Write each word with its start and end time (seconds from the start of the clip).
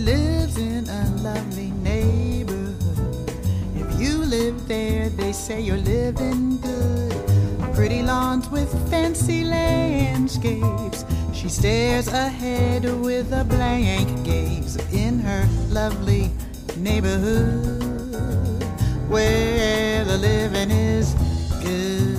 lives 0.00 0.56
in 0.56 0.88
a 0.88 1.16
lovely 1.16 1.70
neighborhood. 1.82 3.30
If 3.74 4.00
you 4.00 4.18
live 4.18 4.66
there, 4.66 5.10
they 5.10 5.32
say 5.32 5.60
you're 5.60 5.76
living 5.76 6.58
good. 6.60 7.74
Pretty 7.74 8.02
lawns 8.02 8.48
with 8.48 8.70
fancy 8.90 9.44
landscapes. 9.44 11.04
She 11.34 11.48
stares 11.48 12.08
ahead 12.08 12.84
with 13.00 13.32
a 13.32 13.44
blank 13.44 14.24
gaze 14.24 14.76
in 14.92 15.18
her 15.20 15.46
lovely 15.68 16.30
neighborhood 16.76 17.80
where 19.08 20.04
the 20.04 20.16
living 20.18 20.70
is 20.70 21.14
good. 21.62 22.16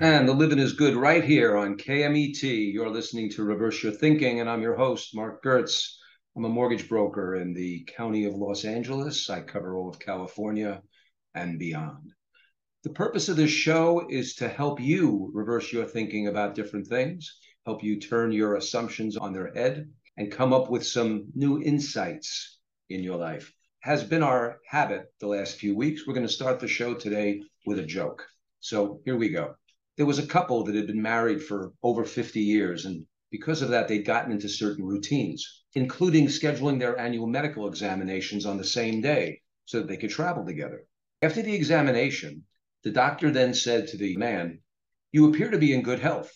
And 0.00 0.28
the 0.28 0.34
living 0.34 0.58
is 0.58 0.72
good 0.72 0.96
right 0.96 1.24
here 1.24 1.56
on 1.56 1.76
KMET. 1.76 2.72
You're 2.72 2.90
listening 2.90 3.30
to 3.30 3.44
Reverse 3.44 3.82
Your 3.82 3.92
Thinking, 3.92 4.40
and 4.40 4.48
I'm 4.48 4.62
your 4.62 4.76
host, 4.76 5.14
Marc 5.14 5.42
Gertz. 5.42 5.98
I'm 6.36 6.44
a 6.44 6.48
mortgage 6.48 6.88
broker 6.88 7.36
in 7.36 7.54
the 7.54 7.84
county 7.96 8.24
of 8.24 8.34
Los 8.34 8.64
Angeles. 8.64 9.30
I 9.30 9.40
cover 9.40 9.76
all 9.76 9.88
of 9.88 10.00
California 10.00 10.82
and 11.32 11.60
beyond. 11.60 12.12
The 12.82 12.90
purpose 12.90 13.28
of 13.28 13.36
this 13.36 13.52
show 13.52 14.08
is 14.10 14.34
to 14.36 14.48
help 14.48 14.80
you 14.80 15.30
reverse 15.32 15.72
your 15.72 15.84
thinking 15.84 16.26
about 16.26 16.56
different 16.56 16.88
things, 16.88 17.38
help 17.66 17.84
you 17.84 18.00
turn 18.00 18.32
your 18.32 18.56
assumptions 18.56 19.16
on 19.16 19.32
their 19.32 19.52
head, 19.54 19.88
and 20.16 20.32
come 20.32 20.52
up 20.52 20.70
with 20.70 20.84
some 20.84 21.26
new 21.36 21.62
insights 21.62 22.58
in 22.90 23.04
your 23.04 23.16
life. 23.16 23.52
Has 23.78 24.02
been 24.02 24.24
our 24.24 24.58
habit 24.66 25.04
the 25.20 25.28
last 25.28 25.58
few 25.58 25.76
weeks. 25.76 26.04
We're 26.04 26.14
going 26.14 26.26
to 26.26 26.32
start 26.32 26.58
the 26.58 26.66
show 26.66 26.94
today 26.94 27.42
with 27.64 27.78
a 27.78 27.86
joke. 27.86 28.26
So 28.58 29.00
here 29.04 29.16
we 29.16 29.28
go. 29.28 29.54
There 29.96 30.06
was 30.06 30.18
a 30.18 30.26
couple 30.26 30.64
that 30.64 30.74
had 30.74 30.88
been 30.88 31.00
married 31.00 31.44
for 31.44 31.72
over 31.80 32.04
50 32.04 32.40
years, 32.40 32.86
and 32.86 33.06
because 33.34 33.62
of 33.62 33.70
that, 33.70 33.88
they'd 33.88 34.06
gotten 34.06 34.30
into 34.30 34.48
certain 34.48 34.84
routines, 34.84 35.64
including 35.74 36.28
scheduling 36.28 36.78
their 36.78 36.96
annual 36.96 37.26
medical 37.26 37.66
examinations 37.66 38.46
on 38.46 38.56
the 38.56 38.62
same 38.62 39.00
day 39.00 39.42
so 39.64 39.80
that 39.80 39.88
they 39.88 39.96
could 39.96 40.10
travel 40.10 40.46
together. 40.46 40.84
After 41.20 41.42
the 41.42 41.52
examination, 41.52 42.44
the 42.84 42.92
doctor 42.92 43.32
then 43.32 43.52
said 43.52 43.88
to 43.88 43.96
the 43.96 44.16
man, 44.16 44.60
You 45.10 45.28
appear 45.28 45.50
to 45.50 45.58
be 45.58 45.74
in 45.74 45.82
good 45.82 45.98
health. 45.98 46.32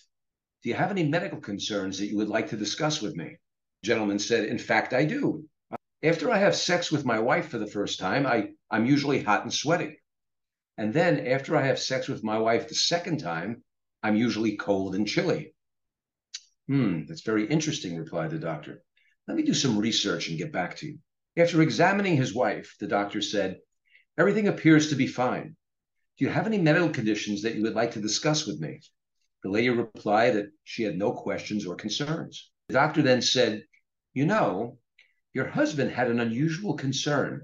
Do 0.65 0.71
you 0.71 0.75
have 0.75 0.91
any 0.91 1.05
medical 1.05 1.41
concerns 1.41 2.01
that 2.01 2.09
you 2.09 2.17
would 2.17 2.27
like 2.29 2.49
to 2.49 2.57
discuss 2.57 3.01
with 3.01 3.15
me? 3.15 3.37
The 3.83 3.87
gentleman 3.87 4.19
said, 4.19 4.47
In 4.47 4.59
fact, 4.59 4.93
I 4.93 5.05
do. 5.05 5.49
After 6.03 6.33
I 6.33 6.39
have 6.39 6.57
sex 6.57 6.91
with 6.91 7.05
my 7.05 7.21
wife 7.21 7.47
for 7.47 7.59
the 7.59 7.71
first 7.71 8.01
time, 8.01 8.27
I, 8.27 8.49
I'm 8.73 8.87
usually 8.87 9.23
hot 9.23 9.45
and 9.45 9.55
sweaty. 9.55 10.01
And 10.77 10.93
then 10.93 11.29
after 11.29 11.55
I 11.55 11.65
have 11.65 11.79
sex 11.79 12.09
with 12.09 12.25
my 12.25 12.39
wife 12.41 12.67
the 12.67 12.75
second 12.75 13.19
time, 13.19 13.63
I'm 14.03 14.17
usually 14.17 14.57
cold 14.57 14.97
and 14.97 15.07
chilly. 15.07 15.55
Hmm, 16.69 17.07
that's 17.07 17.23
very 17.23 17.47
interesting, 17.47 17.97
replied 17.97 18.31
the 18.31 18.39
doctor. 18.39 18.83
Let 19.27 19.37
me 19.37 19.43
do 19.43 19.55
some 19.55 19.79
research 19.79 20.29
and 20.29 20.39
get 20.39 20.53
back 20.53 20.77
to 20.77 20.87
you. 20.87 20.99
After 21.37 21.63
examining 21.63 22.17
his 22.17 22.35
wife, 22.35 22.77
the 22.79 22.87
doctor 22.87 23.23
said, 23.23 23.59
Everything 24.19 24.49
appears 24.49 24.91
to 24.91 24.97
be 24.97 25.07
fine. 25.07 25.57
Do 26.19 26.25
you 26.25 26.31
have 26.31 26.47
any 26.47 26.59
medical 26.59 26.91
conditions 26.91 27.43
that 27.43 27.55
you 27.55 27.63
would 27.63 27.75
like 27.75 27.93
to 27.93 28.01
discuss 28.01 28.47
with 28.47 28.61
me? 28.61 28.81
The 29.43 29.51
lady 29.51 29.71
replied 29.71 30.35
that 30.35 30.51
she 30.65 30.83
had 30.83 30.99
no 30.99 31.13
questions 31.13 31.65
or 31.65 31.77
concerns. 31.77 32.51
The 32.67 32.75
doctor 32.75 33.01
then 33.01 33.23
said, 33.23 33.63
You 34.13 34.27
know, 34.27 34.79
your 35.33 35.47
husband 35.47 35.93
had 35.93 36.11
an 36.11 36.21
unusual 36.21 36.75
concern. 36.75 37.43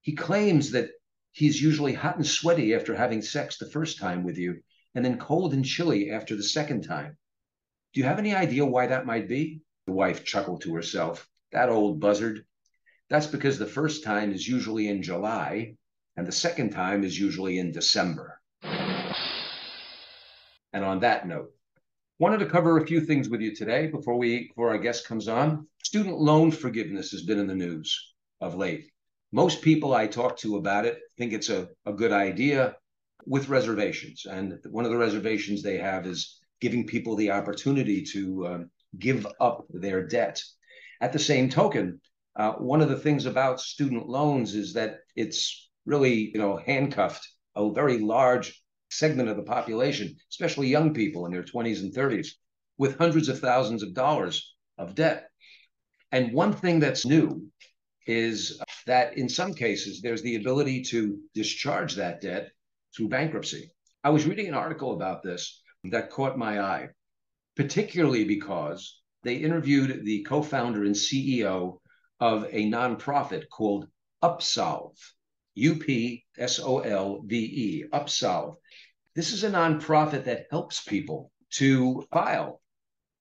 He 0.00 0.14
claims 0.14 0.72
that 0.72 0.90
he's 1.32 1.60
usually 1.62 1.92
hot 1.92 2.16
and 2.16 2.26
sweaty 2.26 2.74
after 2.74 2.94
having 2.96 3.22
sex 3.22 3.58
the 3.58 3.70
first 3.70 3.98
time 3.98 4.24
with 4.24 4.38
you, 4.38 4.62
and 4.94 5.04
then 5.04 5.18
cold 5.18 5.52
and 5.52 5.64
chilly 5.64 6.10
after 6.10 6.34
the 6.34 6.42
second 6.42 6.82
time. 6.82 7.18
Do 7.96 8.00
you 8.02 8.08
have 8.08 8.18
any 8.18 8.34
idea 8.34 8.66
why 8.66 8.88
that 8.88 9.06
might 9.06 9.26
be? 9.26 9.62
The 9.86 9.92
wife 9.92 10.22
chuckled 10.22 10.60
to 10.60 10.74
herself. 10.74 11.26
That 11.52 11.70
old 11.70 11.98
buzzard. 11.98 12.44
That's 13.08 13.26
because 13.26 13.58
the 13.58 13.64
first 13.64 14.04
time 14.04 14.32
is 14.32 14.46
usually 14.46 14.88
in 14.88 15.02
July, 15.02 15.76
and 16.14 16.26
the 16.26 16.30
second 16.30 16.72
time 16.72 17.04
is 17.04 17.18
usually 17.18 17.58
in 17.58 17.72
December. 17.72 18.38
And 20.74 20.84
on 20.84 21.00
that 21.00 21.26
note, 21.26 21.54
wanted 22.18 22.40
to 22.40 22.50
cover 22.50 22.76
a 22.76 22.86
few 22.86 23.00
things 23.00 23.30
with 23.30 23.40
you 23.40 23.56
today 23.56 23.86
before 23.86 24.18
we 24.18 24.48
before 24.48 24.68
our 24.68 24.78
guest 24.78 25.08
comes 25.08 25.26
on. 25.26 25.66
Student 25.82 26.18
loan 26.18 26.50
forgiveness 26.50 27.12
has 27.12 27.22
been 27.22 27.38
in 27.38 27.46
the 27.46 27.54
news 27.54 28.12
of 28.42 28.56
late. 28.56 28.90
Most 29.32 29.62
people 29.62 29.94
I 29.94 30.06
talk 30.06 30.36
to 30.40 30.56
about 30.56 30.84
it 30.84 30.98
think 31.16 31.32
it's 31.32 31.48
a, 31.48 31.70
a 31.86 31.94
good 31.94 32.12
idea 32.12 32.76
with 33.24 33.48
reservations. 33.48 34.26
And 34.26 34.60
one 34.68 34.84
of 34.84 34.90
the 34.90 34.98
reservations 34.98 35.62
they 35.62 35.78
have 35.78 36.06
is 36.06 36.38
giving 36.60 36.86
people 36.86 37.16
the 37.16 37.30
opportunity 37.30 38.02
to 38.02 38.46
um, 38.46 38.70
give 38.98 39.26
up 39.40 39.66
their 39.70 40.06
debt. 40.06 40.42
At 41.00 41.12
the 41.12 41.18
same 41.18 41.48
token, 41.50 42.00
uh, 42.36 42.52
one 42.52 42.80
of 42.80 42.88
the 42.88 42.98
things 42.98 43.26
about 43.26 43.60
student 43.60 44.08
loans 44.08 44.54
is 44.54 44.74
that 44.74 44.98
it's 45.14 45.70
really, 45.84 46.30
you 46.32 46.38
know, 46.38 46.56
handcuffed 46.56 47.26
a 47.54 47.70
very 47.72 47.98
large 47.98 48.62
segment 48.90 49.28
of 49.28 49.36
the 49.36 49.42
population, 49.42 50.16
especially 50.30 50.68
young 50.68 50.94
people 50.94 51.26
in 51.26 51.32
their 51.32 51.42
20s 51.42 51.80
and 51.80 51.94
30s, 51.94 52.28
with 52.78 52.98
hundreds 52.98 53.28
of 53.28 53.40
thousands 53.40 53.82
of 53.82 53.94
dollars 53.94 54.54
of 54.78 54.94
debt. 54.94 55.28
And 56.12 56.32
one 56.32 56.52
thing 56.52 56.80
that's 56.80 57.06
new 57.06 57.46
is 58.06 58.60
that 58.86 59.18
in 59.18 59.28
some 59.28 59.52
cases, 59.52 60.00
there's 60.00 60.22
the 60.22 60.36
ability 60.36 60.82
to 60.84 61.18
discharge 61.34 61.96
that 61.96 62.20
debt 62.20 62.50
through 62.94 63.08
bankruptcy. 63.08 63.70
I 64.04 64.10
was 64.10 64.26
reading 64.26 64.46
an 64.46 64.54
article 64.54 64.94
about 64.94 65.22
this 65.22 65.62
that 65.90 66.10
caught 66.10 66.38
my 66.38 66.60
eye, 66.60 66.88
particularly 67.56 68.24
because 68.24 69.00
they 69.22 69.36
interviewed 69.36 70.04
the 70.04 70.22
co 70.22 70.42
founder 70.42 70.84
and 70.84 70.94
CEO 70.94 71.78
of 72.20 72.44
a 72.50 72.70
nonprofit 72.70 73.48
called 73.48 73.88
Upsolve, 74.22 74.96
U 75.54 75.76
P 75.76 76.24
S 76.38 76.58
O 76.60 76.78
L 76.80 77.22
V 77.24 77.36
E, 77.36 77.84
Upsolve. 77.92 78.56
This 79.14 79.32
is 79.32 79.44
a 79.44 79.50
nonprofit 79.50 80.24
that 80.24 80.46
helps 80.50 80.82
people 80.82 81.32
to 81.50 82.06
file 82.12 82.60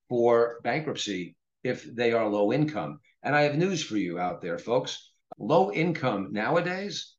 for 0.10 0.60
bankruptcy 0.64 1.36
if 1.64 1.84
they 1.84 2.12
are 2.12 2.30
low 2.30 2.54
income. 2.54 3.00
And 3.24 3.36
I 3.36 3.42
have 3.42 3.58
news 3.58 3.84
for 3.84 3.98
you 3.98 4.20
out 4.20 4.42
there, 4.42 4.60
folks. 4.60 5.12
Low 5.38 5.72
income 5.72 6.30
nowadays 6.32 7.16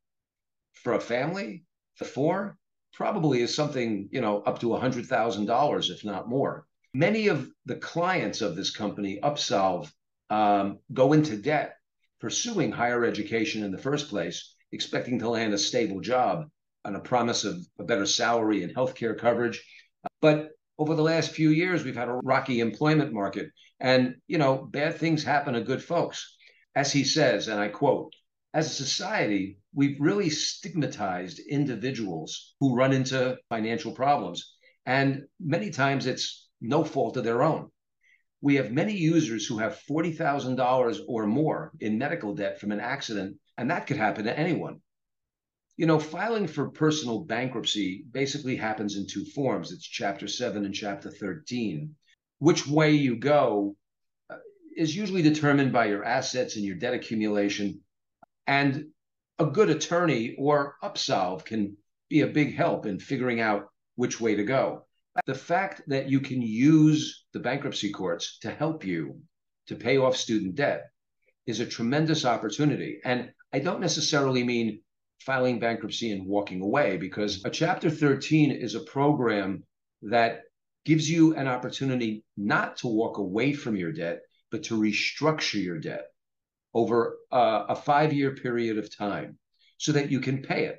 for 0.75 0.93
a 0.93 1.01
family, 1.01 1.65
for 1.95 2.05
four, 2.05 2.57
probably 2.97 3.43
is 3.43 3.55
something, 3.55 4.09
you 4.11 4.23
know, 4.23 4.41
up 4.43 4.59
to 4.61 4.69
$100,000, 4.69 5.91
if 5.91 6.05
not 6.05 6.29
more. 6.29 6.67
Many 6.95 7.29
of 7.29 7.51
the 7.67 7.77
clients 7.77 8.41
of 8.41 8.57
this 8.57 8.71
company, 8.71 9.21
Upsolve, 9.23 9.93
um, 10.31 10.79
go 10.93 11.13
into 11.13 11.37
debt 11.37 11.77
pursuing 12.21 12.73
higher 12.73 13.05
education 13.05 13.63
in 13.63 13.71
the 13.71 13.79
first 13.79 14.09
place, 14.09 14.55
expecting 14.73 15.19
to 15.19 15.29
land 15.29 15.53
a 15.53 15.59
stable 15.59 16.01
job 16.01 16.47
on 16.87 16.97
a 16.97 17.01
promise 17.01 17.45
of 17.45 17.59
a 17.79 17.85
better 17.85 18.07
salary 18.07 18.63
and 18.63 18.75
healthcare 18.75 19.17
coverage. 19.17 19.63
But 20.23 20.53
over 20.79 20.95
the 20.95 21.03
last 21.03 21.33
few 21.33 21.51
years, 21.51 21.85
we've 21.85 21.95
had 21.95 22.09
a 22.09 22.21
rocky 22.25 22.61
employment 22.61 23.13
market. 23.13 23.51
And, 23.79 24.17
you 24.27 24.39
know, 24.39 24.57
bad 24.57 24.97
things 24.97 25.23
happen 25.23 25.53
to 25.53 25.61
good 25.61 25.83
folks. 25.83 26.35
As 26.75 26.93
he 26.93 27.05
says, 27.05 27.49
and 27.49 27.61
I 27.61 27.69
quote, 27.69 28.15
as 28.57 28.69
a 28.69 28.85
society, 28.87 29.59
we've 29.75 30.01
really 30.01 30.31
stigmatized 30.31 31.41
individuals 31.41 32.55
who 32.59 32.75
run 32.75 32.91
into 32.91 33.37
financial 33.51 33.93
problems. 33.93 34.57
And 34.87 35.25
many 35.39 35.69
times 35.69 36.07
it's 36.07 36.49
no 36.63 36.83
fault 36.83 37.19
of 37.19 37.25
their 37.25 37.43
own. 37.43 37.69
We 38.41 38.55
have 38.55 38.73
many 38.73 38.95
users 38.95 39.47
who 39.47 39.59
have 39.59 39.83
$40,000 39.91 41.01
or 41.07 41.27
more 41.27 41.73
in 41.81 41.99
medical 41.99 42.35
debt 42.35 42.59
from 42.59 42.73
an 42.73 42.81
accident, 42.81 43.37
and 43.59 43.71
that 43.71 43.87
could 43.87 43.99
happen 43.99 44.25
to 44.25 44.39
anyone. 44.39 44.81
You 45.77 45.85
know, 45.85 46.01
filing 46.01 46.47
for 46.47 46.71
personal 46.71 47.25
bankruptcy 47.25 48.07
basically 48.11 48.57
happens 48.57 48.97
in 48.97 49.07
two 49.07 49.27
forms 49.27 49.71
it's 49.71 49.87
Chapter 49.87 50.27
7 50.27 50.65
and 50.65 50.75
Chapter 50.75 51.11
13. 51.11 51.95
Which 52.39 52.67
way 52.67 52.93
you 52.93 53.17
go 53.17 53.77
uh, 54.31 54.37
is 54.79 54.97
usually 54.97 55.21
determined 55.21 55.75
by 55.75 55.89
your 55.89 56.05
assets 56.05 56.57
and 56.57 56.65
your 56.65 56.77
debt 56.77 56.95
accumulation. 56.95 57.83
And 58.47 58.87
a 59.39 59.47
good 59.47 59.71
attorney 59.71 60.35
or 60.39 60.77
Upsolve 60.83 61.45
can 61.45 61.77
be 62.09 62.21
a 62.21 62.27
big 62.27 62.55
help 62.55 62.87
in 62.87 62.99
figuring 62.99 63.41
out 63.41 63.69
which 63.97 64.21
way 64.21 64.35
to 64.37 64.45
go. 64.45 64.87
The 65.27 65.35
fact 65.35 65.83
that 65.89 66.11
you 66.11 66.21
can 66.21 66.43
use 66.43 67.25
the 67.33 67.41
bankruptcy 67.41 67.91
courts 67.91 68.39
to 68.41 68.51
help 68.51 68.85
you 68.85 69.21
to 69.67 69.75
pay 69.75 69.97
off 69.97 70.17
student 70.17 70.55
debt 70.55 70.91
is 71.47 71.61
a 71.61 71.67
tremendous 71.67 72.25
opportunity. 72.25 73.01
And 73.05 73.31
I 73.53 73.61
don't 73.61 73.81
necessarily 73.81 74.45
mean 74.45 74.81
filing 75.21 75.59
bankruptcy 75.59 76.13
and 76.13 76.27
walking 76.27 76.61
away 76.61 76.97
because 76.97 77.45
a 77.45 77.51
chapter 77.51 77.91
13 77.91 78.51
is 78.51 78.75
a 78.75 78.81
program 78.81 79.65
that 80.03 80.43
gives 80.85 81.11
you 81.11 81.35
an 81.35 81.49
opportunity 81.49 82.23
not 82.37 82.77
to 82.79 82.87
walk 82.87 83.19
away 83.19 83.53
from 83.53 83.77
your 83.77 83.93
debt 83.93 84.21
but 84.51 84.63
to 84.65 84.79
restructure 84.79 85.63
your 85.63 85.79
debt 85.79 86.07
over 86.77 87.17
uh, 87.33 87.65
a 87.69 87.77
five 87.77 88.13
year 88.13 88.33
period 88.35 88.77
of 88.79 88.95
time 88.97 89.39
so 89.79 89.93
that 89.93 90.11
you 90.11 90.21
can 90.21 90.43
pay 90.43 90.67
it 90.67 90.79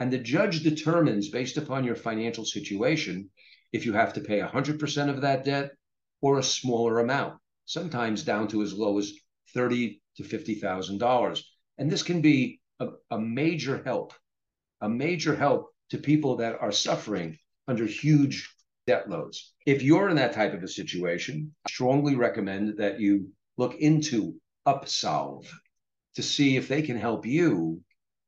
and 0.00 0.12
the 0.12 0.18
judge 0.18 0.62
determines 0.62 1.30
based 1.30 1.56
upon 1.56 1.84
your 1.84 1.96
financial 1.96 2.44
situation 2.44 3.30
if 3.72 3.86
you 3.86 3.92
have 3.92 4.12
to 4.12 4.20
pay 4.20 4.40
100% 4.40 5.08
of 5.08 5.20
that 5.22 5.44
debt 5.44 5.70
or 6.20 6.38
a 6.38 6.42
smaller 6.42 6.98
amount 7.00 7.34
sometimes 7.66 8.22
down 8.22 8.48
to 8.48 8.62
as 8.62 8.72
low 8.72 8.98
as 8.98 9.12
thirty 9.52 10.02
to 10.16 10.24
fifty 10.24 10.54
thousand 10.54 10.98
dollars, 10.98 11.52
and 11.78 11.90
this 11.90 12.02
can 12.02 12.20
be 12.20 12.60
a, 12.80 12.88
a 13.10 13.18
major 13.18 13.82
help, 13.84 14.14
a 14.80 14.88
major 14.88 15.36
help 15.36 15.70
to 15.90 15.98
people 15.98 16.36
that 16.36 16.58
are 16.60 16.72
suffering 16.72 17.38
under 17.68 17.84
huge 17.84 18.52
debt 18.86 19.10
loads. 19.10 19.52
If 19.66 19.82
you're 19.82 20.08
in 20.08 20.16
that 20.16 20.32
type 20.32 20.54
of 20.54 20.62
a 20.62 20.68
situation, 20.68 21.54
I 21.66 21.70
strongly 21.70 22.14
recommend 22.14 22.78
that 22.78 23.00
you 23.00 23.30
look 23.56 23.74
into 23.74 24.34
Upsolve 24.66 25.50
to 26.16 26.22
see 26.22 26.56
if 26.56 26.68
they 26.68 26.82
can 26.82 26.96
help 26.96 27.24
you 27.24 27.80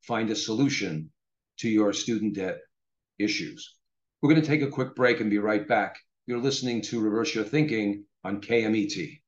find 0.02 0.30
a 0.30 0.36
solution 0.36 1.10
to 1.58 1.68
your 1.68 1.92
student 1.92 2.34
debt 2.34 2.58
issues. 3.18 3.74
We're 4.20 4.30
going 4.30 4.40
to 4.40 4.46
take 4.46 4.62
a 4.62 4.70
quick 4.70 4.94
break 4.94 5.20
and 5.20 5.30
be 5.30 5.38
right 5.38 5.66
back. 5.66 5.96
You're 6.26 6.38
listening 6.38 6.82
to 6.82 7.00
Reverse 7.00 7.34
Your 7.34 7.44
Thinking 7.44 8.04
on 8.24 8.40
KMET. 8.40 9.20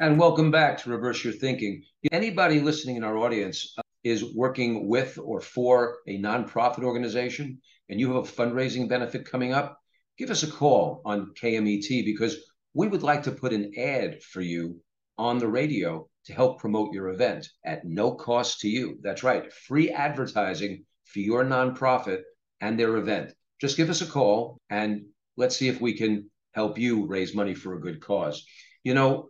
And 0.00 0.18
welcome 0.18 0.50
back 0.50 0.78
to 0.78 0.88
Reverse 0.88 1.22
Your 1.22 1.34
Thinking. 1.34 1.82
Anybody 2.10 2.60
listening 2.60 2.96
in 2.96 3.04
our 3.04 3.18
audience 3.18 3.74
uh, 3.76 3.82
is 4.02 4.34
working 4.34 4.88
with 4.88 5.18
or 5.22 5.42
for 5.42 5.98
a 6.08 6.18
nonprofit 6.18 6.84
organization 6.84 7.60
and 7.90 8.00
you 8.00 8.14
have 8.14 8.24
a 8.24 8.32
fundraising 8.32 8.88
benefit 8.88 9.30
coming 9.30 9.52
up, 9.52 9.78
give 10.16 10.30
us 10.30 10.42
a 10.42 10.50
call 10.50 11.02
on 11.04 11.34
KMET 11.38 12.02
because 12.06 12.38
we 12.72 12.88
would 12.88 13.02
like 13.02 13.24
to 13.24 13.30
put 13.30 13.52
an 13.52 13.72
ad 13.76 14.22
for 14.22 14.40
you 14.40 14.80
on 15.18 15.38
the 15.38 15.48
radio 15.48 16.08
to 16.24 16.32
help 16.32 16.60
promote 16.60 16.94
your 16.94 17.10
event 17.10 17.46
at 17.62 17.84
no 17.84 18.14
cost 18.14 18.60
to 18.60 18.70
you. 18.70 18.98
That's 19.02 19.22
right, 19.22 19.52
free 19.52 19.90
advertising 19.90 20.86
for 21.04 21.18
your 21.18 21.44
nonprofit 21.44 22.22
and 22.62 22.80
their 22.80 22.96
event. 22.96 23.34
Just 23.60 23.76
give 23.76 23.90
us 23.90 24.00
a 24.00 24.06
call 24.06 24.56
and 24.70 25.02
let's 25.36 25.58
see 25.58 25.68
if 25.68 25.78
we 25.78 25.92
can 25.92 26.30
help 26.54 26.78
you 26.78 27.06
raise 27.06 27.34
money 27.34 27.54
for 27.54 27.74
a 27.74 27.80
good 27.82 28.00
cause. 28.00 28.46
You 28.82 28.94
know, 28.94 29.28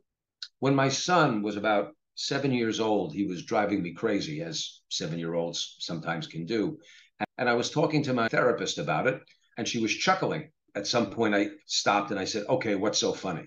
when 0.61 0.75
my 0.75 0.89
son 0.89 1.43
was 1.43 1.57
about 1.57 1.95
seven 2.15 2.53
years 2.53 2.81
old, 2.81 3.15
he 3.15 3.25
was 3.25 3.45
driving 3.45 3.83
me 3.83 3.95
crazy, 3.95 4.43
as 4.43 4.83
seven 4.91 5.19
year 5.19 5.35
olds 5.35 5.77
sometimes 5.81 6.27
can 6.27 6.45
do. 6.45 6.79
And 7.39 7.49
I 7.49 7.55
was 7.55 7.71
talking 7.71 8.03
to 8.05 8.13
my 8.13 8.29
therapist 8.29 8.79
about 8.79 9.07
it, 9.07 9.21
and 9.57 9.67
she 9.67 9.81
was 9.81 9.95
chuckling. 9.95 10.51
At 10.75 10.87
some 10.87 11.11
point, 11.11 11.35
I 11.35 11.49
stopped 11.67 12.11
and 12.11 12.21
I 12.21 12.25
said, 12.25 12.45
Okay, 12.49 12.75
what's 12.75 12.99
so 12.99 13.13
funny? 13.13 13.47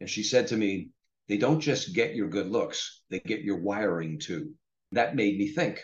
And 0.00 0.08
she 0.08 0.22
said 0.22 0.46
to 0.48 0.56
me, 0.56 0.90
They 1.28 1.38
don't 1.38 1.60
just 1.60 1.94
get 1.94 2.14
your 2.14 2.28
good 2.28 2.50
looks, 2.50 3.02
they 3.10 3.20
get 3.20 3.40
your 3.40 3.60
wiring 3.60 4.18
too. 4.18 4.54
That 4.92 5.16
made 5.16 5.38
me 5.38 5.48
think. 5.48 5.82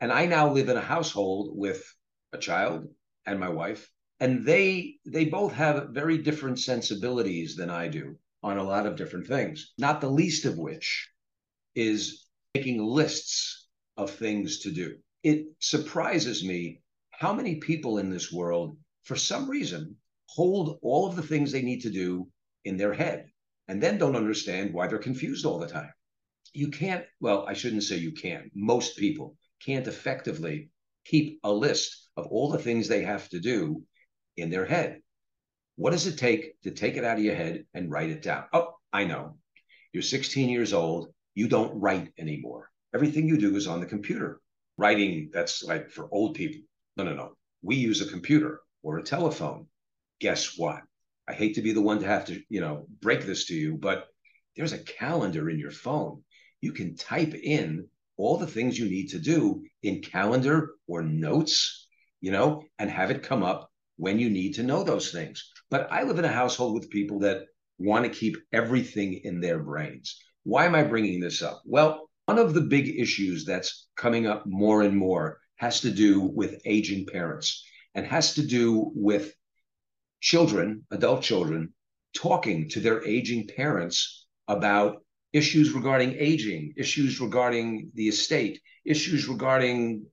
And 0.00 0.12
I 0.12 0.26
now 0.26 0.52
live 0.52 0.68
in 0.68 0.76
a 0.76 0.80
household 0.80 1.50
with 1.56 1.84
a 2.32 2.38
child 2.38 2.86
and 3.26 3.38
my 3.38 3.48
wife, 3.48 3.90
and 4.18 4.46
they 4.46 4.96
they 5.04 5.24
both 5.24 5.52
have 5.52 5.90
very 5.90 6.18
different 6.18 6.58
sensibilities 6.58 7.56
than 7.56 7.70
I 7.70 7.88
do 7.88 8.16
on 8.42 8.58
a 8.58 8.64
lot 8.64 8.86
of 8.86 8.96
different 8.96 9.26
things, 9.26 9.72
not 9.78 10.00
the 10.00 10.10
least 10.10 10.44
of 10.44 10.58
which 10.58 11.08
is 11.74 12.26
making 12.54 12.82
lists 12.82 13.68
of 13.96 14.10
things 14.10 14.60
to 14.60 14.70
do. 14.70 14.96
It 15.22 15.46
surprises 15.58 16.44
me 16.44 16.82
how 17.10 17.34
many 17.34 17.56
people 17.56 17.98
in 17.98 18.10
this 18.10 18.32
world, 18.32 18.76
for 19.02 19.16
some 19.16 19.48
reason, 19.48 19.96
hold 20.26 20.78
all 20.82 21.06
of 21.06 21.16
the 21.16 21.22
things 21.22 21.52
they 21.52 21.62
need 21.62 21.82
to 21.82 21.90
do 21.90 22.28
in 22.64 22.76
their 22.76 22.94
head 22.94 23.26
and 23.68 23.82
then 23.82 23.98
don't 23.98 24.16
understand 24.16 24.72
why 24.72 24.86
they're 24.86 24.98
confused 24.98 25.46
all 25.46 25.58
the 25.58 25.68
time. 25.68 25.92
You 26.52 26.70
can't, 26.70 27.04
well, 27.20 27.44
I 27.46 27.52
shouldn't 27.52 27.84
say 27.84 27.98
you 27.98 28.12
can't. 28.12 28.50
Most 28.54 28.96
people 28.96 29.36
can't 29.64 29.86
effectively 29.86 30.70
keep 31.04 31.38
a 31.44 31.52
list 31.52 32.08
of 32.16 32.26
all 32.26 32.50
the 32.50 32.58
things 32.58 32.88
they 32.88 33.02
have 33.02 33.28
to 33.28 33.38
do 33.38 33.84
in 34.36 34.50
their 34.50 34.64
head. 34.64 35.02
What 35.80 35.92
does 35.92 36.06
it 36.06 36.18
take 36.18 36.60
to 36.60 36.72
take 36.72 36.98
it 36.98 37.04
out 37.04 37.16
of 37.16 37.24
your 37.24 37.34
head 37.34 37.64
and 37.72 37.90
write 37.90 38.10
it 38.10 38.20
down? 38.20 38.44
Oh, 38.52 38.74
I 38.92 39.04
know. 39.04 39.38
You're 39.94 40.02
16 40.02 40.50
years 40.50 40.74
old. 40.74 41.08
You 41.34 41.48
don't 41.48 41.80
write 41.80 42.12
anymore. 42.18 42.68
Everything 42.94 43.26
you 43.26 43.38
do 43.38 43.56
is 43.56 43.66
on 43.66 43.80
the 43.80 43.86
computer. 43.86 44.42
Writing, 44.76 45.30
that's 45.32 45.62
like 45.62 45.90
for 45.90 46.06
old 46.12 46.34
people. 46.34 46.60
No, 46.98 47.04
no, 47.04 47.14
no. 47.14 47.32
We 47.62 47.76
use 47.76 48.02
a 48.02 48.10
computer 48.10 48.60
or 48.82 48.98
a 48.98 49.02
telephone. 49.02 49.68
Guess 50.20 50.58
what? 50.58 50.82
I 51.26 51.32
hate 51.32 51.54
to 51.54 51.62
be 51.62 51.72
the 51.72 51.80
one 51.80 52.00
to 52.00 52.06
have 52.06 52.26
to, 52.26 52.42
you 52.50 52.60
know, 52.60 52.84
break 53.00 53.24
this 53.24 53.46
to 53.46 53.54
you, 53.54 53.78
but 53.78 54.08
there's 54.56 54.74
a 54.74 54.84
calendar 54.84 55.48
in 55.48 55.58
your 55.58 55.70
phone. 55.70 56.22
You 56.60 56.72
can 56.72 56.94
type 56.94 57.32
in 57.32 57.88
all 58.18 58.36
the 58.36 58.46
things 58.46 58.78
you 58.78 58.84
need 58.84 59.08
to 59.12 59.18
do 59.18 59.64
in 59.82 60.02
calendar 60.02 60.72
or 60.86 61.02
notes, 61.02 61.88
you 62.20 62.32
know, 62.32 62.64
and 62.78 62.90
have 62.90 63.10
it 63.10 63.22
come 63.22 63.42
up 63.42 63.69
when 64.00 64.18
you 64.18 64.30
need 64.30 64.54
to 64.54 64.62
know 64.62 64.82
those 64.82 65.12
things. 65.12 65.52
But 65.70 65.92
I 65.92 66.04
live 66.04 66.18
in 66.18 66.24
a 66.24 66.38
household 66.40 66.72
with 66.72 66.88
people 66.88 67.18
that 67.20 67.42
want 67.78 68.06
to 68.06 68.18
keep 68.18 68.36
everything 68.50 69.20
in 69.24 69.40
their 69.40 69.58
brains. 69.58 70.18
Why 70.42 70.64
am 70.64 70.74
I 70.74 70.84
bringing 70.84 71.20
this 71.20 71.42
up? 71.42 71.60
Well, 71.66 72.08
one 72.24 72.38
of 72.38 72.54
the 72.54 72.62
big 72.62 72.88
issues 72.98 73.44
that's 73.44 73.88
coming 73.96 74.26
up 74.26 74.46
more 74.46 74.80
and 74.82 74.96
more 74.96 75.38
has 75.56 75.82
to 75.82 75.90
do 75.90 76.20
with 76.20 76.62
aging 76.64 77.06
parents 77.12 77.62
and 77.94 78.06
has 78.06 78.34
to 78.34 78.42
do 78.46 78.90
with 78.94 79.34
children, 80.20 80.86
adult 80.90 81.22
children, 81.22 81.74
talking 82.14 82.70
to 82.70 82.80
their 82.80 83.04
aging 83.06 83.48
parents 83.48 84.26
about 84.48 85.04
issues 85.34 85.72
regarding 85.72 86.16
aging, 86.18 86.72
issues 86.78 87.20
regarding 87.20 87.90
the 87.94 88.08
estate, 88.08 88.62
issues 88.86 89.28
regarding 89.28 90.06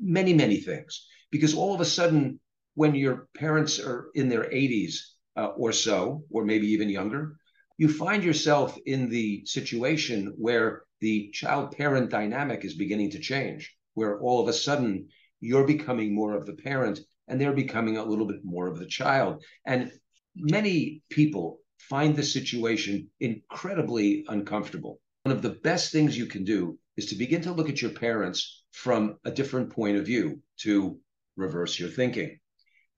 many, 0.00 0.32
many 0.32 0.56
things. 0.56 1.06
Because 1.30 1.54
all 1.54 1.74
of 1.74 1.82
a 1.82 1.84
sudden, 1.84 2.40
when 2.74 2.94
your 2.94 3.28
parents 3.36 3.78
are 3.78 4.10
in 4.14 4.28
their 4.28 4.44
80s 4.44 4.96
uh, 5.36 5.46
or 5.56 5.72
so, 5.72 6.24
or 6.30 6.44
maybe 6.44 6.66
even 6.68 6.88
younger, 6.88 7.36
you 7.78 7.88
find 7.88 8.22
yourself 8.22 8.76
in 8.86 9.08
the 9.08 9.44
situation 9.46 10.34
where 10.36 10.82
the 11.00 11.30
child 11.32 11.76
parent 11.76 12.10
dynamic 12.10 12.64
is 12.64 12.74
beginning 12.74 13.10
to 13.10 13.18
change, 13.18 13.74
where 13.94 14.20
all 14.20 14.40
of 14.40 14.48
a 14.48 14.52
sudden 14.52 15.08
you're 15.40 15.66
becoming 15.66 16.14
more 16.14 16.34
of 16.34 16.46
the 16.46 16.54
parent 16.54 17.00
and 17.28 17.40
they're 17.40 17.52
becoming 17.52 17.96
a 17.96 18.04
little 18.04 18.26
bit 18.26 18.44
more 18.44 18.66
of 18.66 18.78
the 18.78 18.86
child. 18.86 19.42
And 19.66 19.92
many 20.36 21.02
people 21.10 21.58
find 21.78 22.14
this 22.14 22.32
situation 22.32 23.08
incredibly 23.20 24.24
uncomfortable. 24.28 25.00
One 25.22 25.34
of 25.34 25.42
the 25.42 25.50
best 25.50 25.90
things 25.90 26.16
you 26.16 26.26
can 26.26 26.44
do 26.44 26.78
is 26.96 27.06
to 27.06 27.16
begin 27.16 27.42
to 27.42 27.52
look 27.52 27.68
at 27.68 27.82
your 27.82 27.90
parents 27.90 28.64
from 28.72 29.18
a 29.24 29.30
different 29.30 29.70
point 29.70 29.96
of 29.96 30.06
view, 30.06 30.40
to 30.58 30.98
reverse 31.36 31.78
your 31.78 31.88
thinking 31.88 32.38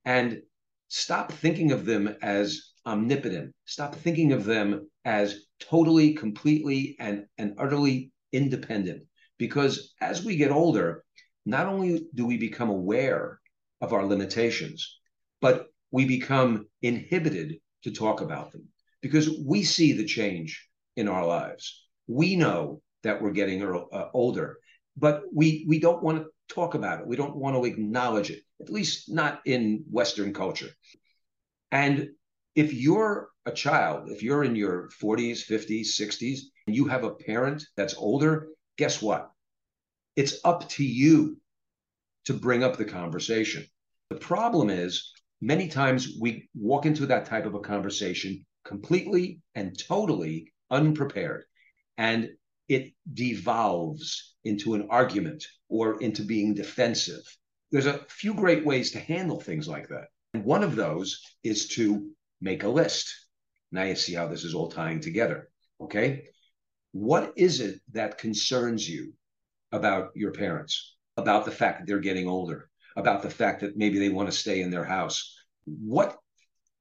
and 0.07 0.41
stop 0.89 1.33
thinking 1.33 1.73
of 1.73 1.85
them 1.85 2.17
as 2.23 2.71
omnipotent. 2.87 3.53
Stop 3.67 3.97
thinking 3.97 4.33
of 4.33 4.45
them 4.45 4.89
as 5.05 5.47
totally, 5.61 6.15
completely, 6.15 6.97
and, 6.99 7.27
and 7.37 7.55
utterly 7.59 8.13
independent. 8.33 9.03
Because 9.39 9.93
as 10.01 10.25
we 10.25 10.37
get 10.37 10.51
older, 10.51 11.05
not 11.45 11.67
only 11.67 12.07
do 12.15 12.25
we 12.25 12.39
become 12.39 12.71
aware 12.71 13.41
of 13.81 13.93
our 13.93 14.07
limitations, 14.07 14.99
but 15.41 15.67
we 15.91 16.05
become 16.05 16.67
inhibited 16.83 17.57
to 17.83 17.91
talk 17.91 18.21
about 18.21 18.53
them 18.53 18.69
because 19.01 19.29
we 19.45 19.63
see 19.63 19.93
the 19.93 20.05
change 20.05 20.69
in 20.97 21.09
our 21.09 21.27
lives. 21.27 21.87
We 22.07 22.37
know 22.37 22.81
that 23.03 23.21
we're 23.21 23.31
getting 23.33 23.63
uh, 23.63 24.09
older, 24.13 24.59
but 24.97 25.23
we 25.33 25.65
we 25.69 25.79
don't 25.79 26.03
want 26.03 26.19
to 26.19 26.55
talk 26.55 26.75
about 26.75 27.01
it. 27.01 27.07
We 27.07 27.17
don't 27.17 27.37
want 27.37 27.57
to 27.57 27.65
acknowledge 27.65 28.31
it, 28.31 28.43
at 28.61 28.71
least 28.71 29.11
not 29.11 29.41
in 29.45 29.85
Western 29.91 30.33
culture. 30.33 30.71
And 31.71 32.11
if 32.55 32.73
you're 32.73 33.29
a 33.45 33.53
child, 33.53 34.11
if 34.11 34.23
you're 34.23 34.45
in 34.45 34.57
your 34.57 34.89
40s, 35.03 35.47
50s, 35.47 35.89
60s, 36.01 36.41
and 36.67 36.75
you 36.75 36.87
have 36.87 37.05
a 37.05 37.15
parent 37.15 37.65
that's 37.77 37.95
older, 37.95 38.49
guess 38.77 39.03
what? 39.03 39.31
It's 40.17 40.41
up 40.45 40.69
to 40.71 40.85
you 40.85 41.39
to 42.25 42.35
bring 42.35 42.65
up 42.65 42.77
the 42.77 42.85
conversation. 42.85 43.65
The 44.11 44.17
problem 44.17 44.71
is, 44.71 45.13
many 45.41 45.69
times 45.69 46.17
we 46.21 46.49
walk 46.55 46.87
into 46.87 47.07
that 47.07 47.27
type 47.27 47.45
of 47.45 47.55
a 47.55 47.61
conversation 47.61 48.47
completely 48.65 49.41
and 49.55 49.79
totally 49.79 50.53
unprepared. 50.71 51.45
And 51.99 52.31
it 52.69 52.93
devolves 53.13 54.35
into 54.45 54.75
an 54.75 54.89
argument 54.91 55.45
or 55.69 56.01
into 56.01 56.23
being 56.23 56.55
defensive. 56.55 57.23
There's 57.77 57.85
a 57.85 58.07
few 58.09 58.33
great 58.33 58.65
ways 58.65 58.93
to 58.93 58.99
handle 58.99 59.39
things 59.39 59.69
like 59.69 59.89
that. 59.89 60.07
And 60.33 60.47
one 60.47 60.63
of 60.63 60.77
those 60.77 61.21
is 61.45 61.69
to 61.75 62.11
make 62.41 62.63
a 62.63 62.69
list. 62.69 63.15
Now 63.71 63.83
you 63.83 63.95
see 63.95 64.15
how 64.15 64.29
this 64.29 64.45
is 64.45 64.55
all 64.55 64.71
tying 64.71 65.01
together. 65.01 65.51
Okay. 65.79 66.29
What 66.93 67.35
is 67.37 67.61
it 67.61 67.83
that 67.93 68.17
concerns 68.17 68.89
you 68.89 69.13
about 69.73 70.13
your 70.15 70.33
parents, 70.33 70.97
about 71.19 71.45
the 71.45 71.51
fact 71.51 71.81
that 71.81 71.87
they're 71.87 71.99
getting 71.99 72.27
older, 72.27 72.71
about 72.97 73.21
the 73.21 73.29
fact 73.29 73.61
that 73.61 73.77
maybe 73.77 73.99
they 73.99 74.09
want 74.09 74.31
to 74.31 74.35
stay 74.35 74.63
in 74.63 74.71
their 74.71 74.87
house? 74.87 75.37
What 75.67 76.17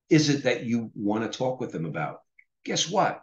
is 0.10 0.30
it 0.30 0.44
that 0.44 0.64
you 0.64 0.92
want 0.96 1.30
to 1.30 1.38
talk 1.38 1.60
with 1.60 1.74
them 1.74 1.86
about? 1.86 2.20
Guess 2.64 2.90
what? 2.90 3.22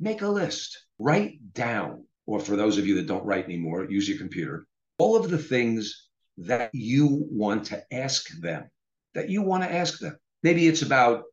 make 0.00 0.22
a 0.22 0.28
list, 0.28 0.84
write 0.98 1.52
down, 1.52 2.04
or 2.26 2.40
for 2.40 2.56
those 2.56 2.76
of 2.76 2.88
you 2.88 2.96
that 2.96 3.06
don't 3.06 3.24
write 3.24 3.44
anymore, 3.44 3.88
use 3.88 4.08
your 4.08 4.18
computer, 4.18 4.66
all 4.98 5.16
of 5.16 5.30
the 5.30 5.38
things 5.38 6.07
that 6.38 6.70
you 6.72 7.26
want 7.30 7.66
to 7.66 7.82
ask 7.92 8.28
them, 8.38 8.70
that 9.14 9.28
you 9.28 9.42
want 9.42 9.64
to 9.64 9.72
ask 9.72 9.98
them. 9.98 10.16
Maybe 10.42 10.66
it's 10.68 10.82
about 10.82 11.24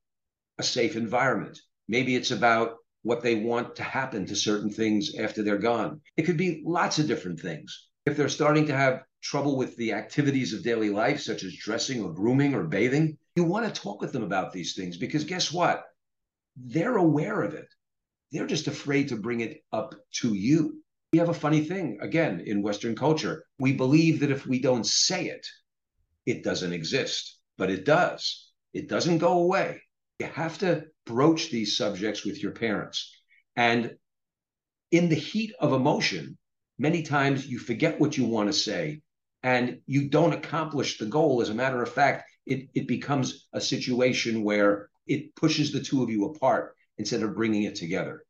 a 0.57 0.63
safe 0.63 0.95
environment. 0.95 1.59
Maybe 1.87 2.15
it's 2.15 2.31
about 2.31 2.77
what 3.03 3.21
they 3.21 3.35
want 3.35 3.75
to 3.75 3.83
happen 3.83 4.25
to 4.25 4.35
certain 4.35 4.71
things 4.71 5.15
after 5.15 5.43
they're 5.43 5.59
gone. 5.59 6.01
It 6.17 6.23
could 6.23 6.37
be 6.37 6.63
lots 6.65 6.97
of 6.97 7.07
different 7.07 7.39
things. 7.39 7.87
If 8.07 8.17
they're 8.17 8.29
starting 8.29 8.65
to 8.67 8.75
have 8.75 9.03
trouble 9.21 9.57
with 9.57 9.75
the 9.77 9.93
activities 9.93 10.53
of 10.53 10.63
daily 10.63 10.89
life, 10.89 11.19
such 11.19 11.43
as 11.43 11.55
dressing 11.55 12.03
or 12.03 12.13
grooming 12.13 12.55
or 12.55 12.63
bathing, 12.63 13.17
you 13.35 13.43
want 13.43 13.65
to 13.65 13.81
talk 13.81 14.01
with 14.01 14.11
them 14.11 14.23
about 14.23 14.53
these 14.53 14.73
things 14.75 14.97
because 14.97 15.23
guess 15.23 15.51
what? 15.51 15.83
They're 16.55 16.97
aware 16.97 17.41
of 17.41 17.53
it. 17.53 17.67
They're 18.31 18.47
just 18.47 18.67
afraid 18.67 19.09
to 19.09 19.17
bring 19.17 19.41
it 19.41 19.61
up 19.71 19.93
to 20.21 20.33
you. 20.33 20.81
We 21.15 21.19
have 21.19 21.29
a 21.29 21.33
funny 21.33 21.61
thing, 21.61 21.97
again, 22.01 22.43
in 22.45 22.61
Western 22.61 22.93
culture. 22.93 23.45
We 23.57 23.71
believe 23.71 24.19
that 24.19 24.31
if 24.31 24.45
we 24.45 24.59
don't 24.59 24.85
say 24.85 25.27
it, 25.27 25.47
it 26.25 26.43
doesn't 26.43 26.73
exist, 26.73 27.39
but 27.57 27.71
it 27.71 27.85
does. 27.85 28.51
It 28.73 28.89
doesn't 28.89 29.19
go 29.19 29.39
away. 29.39 29.81
You 30.19 30.25
have 30.25 30.57
to 30.57 30.87
broach 31.05 31.49
these 31.49 31.77
subjects 31.77 32.25
with 32.25 32.43
your 32.43 32.51
parents. 32.51 33.17
And 33.55 33.95
in 34.91 35.07
the 35.07 35.15
heat 35.15 35.53
of 35.57 35.71
emotion, 35.71 36.37
many 36.77 37.01
times 37.01 37.47
you 37.47 37.59
forget 37.59 37.97
what 37.97 38.17
you 38.17 38.25
want 38.25 38.49
to 38.49 38.53
say 38.53 39.01
and 39.41 39.79
you 39.85 40.09
don't 40.09 40.33
accomplish 40.33 40.97
the 40.97 41.05
goal. 41.05 41.41
As 41.41 41.47
a 41.47 41.55
matter 41.55 41.81
of 41.81 41.93
fact, 41.93 42.29
it, 42.45 42.67
it 42.73 42.89
becomes 42.89 43.47
a 43.53 43.61
situation 43.61 44.43
where 44.43 44.89
it 45.07 45.33
pushes 45.37 45.71
the 45.71 45.79
two 45.79 46.03
of 46.03 46.09
you 46.09 46.25
apart 46.25 46.75
instead 46.97 47.23
of 47.23 47.35
bringing 47.35 47.63
it 47.63 47.75
together. 47.75 48.25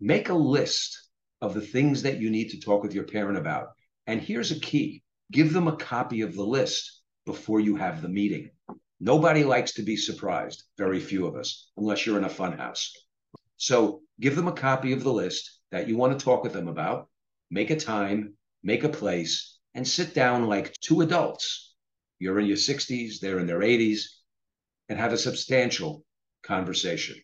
Make 0.00 0.30
a 0.30 0.34
list 0.34 1.07
of 1.40 1.54
the 1.54 1.60
things 1.60 2.02
that 2.02 2.18
you 2.18 2.30
need 2.30 2.50
to 2.50 2.60
talk 2.60 2.82
with 2.82 2.94
your 2.94 3.04
parent 3.04 3.38
about. 3.38 3.68
And 4.06 4.20
here's 4.20 4.50
a 4.50 4.60
key 4.60 5.02
give 5.30 5.52
them 5.52 5.68
a 5.68 5.76
copy 5.76 6.22
of 6.22 6.34
the 6.34 6.44
list 6.44 7.02
before 7.26 7.60
you 7.60 7.76
have 7.76 8.00
the 8.00 8.08
meeting. 8.08 8.50
Nobody 9.00 9.44
likes 9.44 9.74
to 9.74 9.82
be 9.82 9.96
surprised, 9.96 10.64
very 10.76 10.98
few 10.98 11.26
of 11.26 11.36
us, 11.36 11.70
unless 11.76 12.04
you're 12.04 12.18
in 12.18 12.24
a 12.24 12.28
fun 12.28 12.56
house. 12.56 12.92
So 13.58 14.02
give 14.18 14.34
them 14.34 14.48
a 14.48 14.52
copy 14.52 14.92
of 14.92 15.04
the 15.04 15.12
list 15.12 15.60
that 15.70 15.86
you 15.86 15.96
want 15.96 16.18
to 16.18 16.24
talk 16.24 16.42
with 16.42 16.52
them 16.52 16.68
about, 16.68 17.08
make 17.50 17.70
a 17.70 17.76
time, 17.76 18.34
make 18.62 18.84
a 18.84 18.88
place, 18.88 19.58
and 19.74 19.86
sit 19.86 20.14
down 20.14 20.46
like 20.46 20.74
two 20.80 21.02
adults. 21.02 21.74
You're 22.18 22.40
in 22.40 22.46
your 22.46 22.56
60s, 22.56 23.20
they're 23.20 23.38
in 23.38 23.46
their 23.46 23.60
80s, 23.60 24.02
and 24.88 24.98
have 24.98 25.12
a 25.12 25.18
substantial 25.18 26.04
conversation. 26.42 27.16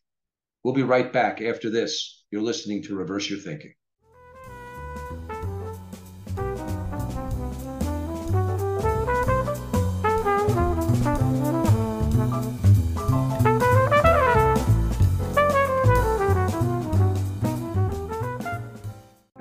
We'll 0.62 0.74
be 0.74 0.82
right 0.82 1.12
back 1.12 1.40
after 1.40 1.70
this. 1.70 2.24
You're 2.30 2.42
listening 2.42 2.82
to 2.84 2.94
Reverse 2.94 3.28
Your 3.28 3.40
Thinking. 3.40 3.74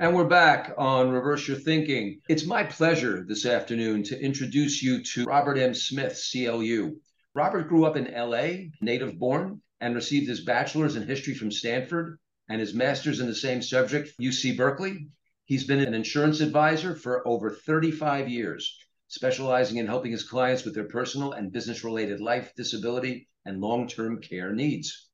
And 0.04 0.14
we're 0.14 0.24
back 0.24 0.74
on 0.76 1.12
Reverse 1.12 1.48
Your 1.48 1.56
Thinking. 1.56 2.20
It's 2.28 2.44
my 2.44 2.62
pleasure 2.62 3.24
this 3.26 3.46
afternoon 3.46 4.02
to 4.02 4.20
introduce 4.20 4.82
you 4.82 5.02
to 5.02 5.24
Robert 5.24 5.56
M. 5.56 5.72
Smith, 5.72 6.22
CLU. 6.30 6.96
Robert 7.34 7.70
grew 7.70 7.86
up 7.86 7.96
in 7.96 8.12
LA, 8.12 8.66
native 8.82 9.18
born, 9.18 9.62
and 9.80 9.94
received 9.94 10.28
his 10.28 10.44
bachelor's 10.44 10.96
in 10.96 11.06
history 11.06 11.32
from 11.32 11.50
Stanford 11.50 12.18
and 12.50 12.60
his 12.60 12.74
master's 12.74 13.20
in 13.20 13.26
the 13.26 13.34
same 13.34 13.62
subject 13.62 14.12
UC 14.20 14.58
Berkeley. 14.58 15.08
He's 15.46 15.66
been 15.66 15.80
an 15.80 15.94
insurance 15.94 16.40
advisor 16.40 16.94
for 16.94 17.26
over 17.26 17.48
35 17.48 18.28
years, 18.28 18.76
specializing 19.08 19.78
in 19.78 19.86
helping 19.86 20.12
his 20.12 20.28
clients 20.28 20.66
with 20.66 20.74
their 20.74 20.84
personal 20.84 21.32
and 21.32 21.50
business 21.50 21.82
related 21.82 22.20
life, 22.20 22.52
disability, 22.54 23.26
and 23.46 23.62
long 23.62 23.88
term 23.88 24.20
care 24.20 24.52
needs. 24.52 25.08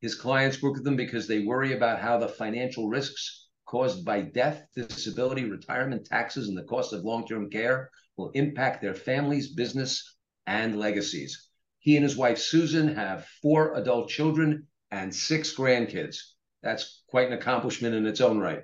His 0.00 0.14
clients 0.14 0.62
work 0.62 0.74
with 0.74 0.84
them 0.84 0.94
because 0.94 1.26
they 1.26 1.40
worry 1.40 1.72
about 1.72 2.00
how 2.00 2.18
the 2.18 2.28
financial 2.28 2.88
risks 2.88 3.47
caused 3.68 4.04
by 4.04 4.22
death, 4.22 4.66
disability, 4.74 5.44
retirement, 5.44 6.06
taxes, 6.06 6.48
and 6.48 6.56
the 6.56 6.64
cost 6.64 6.92
of 6.92 7.04
long 7.04 7.26
term 7.26 7.50
care 7.50 7.90
will 8.16 8.30
impact 8.30 8.82
their 8.82 8.94
families, 8.94 9.52
business, 9.52 10.16
and 10.46 10.78
legacies. 10.78 11.48
He 11.78 11.96
and 11.96 12.02
his 12.02 12.16
wife, 12.16 12.38
Susan, 12.38 12.94
have 12.96 13.26
four 13.42 13.74
adult 13.74 14.08
children 14.08 14.66
and 14.90 15.14
six 15.14 15.54
grandkids. 15.54 16.16
That's 16.62 17.04
quite 17.08 17.28
an 17.28 17.34
accomplishment 17.34 17.94
in 17.94 18.06
its 18.06 18.20
own 18.20 18.38
right. 18.38 18.60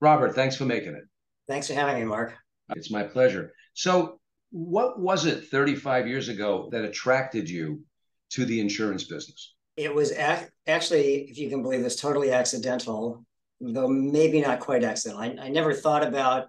Robert, 0.00 0.34
thanks 0.34 0.56
for 0.56 0.64
making 0.64 0.94
it. 0.94 1.04
Thanks 1.46 1.68
for 1.68 1.74
having 1.74 2.00
me, 2.00 2.04
Marc. 2.04 2.34
It's 2.70 2.90
my 2.90 3.04
pleasure. 3.04 3.52
So, 3.74 4.18
what 4.50 4.98
was 4.98 5.26
it 5.26 5.48
35 5.48 6.08
years 6.08 6.28
ago 6.28 6.68
that 6.72 6.84
attracted 6.84 7.48
you 7.48 7.82
to 8.30 8.44
the 8.44 8.60
insurance 8.60 9.04
business? 9.04 9.54
It 9.76 9.94
was 9.94 10.12
ac- 10.12 10.48
actually, 10.66 11.28
if 11.28 11.38
you 11.38 11.50
can 11.50 11.62
believe 11.62 11.82
this, 11.82 11.96
totally 11.96 12.32
accidental 12.32 13.24
though 13.60 13.88
maybe 13.88 14.40
not 14.40 14.60
quite 14.60 14.84
accidental. 14.84 15.22
I, 15.22 15.46
I 15.46 15.48
never 15.48 15.72
thought 15.72 16.06
about 16.06 16.48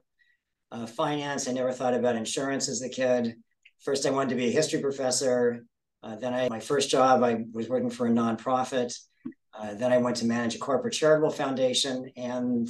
uh, 0.71 0.85
finance. 0.85 1.47
I 1.47 1.53
never 1.53 1.71
thought 1.71 1.93
about 1.93 2.15
insurance 2.15 2.67
as 2.67 2.81
a 2.81 2.89
kid. 2.89 3.35
First, 3.83 4.05
I 4.05 4.11
wanted 4.11 4.29
to 4.29 4.35
be 4.35 4.47
a 4.47 4.51
history 4.51 4.81
professor. 4.81 5.65
Uh, 6.03 6.15
then, 6.15 6.33
I 6.33 6.49
my 6.49 6.59
first 6.59 6.89
job, 6.89 7.23
I 7.23 7.45
was 7.53 7.69
working 7.69 7.89
for 7.89 8.07
a 8.07 8.11
nonprofit. 8.11 8.97
Uh, 9.57 9.73
then, 9.75 9.91
I 9.91 9.97
went 9.97 10.17
to 10.17 10.25
manage 10.25 10.55
a 10.55 10.59
corporate 10.59 10.93
charitable 10.93 11.31
foundation, 11.31 12.11
and 12.17 12.69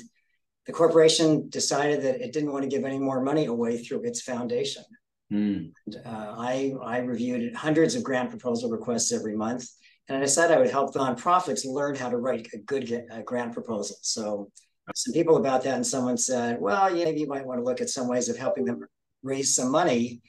the 0.65 0.73
corporation 0.73 1.49
decided 1.49 2.01
that 2.03 2.21
it 2.21 2.33
didn't 2.33 2.51
want 2.51 2.63
to 2.63 2.69
give 2.69 2.85
any 2.85 2.99
more 2.99 3.21
money 3.21 3.45
away 3.45 3.77
through 3.77 4.03
its 4.03 4.21
foundation. 4.21 4.83
Mm. 5.31 5.71
And, 5.85 6.01
I 6.05 6.73
I 6.83 6.99
reviewed 6.99 7.53
hundreds 7.55 7.95
of 7.95 8.03
grant 8.03 8.29
proposal 8.29 8.69
requests 8.69 9.11
every 9.11 9.35
month 9.35 9.67
and 10.07 10.17
I 10.17 10.21
decided 10.21 10.55
I 10.55 10.59
would 10.59 10.69
help 10.69 10.93
nonprofits 10.93 11.65
learn 11.65 11.95
how 11.95 12.09
to 12.09 12.17
write 12.17 12.47
a 12.53 12.57
good 12.59 13.07
grant 13.25 13.53
proposal. 13.53 13.97
So 14.01 14.49
some 14.95 15.13
people 15.13 15.37
about 15.37 15.63
that, 15.63 15.75
and 15.75 15.85
someone 15.85 16.17
said, 16.17 16.61
well, 16.61 16.95
yeah, 16.95 17.05
maybe 17.05 17.19
you 17.19 17.27
might 17.27 17.45
want 17.45 17.59
to 17.59 17.63
look 17.63 17.81
at 17.81 17.89
some 17.89 18.07
ways 18.07 18.29
of 18.29 18.37
helping 18.37 18.63
them 18.63 18.85
raise 19.21 19.53
some 19.53 19.69
money. 19.69 20.21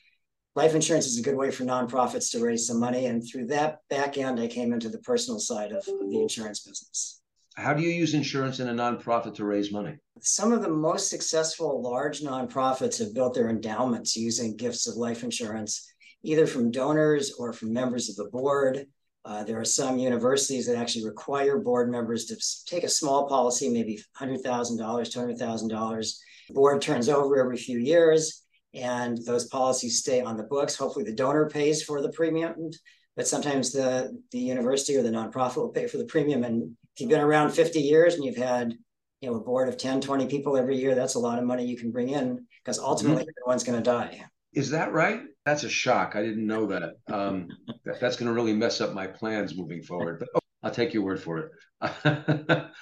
Life 0.56 0.74
insurance 0.74 1.06
is 1.06 1.18
a 1.18 1.22
good 1.22 1.36
way 1.36 1.52
for 1.52 1.62
nonprofits 1.62 2.32
to 2.32 2.44
raise 2.44 2.66
some 2.66 2.80
money. 2.80 3.06
And 3.06 3.22
through 3.22 3.46
that 3.46 3.78
back 3.88 4.18
end, 4.18 4.40
I 4.40 4.48
came 4.48 4.72
into 4.72 4.88
the 4.88 4.98
personal 4.98 5.38
side 5.38 5.70
of, 5.70 5.86
of 5.86 6.10
the 6.10 6.20
insurance 6.20 6.60
business. 6.60 7.20
How 7.54 7.72
do 7.72 7.82
you 7.82 7.90
use 7.90 8.14
insurance 8.14 8.58
in 8.58 8.68
a 8.68 8.74
nonprofit 8.74 9.34
to 9.34 9.44
raise 9.44 9.70
money? 9.70 9.96
Some 10.20 10.52
of 10.52 10.62
the 10.62 10.70
most 10.70 11.08
successful 11.08 11.80
large 11.80 12.20
nonprofits 12.20 12.98
have 12.98 13.14
built 13.14 13.34
their 13.34 13.50
endowments 13.50 14.16
using 14.16 14.56
gifts 14.56 14.88
of 14.88 14.96
life 14.96 15.22
insurance, 15.22 15.92
either 16.24 16.46
from 16.46 16.72
donors 16.72 17.34
or 17.38 17.52
from 17.52 17.72
members 17.72 18.08
of 18.08 18.16
the 18.16 18.30
board 18.30 18.86
uh, 19.28 19.44
there 19.44 19.60
are 19.60 19.64
some 19.64 19.98
universities 19.98 20.66
that 20.66 20.78
actually 20.78 21.04
require 21.04 21.58
board 21.58 21.90
members 21.90 22.24
to 22.24 22.36
take 22.64 22.82
a 22.82 22.88
small 22.88 23.28
policy, 23.28 23.68
maybe 23.68 24.02
$100,000, 24.18 24.42
$200,000. 24.42 26.12
Board 26.54 26.80
turns 26.80 27.10
over 27.10 27.38
every 27.38 27.58
few 27.58 27.78
years, 27.78 28.42
and 28.72 29.18
those 29.26 29.46
policies 29.48 29.98
stay 29.98 30.22
on 30.22 30.38
the 30.38 30.44
books. 30.44 30.76
Hopefully, 30.76 31.04
the 31.04 31.12
donor 31.12 31.46
pays 31.50 31.82
for 31.82 32.00
the 32.00 32.10
premium, 32.12 32.70
but 33.16 33.28
sometimes 33.28 33.70
the, 33.70 34.18
the 34.32 34.38
university 34.38 34.96
or 34.96 35.02
the 35.02 35.10
nonprofit 35.10 35.56
will 35.56 35.68
pay 35.68 35.86
for 35.86 35.98
the 35.98 36.06
premium. 36.06 36.42
And 36.42 36.62
if 36.94 37.00
you've 37.00 37.10
been 37.10 37.20
around 37.20 37.50
50 37.50 37.80
years 37.80 38.14
and 38.14 38.24
you've 38.24 38.36
had 38.38 38.72
you 39.20 39.28
know, 39.28 39.36
a 39.36 39.40
board 39.40 39.68
of 39.68 39.76
10, 39.76 40.00
20 40.00 40.26
people 40.28 40.56
every 40.56 40.78
year, 40.78 40.94
that's 40.94 41.16
a 41.16 41.20
lot 41.20 41.38
of 41.38 41.44
money 41.44 41.66
you 41.66 41.76
can 41.76 41.90
bring 41.90 42.08
in 42.08 42.46
because 42.64 42.78
ultimately 42.78 43.24
mm-hmm. 43.24 43.42
everyone's 43.42 43.64
going 43.64 43.76
to 43.76 43.84
die. 43.84 44.24
Is 44.54 44.70
that 44.70 44.92
right? 44.92 45.20
That's 45.44 45.64
a 45.64 45.68
shock. 45.68 46.16
I 46.16 46.22
didn't 46.22 46.46
know 46.46 46.66
that. 46.66 46.94
Um, 47.12 47.48
that 47.84 48.00
that's 48.00 48.16
going 48.16 48.28
to 48.28 48.32
really 48.32 48.54
mess 48.54 48.80
up 48.80 48.94
my 48.94 49.06
plans 49.06 49.56
moving 49.56 49.82
forward. 49.82 50.18
But 50.18 50.28
oh, 50.34 50.40
I'll 50.62 50.70
take 50.70 50.92
your 50.92 51.02
word 51.02 51.22
for 51.22 51.38
it. 51.38 51.50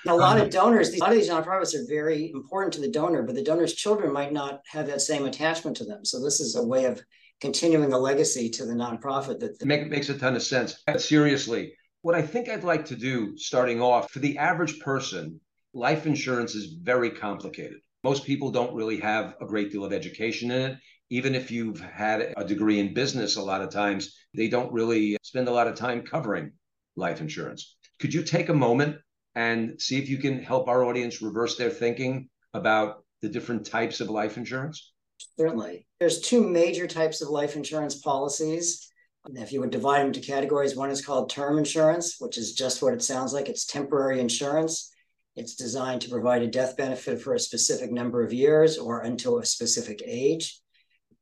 a 0.07 0.15
lot 0.15 0.41
of 0.41 0.51
donors, 0.51 0.95
a 0.95 0.99
lot 0.99 1.11
of 1.11 1.17
these 1.17 1.29
nonprofits 1.29 1.75
are 1.75 1.87
very 1.89 2.31
important 2.31 2.73
to 2.75 2.81
the 2.81 2.91
donor, 2.91 3.23
but 3.23 3.35
the 3.35 3.43
donor's 3.43 3.75
children 3.75 4.13
might 4.13 4.33
not 4.33 4.61
have 4.71 4.87
that 4.87 5.01
same 5.01 5.27
attachment 5.27 5.77
to 5.79 5.85
them. 5.85 6.05
So 6.05 6.23
this 6.23 6.41
is 6.41 6.57
a 6.57 6.65
way 6.65 6.85
of 6.87 7.03
continuing 7.41 7.93
a 7.93 7.99
legacy 7.99 8.49
to 8.51 8.65
the 8.65 8.75
nonprofit. 8.75 9.41
That 9.41 9.59
the- 9.59 9.67
Make, 9.67 9.89
makes 9.89 10.09
a 10.09 10.19
ton 10.19 10.37
of 10.37 10.43
sense. 10.43 10.83
But 10.87 11.03
seriously, 11.03 11.75
what 12.03 12.15
I 12.15 12.23
think 12.23 12.49
I'd 12.49 12.65
like 12.65 12.87
to 12.87 12.97
do, 12.97 13.37
starting 13.37 13.83
off, 13.83 14.11
for 14.11 14.21
the 14.21 14.39
average 14.39 14.79
person, 14.81 15.41
life 15.75 16.07
insurance 16.07 16.55
is 16.55 16.77
very 16.81 17.11
complicated. 17.11 17.79
Most 18.05 18.25
people 18.25 18.51
don't 18.51 18.75
really 18.75 19.01
have 19.01 19.35
a 19.41 19.47
great 19.47 19.73
deal 19.73 19.85
of 19.85 19.93
education 19.93 20.51
in 20.53 20.71
it 20.71 20.79
even 21.11 21.35
if 21.35 21.51
you've 21.51 21.81
had 21.81 22.35
a 22.37 22.45
degree 22.45 22.81
in 22.81 22.95
business, 22.95 23.37
a 23.37 23.43
lot 23.43 23.63
of 23.63 23.71
times 23.71 24.17
they 24.35 24.49
don't 24.49 24.73
really 24.73 25.17
spend 25.23 25.49
a 25.49 25.53
lot 25.53 25.69
of 25.69 25.77
time 25.77 26.03
covering 26.03 26.53
life 26.97 27.21
insurance. 27.21 27.77
Could 28.01 28.13
you 28.13 28.23
take 28.23 28.49
a 28.49 28.55
moment 28.55 28.97
and 29.35 29.81
see 29.81 29.99
if 29.99 30.09
you 30.09 30.19
can 30.19 30.43
help 30.43 30.69
our 30.69 30.85
audience 30.85 31.23
reverse 31.23 31.57
their 31.57 31.71
thinking 31.71 32.29
about 32.55 33.05
the 33.23 33.29
different 33.29 33.67
types 33.67 34.01
of 34.01 34.11
life 34.11 34.37
insurance? 34.37 34.93
Certainly. 35.39 35.87
There's 36.01 36.21
two 36.21 36.47
major 36.47 36.87
types 36.87 37.23
of 37.23 37.29
life 37.29 37.57
insurance 37.57 37.97
policies. 37.97 38.91
If 39.29 39.53
you 39.53 39.61
would 39.61 39.71
divide 39.71 40.01
them 40.01 40.09
into 40.09 40.21
categories, 40.21 40.77
one 40.77 40.91
is 40.91 41.05
called 41.05 41.31
term 41.31 41.59
insurance, 41.59 42.17
which 42.21 42.39
is 42.39 42.55
just 42.55 42.83
what 42.83 42.95
it 42.95 43.03
sounds 43.03 43.33
like 43.33 43.49
it's 43.49 43.67
temporary 43.67 44.21
insurance. 44.21 44.93
It's 45.35 45.55
designed 45.55 46.01
to 46.03 46.09
provide 46.09 46.43
a 46.43 46.47
death 46.47 46.77
benefit 46.77 47.21
for 47.21 47.35
a 47.35 47.41
specific 47.41 47.91
number 47.91 48.23
of 48.23 48.33
years 48.33 48.79
or 48.79 49.01
until 49.01 49.39
a 49.39 49.45
specific 49.45 50.01
age. 50.07 50.61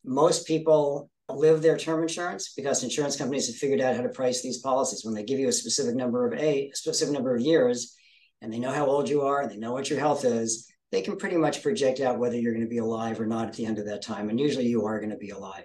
Most 0.04 0.46
people 0.46 1.11
live 1.28 1.62
their 1.62 1.78
term 1.78 2.02
insurance 2.02 2.52
because 2.54 2.84
insurance 2.84 3.16
companies 3.16 3.46
have 3.46 3.56
figured 3.56 3.80
out 3.80 3.96
how 3.96 4.02
to 4.02 4.11
price 4.11 4.42
these 4.42 4.58
policies. 4.58 5.04
When 5.04 5.14
they 5.14 5.25
give 5.25 5.38
you 5.38 5.49
a 5.49 5.52
specific 5.52 5.94
number 5.94 6.26
of 6.26 6.38
a 6.38 6.70
specific 6.75 7.14
number 7.14 7.34
of 7.34 7.40
years, 7.40 7.96
and 8.42 8.52
they 8.52 8.58
know 8.58 8.73
how 8.73 8.87
old 8.87 9.08
you 9.08 9.23
are, 9.23 9.40
and 9.40 9.50
they 9.50 9.56
know 9.56 9.73
what 9.73 9.88
your 9.88 9.99
health 9.99 10.25
is, 10.25 10.70
they 10.92 11.00
can 11.00 11.16
pretty 11.16 11.37
much 11.37 11.62
project 11.62 12.00
out 12.00 12.18
whether 12.18 12.37
you're 12.37 12.52
going 12.52 12.64
to 12.64 12.68
be 12.68 12.78
alive 12.78 13.18
or 13.20 13.26
not 13.26 13.49
at 13.49 13.54
the 13.54 13.64
end 13.64 13.78
of 13.78 13.87
that 13.87 14.02
time. 14.02 14.28
And 14.28 14.38
usually 14.38 14.66
you 14.66 14.84
are 14.84 15.00
going 15.00 15.11
to 15.11 15.16
be 15.16 15.30
alive. 15.30 15.64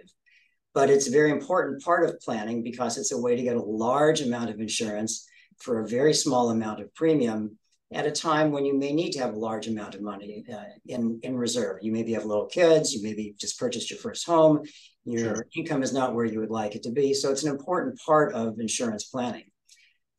But 0.73 0.89
it's 0.89 1.07
a 1.07 1.11
very 1.11 1.31
important 1.31 1.83
part 1.83 2.07
of 2.07 2.19
planning 2.21 2.63
because 2.63 2.97
it's 2.97 3.11
a 3.11 3.19
way 3.19 3.35
to 3.35 3.43
get 3.43 3.57
a 3.57 3.61
large 3.61 4.21
amount 4.21 4.49
of 4.49 4.59
insurance 4.59 5.27
for 5.57 5.81
a 5.81 5.87
very 5.87 6.13
small 6.13 6.49
amount 6.49 6.79
of 6.79 6.93
premium 6.95 7.57
at 7.91 8.05
a 8.05 8.11
time 8.11 8.51
when 8.51 8.65
you 8.65 8.77
may 8.77 8.93
need 8.93 9.11
to 9.11 9.19
have 9.19 9.33
a 9.33 9.39
large 9.39 9.67
amount 9.67 9.95
of 9.95 10.01
money 10.01 10.45
uh, 10.53 10.63
in, 10.85 11.19
in 11.23 11.35
reserve. 11.35 11.79
You 11.81 11.91
maybe 11.91 12.13
have 12.13 12.25
little 12.25 12.45
kids, 12.45 12.93
you 12.93 13.01
maybe 13.01 13.33
just 13.39 13.59
purchased 13.59 13.89
your 13.89 13.99
first 13.99 14.25
home, 14.25 14.61
your 15.05 15.35
sure. 15.35 15.45
income 15.55 15.81
is 15.81 15.91
not 15.91 16.13
where 16.13 16.25
you 16.25 16.39
would 16.39 16.51
like 16.51 16.75
it 16.75 16.83
to 16.83 16.91
be. 16.91 17.13
So 17.13 17.31
it's 17.31 17.43
an 17.43 17.51
important 17.51 17.99
part 17.99 18.33
of 18.33 18.59
insurance 18.59 19.05
planning. 19.05 19.45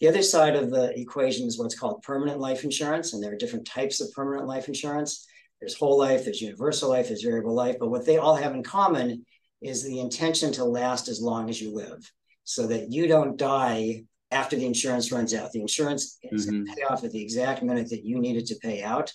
The 0.01 0.09
other 0.09 0.23
side 0.23 0.57
of 0.57 0.71
the 0.71 0.99
equation 0.99 1.47
is 1.47 1.59
what's 1.59 1.79
called 1.79 2.03
permanent 2.03 2.41
life 2.41 2.65
insurance, 2.65 3.13
and 3.13 3.23
there 3.23 3.33
are 3.33 3.37
different 3.37 3.67
types 3.67 4.01
of 4.01 4.11
permanent 4.13 4.49
life 4.49 4.67
insurance. 4.67 5.27
There's 5.61 5.77
whole 5.77 5.99
life, 5.99 6.25
there's 6.25 6.41
universal 6.41 6.89
life, 6.89 7.09
there's 7.09 7.23
variable 7.23 7.55
life, 7.55 7.77
but 7.79 7.91
what 7.91 8.07
they 8.07 8.17
all 8.17 8.35
have 8.35 8.55
in 8.55 8.63
common 8.63 9.27
is 9.61 9.85
the 9.85 10.01
intention 10.01 10.53
to 10.53 10.65
last 10.65 11.09
as 11.09 11.21
long 11.21 11.51
as 11.51 11.61
you 11.61 11.73
live 11.73 12.11
so 12.45 12.67
that 12.67 12.91
you 12.91 13.07
don't 13.07 13.37
die 13.37 14.05
after 14.31 14.57
the 14.57 14.67
insurance 14.67 15.13
runs 15.13 15.35
out. 15.35 15.53
The 15.53 15.61
insurance 15.61 16.19
is 16.23 16.47
mm-hmm. 16.47 16.65
going 16.65 16.67
to 16.67 16.73
pay 16.75 16.83
off 16.83 17.05
at 17.05 17.11
the 17.11 17.23
exact 17.23 17.63
minute 17.63 17.91
that 17.91 18.05
you 18.05 18.19
need 18.19 18.37
it 18.37 18.47
to 18.47 18.57
pay 18.57 18.83
out. 18.83 19.13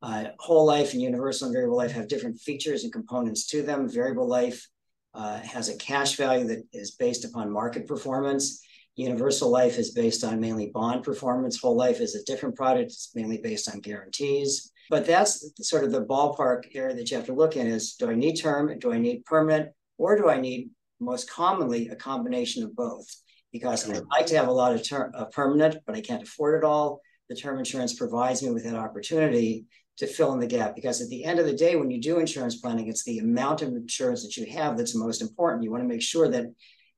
Uh, 0.00 0.26
whole 0.38 0.64
life 0.64 0.92
and 0.92 1.02
universal 1.02 1.46
and 1.46 1.54
variable 1.54 1.76
life 1.76 1.92
have 1.92 2.08
different 2.08 2.38
features 2.40 2.84
and 2.84 2.92
components 2.92 3.46
to 3.48 3.62
them. 3.62 3.88
Variable 3.88 4.28
life 4.28 4.68
uh, 5.14 5.40
has 5.40 5.68
a 5.68 5.76
cash 5.76 6.16
value 6.16 6.46
that 6.46 6.62
is 6.72 6.92
based 6.92 7.24
upon 7.24 7.50
market 7.50 7.86
performance. 7.86 8.62
Universal 8.94 9.50
life 9.50 9.78
is 9.78 9.92
based 9.92 10.24
on 10.24 10.40
mainly 10.40 10.70
bond 10.72 11.02
performance. 11.02 11.58
Whole 11.58 11.76
life 11.76 12.00
is 12.00 12.14
a 12.14 12.24
different 12.24 12.56
product. 12.56 12.86
It's 12.86 13.10
mainly 13.14 13.38
based 13.38 13.72
on 13.72 13.80
guarantees. 13.80 14.72
But 14.90 15.06
that's 15.06 15.52
sort 15.60 15.84
of 15.84 15.92
the 15.92 16.04
ballpark 16.04 16.64
area 16.74 16.94
that 16.94 17.10
you 17.10 17.16
have 17.16 17.26
to 17.26 17.34
look 17.34 17.56
in 17.56 17.66
is 17.66 17.94
do 17.94 18.10
I 18.10 18.14
need 18.14 18.36
term? 18.36 18.78
Do 18.78 18.92
I 18.92 18.98
need 18.98 19.24
permanent? 19.24 19.70
Or 19.98 20.16
do 20.16 20.28
I 20.28 20.40
need 20.40 20.70
most 21.00 21.30
commonly 21.30 21.88
a 21.88 21.96
combination 21.96 22.62
of 22.62 22.74
both? 22.74 23.06
Because 23.52 23.88
I'd 23.88 24.02
like 24.10 24.26
to 24.26 24.36
have 24.36 24.48
a 24.48 24.52
lot 24.52 24.72
of 24.72 25.10
uh, 25.14 25.24
permanent, 25.26 25.78
but 25.86 25.96
I 25.96 26.00
can't 26.00 26.22
afford 26.22 26.62
it 26.62 26.66
all. 26.66 27.00
The 27.28 27.36
term 27.36 27.58
insurance 27.58 27.94
provides 27.94 28.42
me 28.42 28.50
with 28.50 28.64
that 28.64 28.74
opportunity 28.74 29.66
to 29.98 30.06
fill 30.06 30.32
in 30.32 30.40
the 30.40 30.46
gap. 30.46 30.74
Because 30.74 31.00
at 31.00 31.08
the 31.08 31.24
end 31.24 31.38
of 31.38 31.46
the 31.46 31.54
day, 31.54 31.76
when 31.76 31.90
you 31.90 32.00
do 32.00 32.18
insurance 32.18 32.60
planning, 32.60 32.88
it's 32.88 33.04
the 33.04 33.18
amount 33.18 33.62
of 33.62 33.68
insurance 33.68 34.22
that 34.22 34.36
you 34.36 34.46
have 34.52 34.76
that's 34.76 34.94
most 34.94 35.20
important. 35.20 35.64
You 35.64 35.70
want 35.70 35.82
to 35.82 35.88
make 35.88 36.02
sure 36.02 36.28
that 36.28 36.46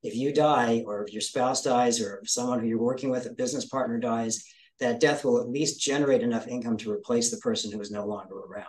if 0.03 0.15
you 0.15 0.33
die, 0.33 0.83
or 0.87 1.05
if 1.05 1.13
your 1.13 1.21
spouse 1.21 1.63
dies, 1.63 2.01
or 2.01 2.21
if 2.23 2.31
someone 2.31 2.61
who 2.61 2.67
you're 2.67 2.79
working 2.79 3.11
with, 3.11 3.27
a 3.27 3.33
business 3.33 3.67
partner 3.67 3.99
dies, 3.99 4.45
that 4.79 5.01
death 5.01 5.25
will 5.25 5.41
at 5.41 5.49
least 5.49 5.81
generate 5.81 6.23
enough 6.23 6.49
income 6.49 6.77
to 6.79 6.91
replace 6.91 7.31
the 7.31 7.37
person 7.39 7.71
who 7.71 7.81
is 7.81 7.91
no 7.91 8.07
longer 8.07 8.35
around. 8.35 8.67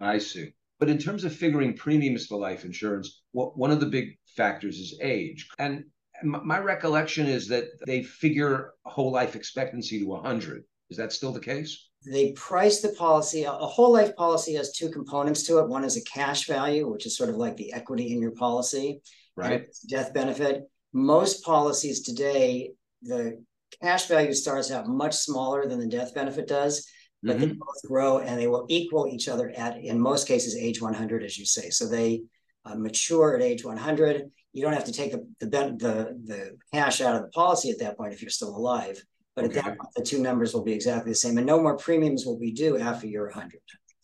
I 0.00 0.18
see. 0.18 0.52
But 0.78 0.88
in 0.88 0.96
terms 0.96 1.24
of 1.24 1.34
figuring 1.34 1.74
premiums 1.74 2.26
for 2.26 2.38
life 2.38 2.64
insurance, 2.64 3.22
what, 3.32 3.58
one 3.58 3.70
of 3.70 3.80
the 3.80 3.86
big 3.86 4.16
factors 4.36 4.78
is 4.78 4.98
age. 5.02 5.48
And 5.58 5.84
my 6.22 6.58
recollection 6.58 7.26
is 7.26 7.48
that 7.48 7.64
they 7.86 8.02
figure 8.02 8.72
whole 8.84 9.12
life 9.12 9.36
expectancy 9.36 9.98
to 10.00 10.06
100. 10.06 10.64
Is 10.90 10.96
that 10.96 11.12
still 11.12 11.32
the 11.32 11.40
case? 11.40 11.88
They 12.04 12.32
price 12.32 12.80
the 12.80 12.90
policy. 12.90 13.44
A 13.44 13.52
whole 13.52 13.92
life 13.92 14.16
policy 14.16 14.54
has 14.54 14.72
two 14.72 14.90
components 14.90 15.42
to 15.44 15.58
it. 15.58 15.68
One 15.68 15.84
is 15.84 15.96
a 15.96 16.04
cash 16.04 16.46
value, 16.46 16.90
which 16.90 17.06
is 17.06 17.16
sort 17.16 17.28
of 17.28 17.36
like 17.36 17.56
the 17.56 17.72
equity 17.72 18.12
in 18.12 18.20
your 18.20 18.32
policy, 18.32 19.02
right? 19.36 19.66
Death 19.88 20.14
benefit. 20.14 20.62
Most 20.92 21.44
policies 21.44 22.02
today, 22.02 22.72
the 23.02 23.42
cash 23.82 24.06
value 24.06 24.32
starts 24.32 24.70
out 24.70 24.88
much 24.88 25.14
smaller 25.14 25.68
than 25.68 25.78
the 25.78 25.86
death 25.86 26.14
benefit 26.14 26.48
does, 26.48 26.88
but 27.22 27.36
mm-hmm. 27.36 27.48
they 27.48 27.52
both 27.52 27.82
grow 27.86 28.18
and 28.18 28.40
they 28.40 28.46
will 28.46 28.66
equal 28.68 29.06
each 29.06 29.28
other 29.28 29.50
at, 29.50 29.78
in 29.78 30.00
most 30.00 30.26
cases, 30.26 30.56
age 30.56 30.80
100, 30.80 31.22
as 31.22 31.38
you 31.38 31.44
say. 31.44 31.68
So 31.70 31.86
they 31.86 32.22
uh, 32.64 32.74
mature 32.76 33.36
at 33.36 33.42
age 33.42 33.64
100 33.64 34.30
you 34.52 34.62
don't 34.62 34.72
have 34.72 34.84
to 34.84 34.92
take 34.92 35.12
the, 35.12 35.26
the 35.40 35.46
the 35.46 36.20
the 36.24 36.58
cash 36.72 37.00
out 37.00 37.16
of 37.16 37.22
the 37.22 37.28
policy 37.28 37.70
at 37.70 37.78
that 37.78 37.96
point 37.96 38.12
if 38.12 38.22
you're 38.22 38.30
still 38.30 38.54
alive. 38.56 39.02
But 39.36 39.44
okay. 39.44 39.58
at 39.58 39.64
that 39.64 39.78
point, 39.78 39.90
the 39.94 40.02
two 40.02 40.20
numbers 40.20 40.52
will 40.52 40.64
be 40.64 40.72
exactly 40.72 41.12
the 41.12 41.16
same, 41.16 41.38
and 41.38 41.46
no 41.46 41.60
more 41.60 41.76
premiums 41.76 42.26
will 42.26 42.38
be 42.38 42.52
due 42.52 42.78
after 42.78 43.06
you're 43.06 43.26
100. 43.26 43.60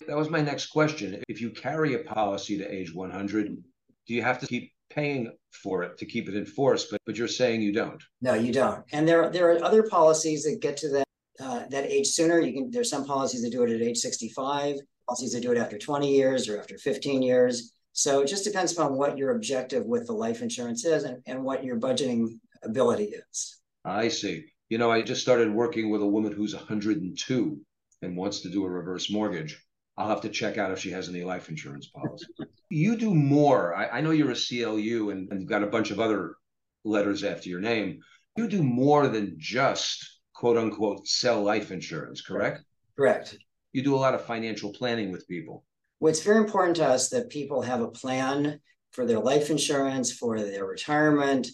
That 0.06 0.16
was 0.16 0.30
my 0.30 0.40
next 0.40 0.66
question. 0.66 1.20
If 1.28 1.40
you 1.40 1.50
carry 1.50 1.94
a 1.94 1.98
policy 1.98 2.56
to 2.58 2.72
age 2.72 2.94
100, 2.94 3.56
do 4.06 4.14
you 4.14 4.22
have 4.22 4.38
to 4.38 4.46
keep 4.46 4.72
paying 4.88 5.32
for 5.50 5.82
it 5.82 5.98
to 5.98 6.06
keep 6.06 6.28
it 6.28 6.36
in 6.36 6.46
force? 6.46 6.86
But 6.90 7.00
but 7.06 7.16
you're 7.16 7.28
saying 7.28 7.62
you 7.62 7.72
don't. 7.72 8.02
No, 8.20 8.34
you 8.34 8.52
don't. 8.52 8.84
And 8.92 9.06
there 9.06 9.30
there 9.30 9.50
are 9.50 9.64
other 9.64 9.82
policies 9.82 10.44
that 10.44 10.60
get 10.60 10.76
to 10.78 10.88
that 10.90 11.06
uh, 11.40 11.64
that 11.70 11.86
age 11.86 12.06
sooner. 12.08 12.40
You 12.40 12.52
can 12.52 12.70
there's 12.70 12.90
some 12.90 13.04
policies 13.04 13.42
that 13.42 13.50
do 13.50 13.64
it 13.64 13.70
at 13.70 13.82
age 13.82 13.98
65, 13.98 14.76
policies 15.08 15.32
that 15.32 15.42
do 15.42 15.50
it 15.50 15.58
after 15.58 15.76
20 15.76 16.14
years 16.14 16.48
or 16.48 16.58
after 16.58 16.78
15 16.78 17.22
years. 17.22 17.72
So 17.96 18.20
it 18.20 18.26
just 18.26 18.44
depends 18.44 18.72
upon 18.72 18.98
what 18.98 19.16
your 19.16 19.34
objective 19.34 19.86
with 19.86 20.06
the 20.06 20.12
life 20.12 20.42
insurance 20.42 20.84
is 20.84 21.04
and, 21.04 21.22
and 21.24 21.42
what 21.42 21.64
your 21.64 21.80
budgeting 21.80 22.38
ability 22.62 23.14
is. 23.30 23.58
I 23.86 24.08
see. 24.08 24.44
You 24.68 24.76
know, 24.76 24.90
I 24.90 25.00
just 25.00 25.22
started 25.22 25.50
working 25.50 25.90
with 25.90 26.02
a 26.02 26.06
woman 26.06 26.30
who's 26.30 26.54
102 26.54 27.60
and 28.02 28.16
wants 28.16 28.40
to 28.40 28.50
do 28.50 28.66
a 28.66 28.68
reverse 28.68 29.10
mortgage. 29.10 29.64
I'll 29.96 30.10
have 30.10 30.20
to 30.20 30.28
check 30.28 30.58
out 30.58 30.72
if 30.72 30.78
she 30.78 30.90
has 30.90 31.08
any 31.08 31.24
life 31.24 31.48
insurance 31.48 31.86
policy. 31.86 32.26
you 32.68 32.98
do 32.98 33.14
more. 33.14 33.74
I, 33.74 33.86
I, 33.86 34.00
know 34.02 34.10
you're 34.10 34.30
a 34.30 34.34
CLU 34.34 35.08
and, 35.08 35.32
and 35.32 35.40
you've 35.40 35.48
got 35.48 35.62
a 35.62 35.68
bunch 35.68 35.90
of 35.90 35.98
other 35.98 36.34
letters 36.84 37.24
after 37.24 37.48
your 37.48 37.60
name. 37.62 38.00
You 38.36 38.46
do 38.46 38.62
more 38.62 39.08
than 39.08 39.36
just 39.38 40.20
quote 40.34 40.58
unquote 40.58 41.08
sell 41.08 41.42
life 41.42 41.70
insurance, 41.72 42.20
correct? 42.20 42.60
Correct. 42.94 43.38
You 43.72 43.82
do 43.82 43.94
a 43.94 43.96
lot 43.96 44.14
of 44.14 44.26
financial 44.26 44.70
planning 44.74 45.12
with 45.12 45.26
people 45.26 45.64
what's 45.98 46.22
very 46.22 46.38
important 46.38 46.76
to 46.76 46.86
us 46.86 47.08
that 47.10 47.30
people 47.30 47.62
have 47.62 47.80
a 47.80 47.88
plan 47.88 48.60
for 48.92 49.06
their 49.06 49.18
life 49.18 49.50
insurance, 49.50 50.12
for 50.12 50.40
their 50.40 50.66
retirement, 50.66 51.48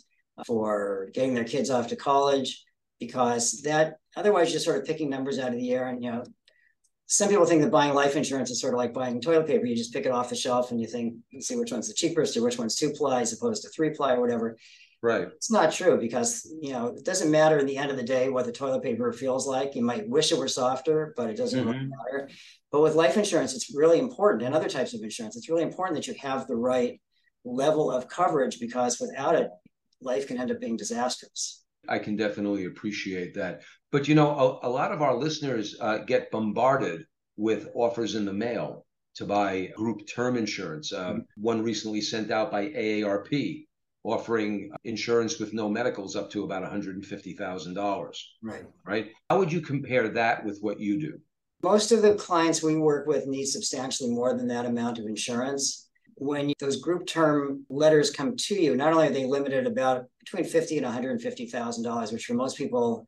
for 0.46 1.11
getting 1.12 1.35
their 1.35 1.44
kids 1.44 1.70
off 1.70 1.88
to 1.88 1.96
college, 1.96 2.64
because 2.98 3.62
that 3.62 3.96
otherwise 4.16 4.50
you're 4.50 4.61
sort 4.61 4.78
of 4.78 4.85
picking 4.85 5.11
numbers 5.11 5.38
out 5.38 5.52
of 5.52 5.59
the 5.59 5.72
air. 5.72 5.88
And 5.88 6.02
you 6.02 6.11
know, 6.11 6.24
some 7.07 7.28
people 7.28 7.44
think 7.44 7.62
that 7.62 7.70
buying 7.70 7.94
life 7.94 8.16
insurance 8.16 8.50
is 8.50 8.61
sort 8.61 8.74
of 8.74 8.78
like 8.78 8.94
buying 8.94 9.20
toilet 9.20 9.46
paper. 9.46 9.66
You 9.66 9.76
just 9.76 9.92
pick 9.92 10.07
it 10.07 10.12
off 10.12 10.31
the 10.31 10.37
shelf 10.37 10.70
and 10.70 10.81
you 10.81 10.87
think, 10.87 11.16
see 11.40 11.57
which 11.57 11.72
one's 11.72 11.88
the 11.88 11.94
cheapest 11.94 12.37
or 12.37 12.42
which 12.42 12.59
one's 12.59 12.76
two 12.76 12.90
ply 12.90 13.20
as 13.20 13.33
opposed 13.33 13.62
to 13.62 13.68
three 13.68 13.90
ply 13.90 14.14
or 14.14 14.20
whatever. 14.20 14.57
Right. 15.02 15.26
It's 15.34 15.50
not 15.50 15.72
true 15.72 15.98
because 15.98 16.48
you 16.60 16.72
know 16.72 16.94
it 16.96 17.04
doesn't 17.04 17.30
matter 17.30 17.58
in 17.58 17.66
the 17.66 17.76
end 17.76 17.90
of 17.90 17.96
the 17.96 18.04
day 18.04 18.28
what 18.28 18.46
the 18.46 18.52
toilet 18.52 18.84
paper 18.84 19.12
feels 19.12 19.48
like. 19.48 19.74
You 19.74 19.82
might 19.82 20.08
wish 20.08 20.30
it 20.30 20.38
were 20.38 20.46
softer, 20.46 21.12
but 21.16 21.28
it 21.28 21.36
doesn't 21.36 21.58
mm-hmm. 21.58 21.70
really 21.70 21.86
matter. 21.86 22.30
But 22.70 22.82
with 22.82 22.94
life 22.94 23.16
insurance, 23.16 23.52
it's 23.52 23.74
really 23.74 23.98
important, 23.98 24.44
and 24.44 24.54
other 24.54 24.68
types 24.68 24.94
of 24.94 25.02
insurance, 25.02 25.36
it's 25.36 25.48
really 25.48 25.64
important 25.64 25.96
that 25.96 26.06
you 26.06 26.14
have 26.20 26.46
the 26.46 26.56
right 26.56 27.00
level 27.44 27.90
of 27.90 28.08
coverage 28.08 28.60
because 28.60 29.00
without 29.00 29.34
it, 29.34 29.50
life 30.00 30.28
can 30.28 30.38
end 30.38 30.52
up 30.52 30.60
being 30.60 30.76
disastrous. 30.76 31.64
I 31.88 31.98
can 31.98 32.14
definitely 32.14 32.66
appreciate 32.66 33.34
that. 33.34 33.62
But 33.90 34.06
you 34.06 34.14
know, 34.14 34.60
a, 34.62 34.68
a 34.68 34.70
lot 34.70 34.92
of 34.92 35.02
our 35.02 35.16
listeners 35.16 35.76
uh, 35.80 35.98
get 35.98 36.30
bombarded 36.30 37.06
with 37.36 37.68
offers 37.74 38.14
in 38.14 38.24
the 38.24 38.32
mail 38.32 38.86
to 39.16 39.24
buy 39.24 39.72
group 39.76 40.06
term 40.06 40.36
insurance. 40.36 40.92
Um, 40.92 41.02
mm-hmm. 41.02 41.42
One 41.42 41.62
recently 41.62 42.00
sent 42.00 42.30
out 42.30 42.52
by 42.52 42.68
AARP 42.68 43.66
offering 44.04 44.70
insurance 44.84 45.38
with 45.38 45.52
no 45.52 45.68
medicals 45.68 46.16
up 46.16 46.30
to 46.30 46.44
about 46.44 46.64
$150,000. 46.64 48.16
Right. 48.42 48.64
Right. 48.84 49.12
How 49.30 49.38
would 49.38 49.52
you 49.52 49.60
compare 49.60 50.08
that 50.08 50.44
with 50.44 50.58
what 50.60 50.80
you 50.80 51.00
do? 51.00 51.20
Most 51.62 51.92
of 51.92 52.02
the 52.02 52.14
clients 52.14 52.62
we 52.62 52.76
work 52.76 53.06
with 53.06 53.26
need 53.26 53.44
substantially 53.44 54.10
more 54.10 54.36
than 54.36 54.48
that 54.48 54.66
amount 54.66 54.98
of 54.98 55.06
insurance. 55.06 55.88
When 56.16 56.52
those 56.58 56.80
group 56.80 57.06
term 57.06 57.64
letters 57.70 58.10
come 58.10 58.36
to 58.36 58.54
you, 58.54 58.76
not 58.76 58.92
only 58.92 59.08
are 59.08 59.12
they 59.12 59.24
limited 59.24 59.66
about 59.66 60.06
between 60.20 60.44
fifty 60.44 60.76
and 60.76 60.84
one 60.84 60.92
hundred 60.92 61.12
and 61.12 61.22
fifty 61.22 61.46
thousand 61.46 61.84
dollars, 61.84 62.12
which 62.12 62.26
for 62.26 62.34
most 62.34 62.56
people, 62.56 63.06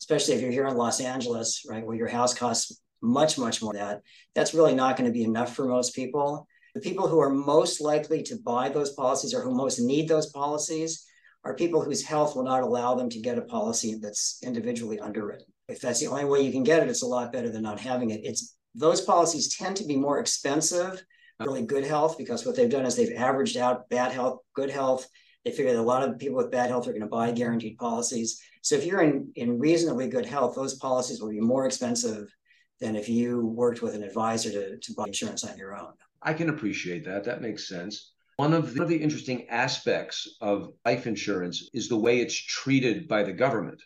especially 0.00 0.34
if 0.34 0.40
you're 0.40 0.50
here 0.50 0.66
in 0.66 0.76
Los 0.76 1.00
Angeles, 1.00 1.62
right, 1.68 1.84
where 1.84 1.96
your 1.96 2.08
house 2.08 2.32
costs 2.32 2.80
much, 3.02 3.38
much 3.38 3.62
more 3.62 3.72
than 3.72 3.82
that, 3.82 4.02
that's 4.34 4.54
really 4.54 4.74
not 4.74 4.96
going 4.96 5.08
to 5.08 5.12
be 5.12 5.24
enough 5.24 5.54
for 5.54 5.66
most 5.66 5.94
people. 5.94 6.46
The 6.74 6.80
people 6.80 7.06
who 7.06 7.20
are 7.20 7.30
most 7.30 7.80
likely 7.80 8.22
to 8.24 8.36
buy 8.36 8.68
those 8.68 8.92
policies 8.94 9.32
or 9.32 9.42
who 9.42 9.54
most 9.54 9.78
need 9.78 10.08
those 10.08 10.30
policies 10.30 11.06
are 11.44 11.54
people 11.54 11.82
whose 11.82 12.02
health 12.02 12.34
will 12.34 12.42
not 12.42 12.62
allow 12.62 12.94
them 12.94 13.08
to 13.10 13.20
get 13.20 13.38
a 13.38 13.42
policy 13.42 13.98
that's 14.00 14.38
individually 14.42 14.98
underwritten. 14.98 15.46
If 15.68 15.80
that's 15.80 16.00
the 16.00 16.08
only 16.08 16.24
way 16.24 16.40
you 16.40 16.50
can 16.50 16.64
get 16.64 16.82
it, 16.82 16.88
it's 16.88 17.02
a 17.02 17.06
lot 17.06 17.32
better 17.32 17.48
than 17.48 17.62
not 17.62 17.78
having 17.78 18.10
it. 18.10 18.22
It's 18.24 18.56
those 18.74 19.00
policies 19.00 19.56
tend 19.56 19.76
to 19.76 19.86
be 19.86 19.96
more 19.96 20.18
expensive, 20.18 21.04
really 21.38 21.64
good 21.64 21.84
health, 21.84 22.18
because 22.18 22.44
what 22.44 22.56
they've 22.56 22.68
done 22.68 22.86
is 22.86 22.96
they've 22.96 23.16
averaged 23.16 23.56
out 23.56 23.88
bad 23.88 24.10
health, 24.10 24.40
good 24.54 24.70
health. 24.70 25.06
They 25.44 25.52
figure 25.52 25.72
that 25.74 25.80
a 25.80 25.82
lot 25.82 26.02
of 26.02 26.18
people 26.18 26.38
with 26.38 26.50
bad 26.50 26.70
health 26.70 26.88
are 26.88 26.92
going 26.92 27.02
to 27.02 27.06
buy 27.06 27.30
guaranteed 27.30 27.78
policies. 27.78 28.42
So 28.62 28.74
if 28.74 28.84
you're 28.84 29.02
in, 29.02 29.30
in 29.36 29.58
reasonably 29.58 30.08
good 30.08 30.26
health, 30.26 30.56
those 30.56 30.74
policies 30.74 31.20
will 31.20 31.30
be 31.30 31.40
more 31.40 31.66
expensive 31.66 32.34
than 32.80 32.96
if 32.96 33.08
you 33.08 33.46
worked 33.46 33.80
with 33.80 33.94
an 33.94 34.02
advisor 34.02 34.50
to, 34.50 34.78
to 34.78 34.94
buy 34.94 35.04
insurance 35.06 35.44
on 35.44 35.56
your 35.56 35.76
own. 35.76 35.92
I 36.24 36.34
can 36.34 36.48
appreciate 36.48 37.04
that. 37.04 37.24
That 37.24 37.42
makes 37.42 37.68
sense. 37.68 38.12
One 38.36 38.52
of, 38.52 38.72
the, 38.72 38.80
one 38.80 38.82
of 38.82 38.88
the 38.88 39.00
interesting 39.00 39.48
aspects 39.48 40.36
of 40.40 40.70
life 40.84 41.06
insurance 41.06 41.70
is 41.72 41.88
the 41.88 41.96
way 41.96 42.18
it's 42.18 42.34
treated 42.34 43.06
by 43.06 43.22
the 43.22 43.32
government. 43.32 43.80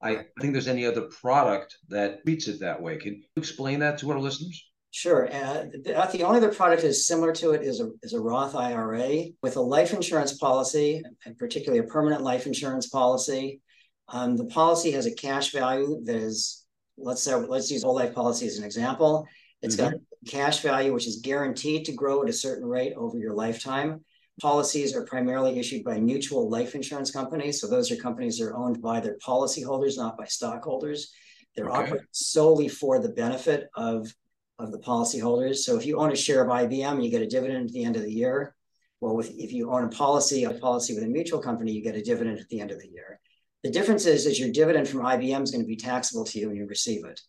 I 0.00 0.26
think 0.40 0.52
there's 0.52 0.68
any 0.68 0.84
other 0.84 1.02
product 1.02 1.76
that 1.88 2.24
treats 2.24 2.48
it 2.48 2.60
that 2.60 2.80
way. 2.80 2.96
Can 2.96 3.14
you 3.14 3.22
explain 3.36 3.80
that 3.80 3.98
to 3.98 4.10
our 4.10 4.18
listeners? 4.18 4.64
Sure. 4.90 5.32
Uh, 5.32 5.64
the, 5.84 6.22
only 6.22 6.36
other 6.36 6.52
product 6.52 6.82
that 6.82 6.88
is 6.88 7.06
similar 7.06 7.32
to 7.32 7.52
it 7.52 7.62
is 7.62 7.80
a, 7.80 7.88
is 8.02 8.12
a 8.12 8.20
Roth 8.20 8.54
IRA 8.54 9.24
with 9.42 9.56
a 9.56 9.60
life 9.60 9.94
insurance 9.94 10.36
policy, 10.36 11.02
and 11.24 11.38
particularly 11.38 11.78
a 11.78 11.88
permanent 11.88 12.22
life 12.22 12.46
insurance 12.46 12.88
policy. 12.88 13.62
Um, 14.08 14.36
the 14.36 14.44
policy 14.44 14.90
has 14.90 15.06
a 15.06 15.14
cash 15.14 15.52
value 15.52 16.02
that 16.04 16.16
is, 16.16 16.64
let's 16.98 17.22
say, 17.22 17.34
let's 17.34 17.70
use 17.70 17.84
whole 17.84 17.94
life 17.94 18.14
policy 18.14 18.46
as 18.46 18.58
an 18.58 18.64
example. 18.64 19.26
It's 19.62 19.76
mm-hmm. 19.76 19.92
got 19.92 20.00
cash 20.26 20.60
value, 20.60 20.92
which 20.92 21.06
is 21.06 21.20
guaranteed 21.20 21.84
to 21.86 21.92
grow 21.92 22.22
at 22.22 22.28
a 22.28 22.32
certain 22.32 22.66
rate 22.66 22.94
over 22.96 23.18
your 23.18 23.34
lifetime. 23.34 24.04
Policies 24.40 24.94
are 24.94 25.04
primarily 25.04 25.58
issued 25.58 25.84
by 25.84 26.00
mutual 26.00 26.48
life 26.48 26.74
insurance 26.74 27.10
companies. 27.10 27.60
So 27.60 27.66
those 27.66 27.90
are 27.90 27.96
companies 27.96 28.38
that 28.38 28.46
are 28.46 28.56
owned 28.56 28.80
by 28.80 29.00
their 29.00 29.18
policyholders, 29.18 29.96
not 29.96 30.16
by 30.16 30.24
stockholders. 30.24 31.12
They're 31.54 31.68
okay. 31.68 31.78
operating 31.78 32.06
solely 32.12 32.68
for 32.68 32.98
the 32.98 33.10
benefit 33.10 33.68
of, 33.74 34.12
of 34.58 34.72
the 34.72 34.78
policyholders. 34.78 35.56
So 35.56 35.76
if 35.76 35.84
you 35.84 35.98
own 35.98 36.12
a 36.12 36.16
share 36.16 36.42
of 36.42 36.48
IBM, 36.48 37.04
you 37.04 37.10
get 37.10 37.22
a 37.22 37.26
dividend 37.26 37.68
at 37.68 37.72
the 37.72 37.84
end 37.84 37.96
of 37.96 38.02
the 38.02 38.12
year. 38.12 38.54
Well, 39.00 39.16
with, 39.16 39.30
if 39.36 39.52
you 39.52 39.70
own 39.70 39.84
a 39.84 39.88
policy, 39.88 40.44
a 40.44 40.54
policy 40.54 40.94
with 40.94 41.02
a 41.02 41.08
mutual 41.08 41.40
company, 41.40 41.72
you 41.72 41.82
get 41.82 41.96
a 41.96 42.02
dividend 42.02 42.38
at 42.38 42.48
the 42.48 42.60
end 42.60 42.70
of 42.70 42.80
the 42.80 42.88
year. 42.88 43.20
The 43.64 43.70
difference 43.70 44.06
is, 44.06 44.26
is 44.26 44.40
your 44.40 44.50
dividend 44.50 44.88
from 44.88 45.00
IBM 45.00 45.42
is 45.42 45.50
going 45.50 45.62
to 45.62 45.68
be 45.68 45.76
taxable 45.76 46.24
to 46.24 46.38
you 46.38 46.48
when 46.48 46.56
you 46.56 46.66
receive 46.66 47.04
it. 47.04 47.20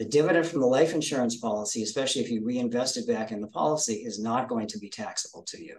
The 0.00 0.06
dividend 0.06 0.46
from 0.46 0.60
the 0.60 0.66
life 0.66 0.94
insurance 0.94 1.36
policy, 1.36 1.82
especially 1.82 2.22
if 2.22 2.30
you 2.30 2.42
reinvest 2.42 2.96
it 2.96 3.06
back 3.06 3.32
in 3.32 3.42
the 3.42 3.48
policy, 3.48 3.96
is 3.96 4.18
not 4.18 4.48
going 4.48 4.66
to 4.68 4.78
be 4.78 4.88
taxable 4.88 5.42
to 5.48 5.62
you. 5.62 5.76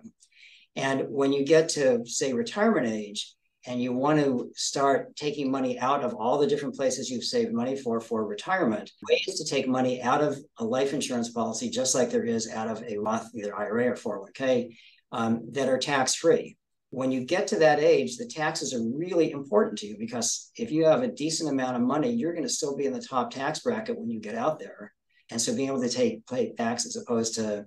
And 0.76 1.08
when 1.10 1.34
you 1.34 1.44
get 1.44 1.70
to, 1.70 2.06
say, 2.06 2.32
retirement 2.32 2.86
age, 2.86 3.34
and 3.66 3.82
you 3.82 3.94
want 3.94 4.20
to 4.20 4.52
start 4.56 5.16
taking 5.16 5.50
money 5.50 5.80
out 5.80 6.04
of 6.04 6.14
all 6.14 6.38
the 6.38 6.46
different 6.46 6.76
places 6.76 7.10
you've 7.10 7.24
saved 7.24 7.52
money 7.52 7.76
for 7.76 8.00
for 8.00 8.24
retirement, 8.24 8.92
ways 9.10 9.40
to 9.40 9.44
take 9.44 9.68
money 9.68 10.04
out 10.04 10.22
of 10.22 10.38
a 10.60 10.64
life 10.64 10.94
insurance 10.94 11.32
policy, 11.32 11.72
just 11.72 11.96
like 11.96 12.12
there 12.12 12.24
is 12.24 12.48
out 12.48 12.68
of 12.68 12.84
a 12.84 13.00
Roth, 13.00 13.28
either 13.34 13.56
IRA 13.56 13.88
or 13.88 13.96
401k, 13.96 14.78
um, 15.12 15.42
that 15.54 15.68
are 15.68 15.80
tax 15.80 16.14
free 16.14 16.58
when 16.92 17.10
you 17.10 17.24
get 17.24 17.48
to 17.48 17.60
that 17.60 17.80
age, 17.80 18.18
the 18.18 18.26
taxes 18.26 18.74
are 18.74 18.84
really 18.84 19.32
important 19.32 19.80
to 19.80 19.88
you 19.88 19.98
because 19.98 20.52
if 20.58 20.72
you 20.72 20.86
have 20.86 21.04
a 21.04 21.08
decent 21.08 21.50
amount 21.50 21.78
of 21.78 21.82
money, 21.82 22.12
you're 22.12 22.34
going 22.34 22.46
to 22.46 22.54
still 22.54 22.76
be 22.76 22.86
in 22.86 22.92
the 22.92 23.02
top 23.02 23.32
tax 23.32 23.60
bracket 23.60 23.98
when 23.98 24.10
you 24.10 24.20
get 24.20 24.36
out 24.36 24.60
there. 24.60 24.94
And 25.32 25.42
so 25.42 25.56
being 25.56 25.70
able 25.70 25.82
to 25.82 25.90
take 25.90 26.28
pay 26.28 26.54
tax 26.54 26.86
as 26.86 26.98
opposed 26.98 27.36
to 27.36 27.66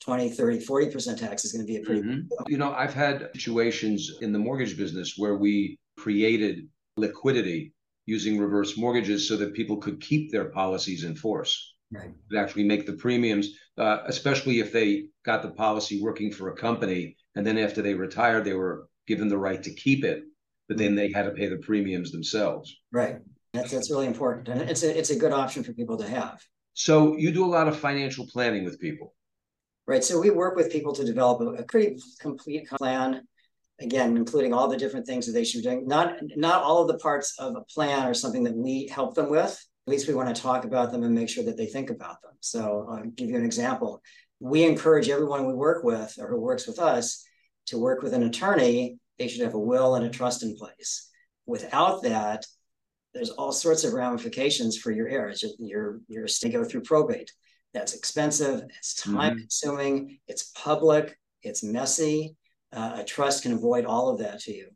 20, 0.00 0.30
30, 0.30 0.64
40% 0.64 1.18
tax 1.18 1.44
is 1.44 1.52
going 1.52 1.66
to 1.66 1.70
be 1.70 1.76
a 1.76 1.84
pretty 1.84 2.00
mm-hmm. 2.00 2.22
You 2.48 2.56
know, 2.56 2.72
I've 2.72 2.94
had 2.94 3.28
situations 3.34 4.18
in 4.22 4.32
the 4.32 4.38
mortgage 4.38 4.76
business 4.76 5.14
where 5.18 5.36
we 5.36 5.78
created 5.98 6.66
liquidity 6.96 7.74
using 8.06 8.38
reverse 8.38 8.78
mortgages 8.78 9.28
so 9.28 9.36
that 9.36 9.52
people 9.52 9.76
could 9.76 10.00
keep 10.00 10.32
their 10.32 10.46
policies 10.46 11.04
in 11.04 11.14
force. 11.14 11.74
Right. 11.92 12.10
actually 12.36 12.64
make 12.64 12.84
the 12.84 12.94
premiums, 12.94 13.50
uh, 13.78 13.98
especially 14.06 14.58
if 14.58 14.72
they 14.72 15.04
got 15.24 15.42
the 15.42 15.52
policy 15.52 16.02
working 16.02 16.32
for 16.32 16.48
a 16.48 16.56
company 16.56 17.16
and 17.36 17.46
then 17.46 17.58
after 17.58 17.82
they 17.82 17.94
retired, 17.94 18.44
they 18.44 18.54
were 18.54 18.88
given 19.06 19.28
the 19.28 19.38
right 19.38 19.62
to 19.62 19.72
keep 19.72 20.04
it, 20.04 20.24
but 20.68 20.78
then 20.78 20.88
mm-hmm. 20.88 20.96
they 20.96 21.12
had 21.12 21.24
to 21.24 21.30
pay 21.30 21.46
the 21.46 21.58
premiums 21.58 22.10
themselves. 22.10 22.76
Right. 22.90 23.18
That's 23.52 23.70
that's 23.70 23.90
really 23.90 24.06
important, 24.06 24.48
and 24.48 24.68
it's 24.68 24.82
a 24.82 24.98
it's 24.98 25.10
a 25.10 25.16
good 25.16 25.32
option 25.32 25.62
for 25.62 25.72
people 25.72 25.96
to 25.98 26.08
have. 26.08 26.42
So 26.74 27.16
you 27.16 27.32
do 27.32 27.44
a 27.44 27.46
lot 27.46 27.68
of 27.68 27.78
financial 27.78 28.26
planning 28.26 28.64
with 28.64 28.78
people. 28.78 29.14
Right. 29.86 30.04
So 30.04 30.20
we 30.20 30.30
work 30.30 30.56
with 30.56 30.72
people 30.72 30.92
to 30.94 31.04
develop 31.04 31.40
a, 31.40 31.62
a 31.62 31.62
pretty 31.62 31.96
complete 32.20 32.68
plan. 32.68 33.22
Again, 33.78 34.16
including 34.16 34.54
all 34.54 34.68
the 34.68 34.76
different 34.76 35.06
things 35.06 35.26
that 35.26 35.32
they 35.32 35.44
should 35.44 35.62
be 35.62 35.68
doing. 35.68 35.86
Not 35.86 36.16
not 36.34 36.62
all 36.62 36.82
of 36.82 36.88
the 36.88 36.98
parts 36.98 37.38
of 37.38 37.56
a 37.56 37.62
plan 37.62 38.06
are 38.06 38.14
something 38.14 38.44
that 38.44 38.56
we 38.56 38.88
help 38.88 39.14
them 39.14 39.30
with. 39.30 39.52
At 39.86 39.90
least 39.90 40.08
we 40.08 40.14
want 40.14 40.34
to 40.34 40.42
talk 40.42 40.64
about 40.64 40.92
them 40.92 41.02
and 41.02 41.14
make 41.14 41.28
sure 41.28 41.44
that 41.44 41.56
they 41.56 41.66
think 41.66 41.90
about 41.90 42.20
them. 42.22 42.32
So 42.40 42.86
I'll 42.90 43.04
give 43.04 43.28
you 43.28 43.36
an 43.36 43.44
example. 43.44 44.02
We 44.40 44.64
encourage 44.64 45.08
everyone 45.08 45.46
we 45.46 45.54
work 45.54 45.82
with 45.82 46.16
or 46.18 46.28
who 46.28 46.40
works 46.40 46.66
with 46.66 46.78
us 46.78 47.24
to 47.66 47.78
work 47.78 48.02
with 48.02 48.14
an 48.14 48.22
attorney, 48.22 48.98
they 49.18 49.28
should 49.28 49.42
have 49.42 49.54
a 49.54 49.58
will 49.58 49.94
and 49.94 50.04
a 50.04 50.10
trust 50.10 50.42
in 50.42 50.56
place. 50.56 51.08
Without 51.46 52.02
that, 52.02 52.46
there's 53.14 53.30
all 53.30 53.52
sorts 53.52 53.84
of 53.84 53.94
ramifications 53.94 54.76
for 54.76 54.90
your 54.90 55.08
heirs. 55.08 55.42
Your 55.58 56.00
your 56.06 56.26
estate 56.26 56.52
go 56.52 56.64
through 56.64 56.82
probate. 56.82 57.32
That's 57.72 57.94
expensive. 57.94 58.62
It's 58.78 58.94
time 58.94 59.32
mm-hmm. 59.32 59.38
consuming. 59.38 60.18
It's 60.28 60.52
public. 60.54 61.16
It's 61.42 61.62
messy. 61.62 62.36
Uh, 62.72 62.96
a 62.96 63.04
trust 63.04 63.42
can 63.42 63.52
avoid 63.52 63.84
all 63.84 64.10
of 64.10 64.18
that 64.18 64.40
to 64.40 64.54
you. 64.54 64.68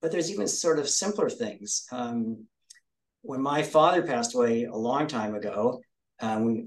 But 0.00 0.12
there's 0.12 0.30
even 0.30 0.46
sort 0.46 0.78
of 0.78 0.88
simpler 0.88 1.30
things. 1.30 1.86
Um, 1.90 2.46
when 3.22 3.40
my 3.40 3.62
father 3.62 4.02
passed 4.02 4.34
away 4.34 4.64
a 4.64 4.74
long 4.74 5.06
time 5.06 5.34
ago, 5.34 5.80
um, 6.20 6.44
we, 6.44 6.66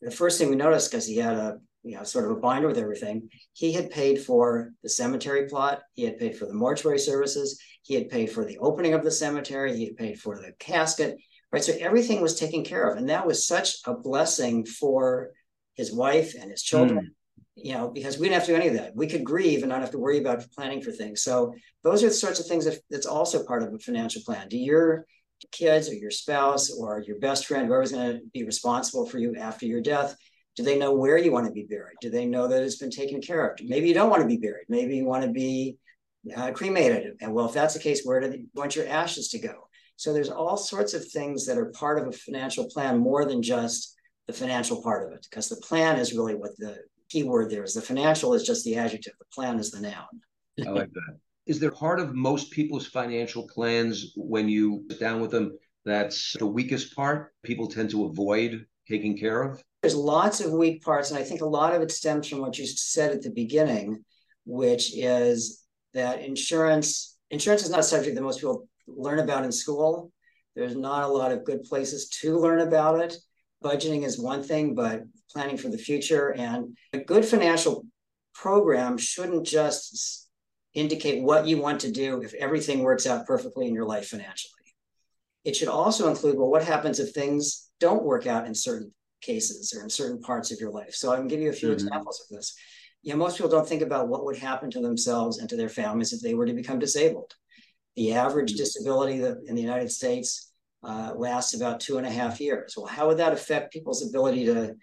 the 0.00 0.10
first 0.10 0.38
thing 0.38 0.50
we 0.50 0.56
noticed 0.56 0.90
because 0.90 1.06
he 1.06 1.16
had 1.16 1.34
a 1.34 1.58
you 1.82 1.96
know, 1.96 2.04
sort 2.04 2.24
of 2.24 2.30
a 2.30 2.40
binder 2.40 2.68
with 2.68 2.78
everything. 2.78 3.28
He 3.52 3.72
had 3.72 3.90
paid 3.90 4.22
for 4.22 4.72
the 4.82 4.88
cemetery 4.88 5.48
plot. 5.48 5.82
He 5.94 6.04
had 6.04 6.18
paid 6.18 6.36
for 6.36 6.46
the 6.46 6.54
mortuary 6.54 6.98
services. 6.98 7.60
He 7.82 7.94
had 7.94 8.08
paid 8.08 8.30
for 8.30 8.44
the 8.44 8.58
opening 8.58 8.94
of 8.94 9.02
the 9.02 9.10
cemetery. 9.10 9.76
He 9.76 9.86
had 9.86 9.96
paid 9.96 10.20
for 10.20 10.36
the 10.36 10.52
casket, 10.58 11.16
right? 11.50 11.64
So 11.64 11.74
everything 11.80 12.20
was 12.20 12.38
taken 12.38 12.64
care 12.64 12.88
of. 12.88 12.98
And 12.98 13.08
that 13.08 13.26
was 13.26 13.46
such 13.46 13.76
a 13.86 13.94
blessing 13.94 14.64
for 14.64 15.30
his 15.74 15.92
wife 15.92 16.34
and 16.40 16.50
his 16.50 16.62
children, 16.62 16.98
mm. 17.00 17.64
you 17.64 17.74
know, 17.74 17.88
because 17.88 18.18
we 18.18 18.28
didn't 18.28 18.40
have 18.40 18.46
to 18.46 18.52
do 18.52 18.56
any 18.56 18.68
of 18.68 18.74
that. 18.74 18.94
We 18.94 19.08
could 19.08 19.24
grieve 19.24 19.62
and 19.62 19.70
not 19.70 19.80
have 19.80 19.90
to 19.92 19.98
worry 19.98 20.18
about 20.18 20.48
planning 20.52 20.82
for 20.82 20.92
things. 20.92 21.22
So 21.22 21.54
those 21.82 22.04
are 22.04 22.08
the 22.08 22.14
sorts 22.14 22.38
of 22.38 22.46
things 22.46 22.66
that, 22.66 22.78
that's 22.90 23.06
also 23.06 23.44
part 23.44 23.62
of 23.62 23.74
a 23.74 23.78
financial 23.78 24.22
plan. 24.22 24.48
Do 24.48 24.58
your 24.58 25.06
kids 25.50 25.88
or 25.88 25.94
your 25.94 26.12
spouse 26.12 26.70
or 26.70 27.02
your 27.04 27.18
best 27.18 27.46
friend, 27.46 27.66
whoever's 27.66 27.90
going 27.90 28.12
to 28.12 28.20
be 28.32 28.44
responsible 28.44 29.06
for 29.06 29.18
you 29.18 29.34
after 29.34 29.66
your 29.66 29.80
death, 29.80 30.14
do 30.56 30.62
they 30.62 30.78
know 30.78 30.94
where 30.94 31.18
you 31.18 31.32
want 31.32 31.46
to 31.46 31.52
be 31.52 31.64
buried? 31.64 31.96
Do 32.00 32.10
they 32.10 32.26
know 32.26 32.46
that 32.46 32.62
it's 32.62 32.76
been 32.76 32.90
taken 32.90 33.20
care 33.20 33.48
of? 33.48 33.58
Maybe 33.62 33.88
you 33.88 33.94
don't 33.94 34.10
want 34.10 34.22
to 34.22 34.28
be 34.28 34.36
buried. 34.36 34.66
Maybe 34.68 34.96
you 34.96 35.04
want 35.04 35.24
to 35.24 35.30
be 35.30 35.76
uh, 36.36 36.52
cremated. 36.52 37.14
And 37.20 37.32
well, 37.32 37.46
if 37.46 37.54
that's 37.54 37.74
the 37.74 37.80
case, 37.80 38.02
where 38.04 38.20
do 38.20 38.36
you 38.36 38.46
want 38.54 38.76
your 38.76 38.86
ashes 38.86 39.28
to 39.28 39.38
go? 39.38 39.68
So 39.96 40.12
there's 40.12 40.30
all 40.30 40.56
sorts 40.56 40.94
of 40.94 41.06
things 41.08 41.46
that 41.46 41.58
are 41.58 41.66
part 41.66 41.98
of 41.98 42.06
a 42.06 42.12
financial 42.12 42.64
plan 42.64 42.98
more 42.98 43.24
than 43.24 43.42
just 43.42 43.94
the 44.26 44.32
financial 44.32 44.82
part 44.82 45.06
of 45.06 45.12
it, 45.14 45.26
because 45.28 45.48
the 45.48 45.56
plan 45.56 45.98
is 45.98 46.12
really 46.12 46.34
what 46.34 46.56
the 46.58 46.78
key 47.08 47.22
word 47.22 47.50
there 47.50 47.64
is. 47.64 47.74
The 47.74 47.82
financial 47.82 48.34
is 48.34 48.44
just 48.44 48.64
the 48.64 48.76
adjective. 48.76 49.14
The 49.18 49.34
plan 49.34 49.58
is 49.58 49.70
the 49.70 49.80
noun. 49.80 50.66
I 50.66 50.70
like 50.70 50.92
that. 50.92 51.18
Is 51.44 51.58
there 51.58 51.72
part 51.72 51.98
of 51.98 52.14
most 52.14 52.52
people's 52.52 52.86
financial 52.86 53.48
plans 53.48 54.12
when 54.14 54.48
you 54.48 54.84
sit 54.88 55.00
down 55.00 55.20
with 55.20 55.32
them 55.32 55.58
that's 55.84 56.36
the 56.38 56.46
weakest 56.46 56.94
part? 56.94 57.32
People 57.42 57.66
tend 57.66 57.90
to 57.90 58.04
avoid 58.04 58.64
taking 58.88 59.18
care 59.18 59.42
of? 59.42 59.60
There's 59.82 59.96
lots 59.96 60.40
of 60.40 60.52
weak 60.52 60.82
parts, 60.82 61.10
and 61.10 61.18
I 61.18 61.24
think 61.24 61.40
a 61.40 61.46
lot 61.46 61.74
of 61.74 61.82
it 61.82 61.90
stems 61.90 62.28
from 62.28 62.40
what 62.40 62.56
you 62.56 62.66
said 62.66 63.10
at 63.10 63.22
the 63.22 63.30
beginning, 63.30 64.04
which 64.46 64.96
is 64.96 65.64
that 65.92 66.22
insurance 66.22 67.18
insurance 67.30 67.64
is 67.64 67.70
not 67.70 67.80
a 67.80 67.84
subject 67.84 68.14
that 68.14 68.22
most 68.22 68.38
people 68.38 68.68
learn 68.86 69.18
about 69.18 69.44
in 69.44 69.50
school. 69.50 70.12
There's 70.54 70.76
not 70.76 71.04
a 71.04 71.08
lot 71.08 71.32
of 71.32 71.44
good 71.44 71.64
places 71.64 72.08
to 72.20 72.38
learn 72.38 72.60
about 72.60 73.00
it. 73.00 73.16
Budgeting 73.64 74.04
is 74.04 74.20
one 74.20 74.42
thing, 74.42 74.74
but 74.74 75.02
planning 75.32 75.56
for 75.56 75.68
the 75.68 75.78
future 75.78 76.32
and 76.32 76.76
a 76.92 76.98
good 76.98 77.24
financial 77.24 77.84
program 78.34 78.98
shouldn't 78.98 79.46
just 79.46 80.28
indicate 80.74 81.22
what 81.22 81.46
you 81.46 81.58
want 81.58 81.80
to 81.80 81.90
do 81.90 82.22
if 82.22 82.34
everything 82.34 82.82
works 82.82 83.06
out 83.06 83.26
perfectly 83.26 83.66
in 83.66 83.74
your 83.74 83.86
life 83.86 84.08
financially. 84.08 84.52
It 85.44 85.56
should 85.56 85.68
also 85.68 86.08
include 86.08 86.36
well, 86.36 86.50
what 86.50 86.64
happens 86.64 87.00
if 87.00 87.12
things 87.12 87.68
don't 87.80 88.04
work 88.04 88.26
out 88.26 88.46
in 88.46 88.54
certain 88.54 88.92
cases 89.22 89.72
or 89.74 89.82
in 89.82 89.90
certain 89.90 90.20
parts 90.20 90.52
of 90.52 90.60
your 90.60 90.70
life. 90.70 90.94
So 90.94 91.12
I 91.12 91.16
can 91.16 91.28
give 91.28 91.40
you 91.40 91.50
a 91.50 91.54
few 91.54 91.68
mm-hmm. 91.68 91.86
examples 91.86 92.20
of 92.20 92.36
this. 92.36 92.54
You 93.02 93.12
know, 93.12 93.18
most 93.18 93.36
people 93.36 93.50
don't 93.50 93.68
think 93.68 93.82
about 93.82 94.08
what 94.08 94.24
would 94.24 94.36
happen 94.36 94.70
to 94.72 94.80
themselves 94.80 95.38
and 95.38 95.48
to 95.48 95.56
their 95.56 95.68
families 95.68 96.12
if 96.12 96.20
they 96.20 96.34
were 96.34 96.46
to 96.46 96.52
become 96.52 96.78
disabled. 96.78 97.32
The 97.96 98.12
average 98.14 98.50
mm-hmm. 98.50 98.58
disability 98.58 99.22
in 99.46 99.54
the 99.54 99.62
United 99.62 99.90
States 99.90 100.52
uh, 100.84 101.12
lasts 101.16 101.54
about 101.54 101.80
two 101.80 101.98
and 101.98 102.06
a 102.06 102.10
half 102.10 102.40
years. 102.40 102.74
Well, 102.76 102.86
how 102.86 103.08
would 103.08 103.18
that 103.18 103.32
affect 103.32 103.72
people's 103.72 104.06
ability 104.06 104.46
to 104.46 104.74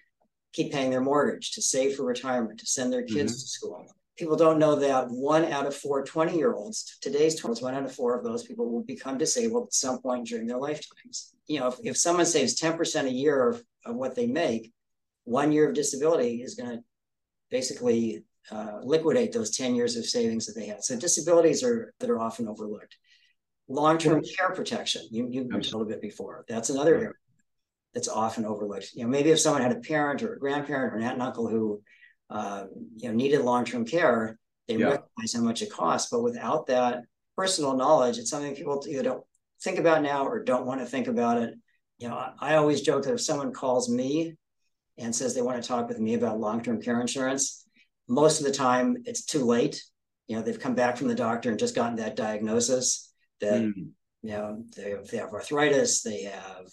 keep 0.53 0.71
paying 0.71 0.89
their 0.91 1.01
mortgage, 1.01 1.51
to 1.51 1.61
save 1.61 1.95
for 1.95 2.03
retirement, 2.03 2.59
to 2.59 2.65
send 2.65 2.91
their 2.91 3.03
kids 3.03 3.33
mm-hmm. 3.33 3.41
to 3.41 3.47
school? 3.47 3.85
People 4.19 4.35
don't 4.35 4.59
know 4.59 4.75
that 4.75 5.09
one 5.09 5.45
out 5.45 5.65
of 5.65 5.73
four 5.73 6.03
20 6.03 6.37
year 6.37 6.53
olds, 6.53 6.97
today's 7.01 7.35
20 7.35 7.63
one 7.63 7.73
out 7.73 7.85
of 7.85 7.95
four 7.95 8.17
of 8.17 8.23
those 8.25 8.43
people 8.43 8.69
will 8.69 8.83
become 8.83 9.17
disabled 9.17 9.67
at 9.67 9.73
some 9.73 10.01
point 10.01 10.27
during 10.27 10.45
their 10.45 10.57
lifetimes. 10.57 11.33
You 11.47 11.61
know, 11.61 11.67
if, 11.69 11.75
if 11.81 11.97
someone 11.97 12.25
saves 12.25 12.59
10% 12.59 13.05
a 13.05 13.09
year 13.09 13.47
of 13.47 13.63
of 13.85 13.95
what 13.95 14.15
they 14.15 14.27
make, 14.27 14.73
one 15.23 15.53
year 15.53 15.69
of 15.69 15.73
disability 15.73 16.41
is 16.41 16.55
going 16.55 16.69
to 16.69 16.83
basically 17.49 18.25
uh, 18.51 18.79
liquidate 18.83 19.31
those 19.31 19.55
10 19.55 19.73
years 19.73 19.95
of 19.95 20.05
savings 20.05 20.45
that 20.47 20.53
they 20.59 20.65
had. 20.67 20.83
So 20.83 20.97
disabilities 20.97 21.63
are 21.63 21.93
that 21.99 22.09
are 22.09 22.19
often 22.19 22.47
overlooked. 22.47 22.97
Long-term 23.69 24.23
care 24.37 24.49
protection, 24.49 25.03
you, 25.11 25.27
you 25.29 25.47
mentioned 25.47 25.75
a 25.75 25.77
little 25.77 25.91
bit 25.91 26.01
before. 26.01 26.43
That's 26.49 26.71
another 26.71 26.95
area. 26.95 27.11
that's 27.93 28.07
often 28.07 28.43
overlooked. 28.45 28.89
You 28.95 29.03
know, 29.03 29.09
maybe 29.09 29.29
if 29.29 29.39
someone 29.39 29.61
had 29.61 29.71
a 29.71 29.79
parent 29.79 30.23
or 30.23 30.33
a 30.33 30.39
grandparent 30.39 30.93
or 30.93 30.97
an 30.97 31.03
aunt 31.03 31.13
and 31.13 31.21
uncle 31.21 31.47
who, 31.47 31.81
uh, 32.29 32.65
you 32.97 33.09
know, 33.09 33.15
needed 33.15 33.41
long-term 33.41 33.85
care, 33.85 34.37
they 34.67 34.75
yeah. 34.75 34.89
recognize 34.89 35.33
how 35.33 35.41
much 35.41 35.61
it 35.61 35.71
costs. 35.71 36.09
But 36.11 36.21
without 36.21 36.67
that 36.67 37.03
personal 37.35 37.75
knowledge, 37.75 38.17
it's 38.17 38.29
something 38.29 38.55
people 38.55 38.83
either 38.87 39.03
don't 39.03 39.23
think 39.61 39.79
about 39.79 40.03
now 40.03 40.25
or 40.25 40.43
don't 40.43 40.65
want 40.65 40.79
to 40.81 40.85
think 40.85 41.07
about 41.07 41.41
it. 41.41 41.53
You 41.97 42.09
know, 42.09 42.15
I, 42.15 42.33
I 42.39 42.55
always 42.55 42.81
joke 42.81 43.03
that 43.03 43.13
if 43.13 43.21
someone 43.21 43.51
calls 43.51 43.89
me 43.89 44.35
and 44.97 45.15
says 45.15 45.33
they 45.33 45.41
want 45.41 45.61
to 45.61 45.67
talk 45.67 45.87
with 45.87 45.99
me 45.99 46.13
about 46.13 46.39
long-term 46.39 46.81
care 46.81 47.01
insurance, 47.01 47.65
most 48.07 48.39
of 48.39 48.45
the 48.45 48.51
time 48.51 48.97
it's 49.05 49.25
too 49.25 49.43
late. 49.43 49.83
You 50.27 50.35
know, 50.35 50.41
they've 50.41 50.59
come 50.59 50.75
back 50.75 50.97
from 50.97 51.07
the 51.07 51.15
doctor 51.15 51.49
and 51.49 51.59
just 51.59 51.75
gotten 51.75 51.95
that 51.95 52.15
diagnosis 52.15 53.11
that 53.41 53.61
mm. 53.61 53.73
you 54.21 54.31
know 54.31 54.63
they 54.75 54.95
they 55.09 55.17
have 55.17 55.33
arthritis, 55.33 56.03
they 56.03 56.23
have 56.23 56.65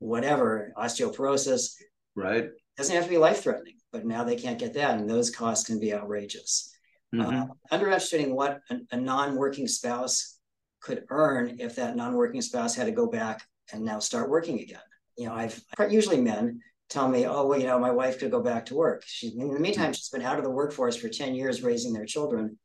whatever 0.00 0.72
osteoporosis. 0.76 1.74
Right. 2.14 2.48
Doesn't 2.80 2.96
have 2.96 3.04
to 3.04 3.10
be 3.10 3.18
life 3.18 3.42
threatening, 3.42 3.74
but 3.92 4.06
now 4.06 4.24
they 4.24 4.36
can't 4.36 4.58
get 4.58 4.72
that, 4.72 4.98
and 4.98 5.08
those 5.08 5.28
costs 5.28 5.66
can 5.66 5.78
be 5.78 5.92
outrageous. 5.92 6.74
Mm-hmm. 7.14 7.42
Uh, 7.42 7.46
underestimating 7.70 8.34
what 8.34 8.62
a, 8.70 8.78
a 8.92 8.96
non-working 8.96 9.68
spouse 9.68 10.38
could 10.80 11.04
earn 11.10 11.58
if 11.60 11.76
that 11.76 11.94
non-working 11.94 12.40
spouse 12.40 12.74
had 12.74 12.86
to 12.86 12.90
go 12.90 13.06
back 13.06 13.42
and 13.70 13.84
now 13.84 13.98
start 13.98 14.30
working 14.30 14.60
again. 14.60 14.80
You 15.18 15.26
know, 15.26 15.34
I've 15.34 15.62
usually 15.90 16.22
men 16.22 16.62
tell 16.88 17.06
me, 17.06 17.26
oh, 17.26 17.46
well, 17.46 17.60
you 17.60 17.66
know, 17.66 17.78
my 17.78 17.90
wife 17.90 18.18
could 18.18 18.30
go 18.30 18.40
back 18.40 18.64
to 18.64 18.74
work. 18.74 19.02
She, 19.04 19.28
in 19.28 19.52
the 19.52 19.60
meantime, 19.60 19.92
she's 19.92 20.08
been 20.08 20.22
out 20.22 20.38
of 20.38 20.44
the 20.44 20.50
workforce 20.50 20.96
for 20.96 21.10
10 21.10 21.34
years 21.34 21.62
raising 21.62 21.92
their 21.92 22.06
children. 22.06 22.58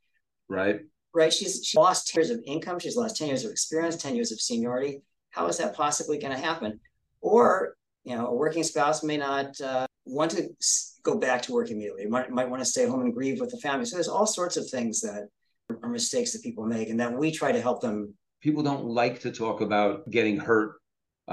Right. 0.47 0.80
Right. 1.13 1.34
She's 1.34 1.65
she 1.65 1.78
lost 1.78 2.08
10 2.08 2.21
years 2.21 2.30
of 2.30 2.41
income. 2.45 2.80
She's 2.80 2.95
lost 2.95 3.17
10 3.17 3.28
years 3.28 3.43
of 3.43 3.51
experience, 3.51 3.97
10 3.97 4.15
years 4.15 4.32
of 4.32 4.39
seniority. 4.39 5.01
How 5.32 5.47
is 5.47 5.58
that 5.58 5.75
possibly 5.75 6.19
going 6.19 6.34
to 6.34 6.41
happen? 6.41 6.80
Or, 7.19 7.75
you 8.06 8.15
know, 8.15 8.28
a 8.28 8.34
working 8.34 8.63
spouse 8.63 9.04
may 9.04 9.17
not 9.17 9.60
uh, 9.60 9.88
want 10.06 10.32
to 10.32 10.50
go 11.04 11.18
back 11.18 11.41
to 11.44 11.54
work 11.54 11.70
immediately, 11.70 12.06
might, 12.06 12.30
might 12.30 12.50
want 12.50 12.62
to 12.62 12.70
stay 12.70 12.86
home 12.86 13.02
and 13.02 13.13
grieve 13.13 13.39
with 13.39 13.52
the 13.52 13.58
family. 13.58 13.86
So 13.86 13.96
there's 13.96 14.08
all 14.08 14.28
sorts 14.28 14.58
of 14.58 14.70
things 14.70 15.02
that 15.02 15.28
are 15.82 15.89
mistakes 15.89 16.34
that 16.34 16.44
people 16.44 16.65
make 16.65 16.89
and 16.89 17.00
that 17.00 17.13
we 17.13 17.32
try 17.32 17.52
to 17.52 17.62
help 17.62 17.82
them. 17.82 18.13
People 18.41 18.63
don't 18.63 18.86
like 18.86 19.22
to 19.22 19.32
talk 19.32 19.62
about 19.62 20.10
getting 20.10 20.38
hurt 20.38 20.76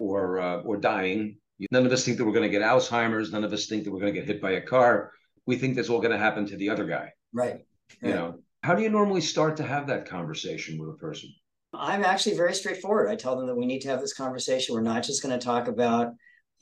or 0.01 0.41
uh, 0.41 0.61
or 0.63 0.79
dying 0.79 1.37
None 1.71 1.87
of 1.87 1.93
us 1.93 2.05
think 2.05 2.19
that 2.19 2.25
we're 2.25 2.33
going 2.33 2.51
to 2.51 2.59
get 2.59 2.63
Alzheimer's. 2.63 3.33
None 3.33 3.45
of 3.45 3.53
us 3.53 3.67
think 3.67 3.85
that 3.85 3.93
we're 3.93 4.01
going 4.01 4.13
to 4.13 4.19
get 4.19 4.27
hit 4.27 4.41
by 4.41 4.53
a 4.53 4.61
car. 4.61 5.13
We 5.47 5.57
think 5.57 5.77
that's 5.77 5.89
all 5.89 6.01
going 6.01 6.13
to 6.13 6.19
happen 6.19 6.47
to 6.47 6.57
the 6.57 6.71
other 6.71 6.87
guy. 6.87 7.13
Right. 7.33 7.53
right. 7.53 7.65
You 8.03 8.15
know, 8.15 8.39
how 8.63 8.75
do 8.75 8.83
you 8.83 8.89
normally 8.89 9.21
start 9.21 9.57
to 9.59 9.63
have 9.65 9.87
that 9.89 10.09
conversation 10.09 10.79
with 10.79 10.91
a 10.91 10.99
person? 10.99 11.31
I'm 11.75 12.05
actually 12.05 12.37
very 12.37 12.55
straightforward. 12.55 13.09
I 13.09 13.17
tell 13.17 13.37
them 13.37 13.47
that 13.47 13.57
we 13.57 13.67
need 13.67 13.81
to 13.81 13.89
have 13.89 14.01
this 14.01 14.13
conversation. 14.13 14.75
We're 14.75 14.83
not 14.83 15.03
just 15.03 15.23
going 15.23 15.39
to 15.39 15.45
talk 15.45 15.69
about, 15.69 16.13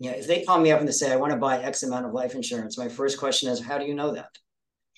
know, 0.09 0.17
if 0.17 0.27
they 0.27 0.45
call 0.45 0.61
me 0.61 0.71
up 0.71 0.79
and 0.79 0.89
they 0.89 0.93
say, 0.93 1.13
I 1.13 1.17
want 1.17 1.33
to 1.33 1.39
buy 1.39 1.59
X 1.59 1.83
amount 1.83 2.07
of 2.07 2.13
life 2.13 2.35
insurance, 2.35 2.79
my 2.79 2.89
first 2.89 3.19
question 3.19 3.51
is, 3.51 3.61
how 3.61 3.77
do 3.77 3.85
you 3.85 3.95
know 3.95 4.15
that? 4.15 4.31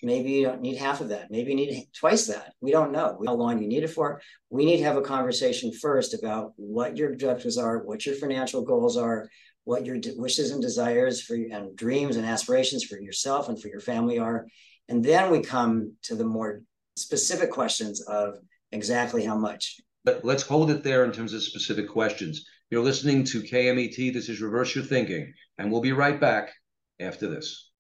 Maybe 0.05 0.33
you 0.33 0.45
don't 0.45 0.61
need 0.61 0.77
half 0.77 1.01
of 1.01 1.09
that. 1.11 1.31
Maybe 1.31 1.51
you 1.51 1.57
need 1.57 1.89
twice 1.97 2.27
that. 2.27 2.55
We 2.61 2.73
don't 2.73 2.93
know 2.93 3.21
how 3.25 3.35
long 3.35 3.63
you 3.63 3.69
need 3.69 3.85
it 3.85 3.91
for. 3.91 4.21
We 4.51 4.65
need 4.65 4.79
to 4.79 4.85
have 4.85 4.97
a 4.97 5.03
conversation 5.03 5.73
first 5.73 6.13
about 6.15 6.53
what 6.57 6.97
your 6.97 7.13
objectives 7.13 7.57
are, 7.57 7.79
what 7.85 8.05
your 8.05 8.17
financial 8.17 8.63
goals 8.63 8.97
are, 8.97 9.29
what 9.65 9.87
your 9.87 9.99
wishes 10.17 10.51
and 10.51 10.61
desires 10.61 11.23
for 11.23 11.35
and 11.35 11.77
dreams 11.77 12.17
and 12.17 12.27
aspirations 12.27 12.83
for 12.85 12.99
yourself 12.99 13.49
and 13.49 13.61
for 13.61 13.69
your 13.69 13.81
family 13.81 14.19
are. 14.19 14.47
And 14.89 15.05
then 15.05 15.31
we 15.31 15.41
come 15.41 15.93
to 16.03 16.17
the 16.17 16.25
more 16.25 16.63
specific 16.97 17.51
questions 17.51 18.01
of 18.03 18.39
exactly 18.73 19.25
how 19.25 19.37
much. 19.37 19.81
But 20.05 20.25
let's 20.25 20.43
hold 20.43 20.71
it 20.71 20.83
there 20.83 21.05
in 21.05 21.13
terms 21.13 21.33
of 21.33 21.45
specific 21.45 21.89
questions. 21.89 22.45
You're 22.73 22.83
listening 22.83 23.25
to 23.25 23.43
KMET. 23.43 24.15
This 24.15 24.31
is 24.31 24.41
Reverse 24.41 24.75
Your 24.75 24.83
Thinking, 24.83 25.35
and 25.59 25.71
we'll 25.71 25.83
be 25.83 25.93
right 25.93 26.19
back 26.19 26.55
after 26.99 27.29
this. 27.29 27.71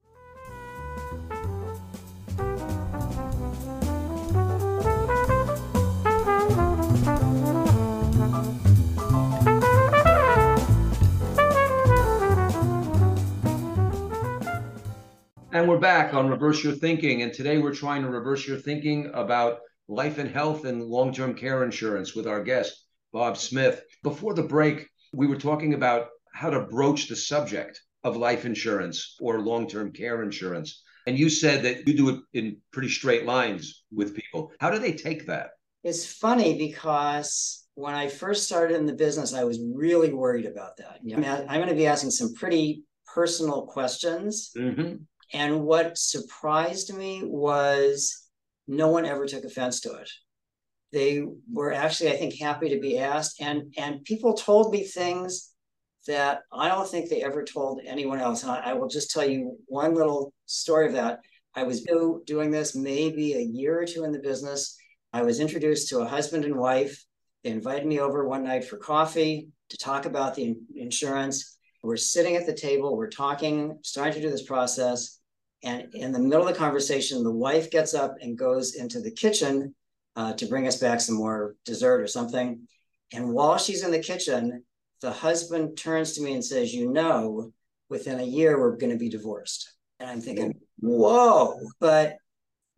And 15.52 15.66
we're 15.66 15.78
back 15.78 16.12
on 16.12 16.28
Reverse 16.28 16.62
Your 16.62 16.74
Thinking. 16.74 17.22
And 17.22 17.32
today 17.32 17.56
we're 17.56 17.74
trying 17.74 18.02
to 18.02 18.10
reverse 18.10 18.46
your 18.46 18.58
thinking 18.58 19.10
about 19.14 19.60
life 19.88 20.18
and 20.18 20.28
health 20.28 20.66
and 20.66 20.82
long 20.82 21.14
term 21.14 21.32
care 21.32 21.64
insurance 21.64 22.14
with 22.14 22.26
our 22.26 22.44
guest, 22.44 22.84
Bob 23.10 23.38
Smith. 23.38 23.82
Before 24.02 24.34
the 24.34 24.42
break, 24.42 24.88
we 25.12 25.26
were 25.26 25.36
talking 25.36 25.74
about 25.74 26.08
how 26.32 26.50
to 26.50 26.60
broach 26.60 27.08
the 27.08 27.16
subject 27.16 27.80
of 28.04 28.16
life 28.16 28.44
insurance 28.44 29.16
or 29.20 29.40
long 29.40 29.68
term 29.68 29.92
care 29.92 30.22
insurance. 30.22 30.82
And 31.06 31.18
you 31.18 31.28
said 31.28 31.64
that 31.64 31.86
you 31.86 31.96
do 31.96 32.08
it 32.10 32.20
in 32.32 32.58
pretty 32.72 32.88
straight 32.88 33.26
lines 33.26 33.84
with 33.92 34.14
people. 34.14 34.52
How 34.60 34.70
do 34.70 34.78
they 34.78 34.92
take 34.92 35.26
that? 35.26 35.50
It's 35.84 36.06
funny 36.06 36.56
because 36.56 37.66
when 37.74 37.94
I 37.94 38.08
first 38.08 38.44
started 38.44 38.76
in 38.76 38.86
the 38.86 38.92
business, 38.92 39.34
I 39.34 39.44
was 39.44 39.60
really 39.74 40.12
worried 40.12 40.46
about 40.46 40.76
that. 40.76 41.00
Know, 41.02 41.16
I'm 41.48 41.58
going 41.58 41.68
to 41.68 41.74
be 41.74 41.86
asking 41.86 42.10
some 42.10 42.34
pretty 42.34 42.84
personal 43.12 43.66
questions. 43.66 44.52
Mm-hmm. 44.56 44.96
And 45.32 45.62
what 45.62 45.98
surprised 45.98 46.94
me 46.94 47.22
was 47.24 48.28
no 48.68 48.88
one 48.88 49.06
ever 49.06 49.26
took 49.26 49.44
offense 49.44 49.80
to 49.80 49.94
it. 49.94 50.10
They 50.92 51.24
were 51.50 51.72
actually, 51.72 52.12
I 52.12 52.16
think, 52.16 52.38
happy 52.38 52.68
to 52.70 52.80
be 52.80 52.98
asked. 52.98 53.40
And, 53.40 53.74
and 53.78 54.04
people 54.04 54.34
told 54.34 54.72
me 54.72 54.84
things 54.84 55.52
that 56.06 56.40
I 56.52 56.68
don't 56.68 56.88
think 56.88 57.08
they 57.08 57.22
ever 57.22 57.44
told 57.44 57.80
anyone 57.86 58.20
else. 58.20 58.42
And 58.42 58.52
I, 58.52 58.70
I 58.70 58.72
will 58.74 58.88
just 58.88 59.10
tell 59.10 59.24
you 59.24 59.56
one 59.66 59.94
little 59.94 60.32
story 60.46 60.86
of 60.86 60.92
that. 60.94 61.20
I 61.54 61.64
was 61.64 61.86
doing 62.26 62.50
this 62.50 62.74
maybe 62.74 63.34
a 63.34 63.40
year 63.40 63.80
or 63.80 63.84
two 63.84 64.04
in 64.04 64.12
the 64.12 64.18
business. 64.18 64.76
I 65.12 65.22
was 65.22 65.40
introduced 65.40 65.88
to 65.88 66.00
a 66.00 66.08
husband 66.08 66.44
and 66.44 66.56
wife. 66.56 67.04
They 67.44 67.50
invited 67.50 67.86
me 67.86 68.00
over 68.00 68.26
one 68.26 68.44
night 68.44 68.64
for 68.64 68.76
coffee 68.76 69.48
to 69.70 69.76
talk 69.76 70.06
about 70.06 70.34
the 70.34 70.54
insurance. 70.76 71.58
We're 71.82 71.96
sitting 71.96 72.36
at 72.36 72.46
the 72.46 72.54
table, 72.54 72.96
we're 72.96 73.10
talking, 73.10 73.78
starting 73.82 74.14
to 74.14 74.20
do 74.20 74.30
this 74.30 74.44
process. 74.44 75.18
And 75.64 75.92
in 75.94 76.12
the 76.12 76.20
middle 76.20 76.46
of 76.46 76.52
the 76.52 76.58
conversation, 76.58 77.22
the 77.22 77.32
wife 77.32 77.70
gets 77.70 77.94
up 77.94 78.14
and 78.20 78.38
goes 78.38 78.74
into 78.74 79.00
the 79.00 79.10
kitchen 79.10 79.74
uh, 80.16 80.32
to 80.34 80.46
bring 80.46 80.66
us 80.66 80.78
back 80.78 81.00
some 81.00 81.16
more 81.16 81.56
dessert 81.64 82.00
or 82.00 82.06
something. 82.06 82.66
And 83.12 83.32
while 83.32 83.58
she's 83.58 83.84
in 83.84 83.90
the 83.90 83.98
kitchen, 83.98 84.64
the 85.00 85.12
husband 85.12 85.76
turns 85.76 86.12
to 86.12 86.22
me 86.22 86.34
and 86.34 86.44
says, 86.44 86.74
You 86.74 86.90
know, 86.90 87.52
within 87.88 88.20
a 88.20 88.24
year, 88.24 88.58
we're 88.58 88.76
going 88.76 88.92
to 88.92 88.98
be 88.98 89.08
divorced. 89.08 89.74
And 90.00 90.10
I'm 90.10 90.20
thinking, 90.20 90.54
Whoa. 90.78 91.58
But 91.80 92.16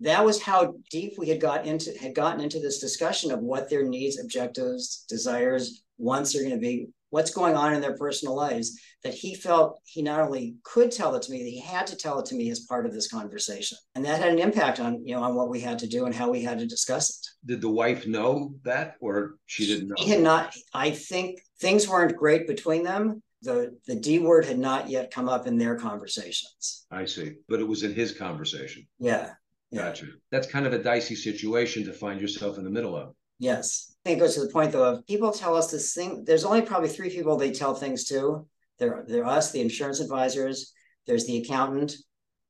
that 0.01 0.25
was 0.25 0.43
how 0.43 0.75
deep 0.91 1.15
we 1.19 1.29
had 1.29 1.41
got 1.41 1.67
into 1.67 1.97
had 1.99 2.15
gotten 2.15 2.43
into 2.43 2.59
this 2.59 2.81
discussion 2.81 3.31
of 3.31 3.41
what 3.41 3.71
their 3.71 3.85
needs, 3.85 4.19
objectives, 4.19 5.05
desires, 5.09 5.83
wants 5.99 6.35
are 6.35 6.41
going 6.41 6.51
to 6.51 6.59
be 6.59 6.89
what's 7.15 7.31
going 7.31 7.55
on 7.55 7.73
in 7.73 7.81
their 7.81 7.97
personal 7.97 8.35
lives 8.35 8.77
that 9.05 9.15
he 9.15 9.37
felt 9.37 9.79
he 9.85 10.03
not 10.03 10.19
only 10.19 10.57
could 10.65 10.91
tell 10.91 11.15
it 11.15 11.23
to 11.23 11.31
me, 11.31 11.45
that 11.45 11.49
he 11.49 11.61
had 11.61 11.87
to 11.87 11.95
tell 11.95 12.19
it 12.19 12.27
to 12.27 12.35
me 12.35 12.51
as 12.51 12.67
part 12.67 12.87
of 12.87 12.93
this 12.93 13.09
conversation. 13.09 13.79
And 13.95 14.05
that 14.05 14.21
had 14.21 14.33
an 14.33 14.41
impact 14.41 14.81
on, 14.81 15.07
you 15.07 15.15
know, 15.15 15.23
on 15.23 15.37
what 15.37 15.49
we 15.49 15.61
had 15.61 15.79
to 15.79 15.87
do 15.87 16.07
and 16.07 16.15
how 16.15 16.29
we 16.29 16.43
had 16.43 16.59
to 16.59 16.67
discuss 16.67 17.11
it. 17.11 17.27
Did 17.47 17.61
the 17.61 17.71
wife 17.71 18.09
know 18.09 18.57
that 18.65 18.97
or 18.99 19.37
she 19.47 19.65
didn't 19.65 19.91
know? 19.91 19.95
He 19.97 20.11
had 20.11 20.23
not, 20.23 20.57
I 20.75 20.91
think 20.91 21.39
things 21.61 21.89
weren't 21.89 22.17
great 22.17 22.49
between 22.49 22.83
them. 22.83 23.23
The 23.43 23.79
the 23.87 23.95
D 23.95 24.19
word 24.19 24.45
had 24.47 24.59
not 24.59 24.91
yet 24.91 25.13
come 25.13 25.29
up 25.29 25.47
in 25.47 25.57
their 25.57 25.77
conversations. 25.77 26.87
I 26.91 27.05
see. 27.05 27.35
But 27.49 27.61
it 27.61 27.69
was 27.69 27.85
in 27.85 27.95
his 27.95 28.11
conversation. 28.11 28.89
Yeah. 28.99 29.35
yeah. 29.71 29.83
Gotcha. 29.83 30.07
That's 30.33 30.49
kind 30.49 30.67
of 30.67 30.73
a 30.73 30.83
dicey 30.83 31.15
situation 31.15 31.85
to 31.85 31.93
find 31.93 32.21
yourself 32.21 32.59
in 32.59 32.65
the 32.65 32.71
middle 32.71 32.97
of. 32.97 33.15
Yes. 33.39 33.94
I 34.05 34.11
think 34.11 34.19
it 34.19 34.21
goes 34.21 34.35
to 34.35 34.41
the 34.41 34.53
point 34.53 34.73
though 34.73 34.95
of 34.95 35.07
people 35.07 35.33
tell 35.33 35.57
us 35.57 35.71
this 35.71 35.95
thing. 35.95 36.25
There's 36.27 36.45
only 36.45 36.63
probably 36.63 36.91
three 36.91 37.09
people 37.09 37.37
they 37.37 37.53
tell 37.53 37.75
things 37.75 38.05
to. 38.05 38.47
They're 38.79 39.05
they're 39.09 39.25
us, 39.25 39.51
the 39.51 39.63
insurance 39.63 40.01
advisors. 40.01 40.73
There's 41.07 41.27
the 41.27 41.39
accountant. 41.39 41.95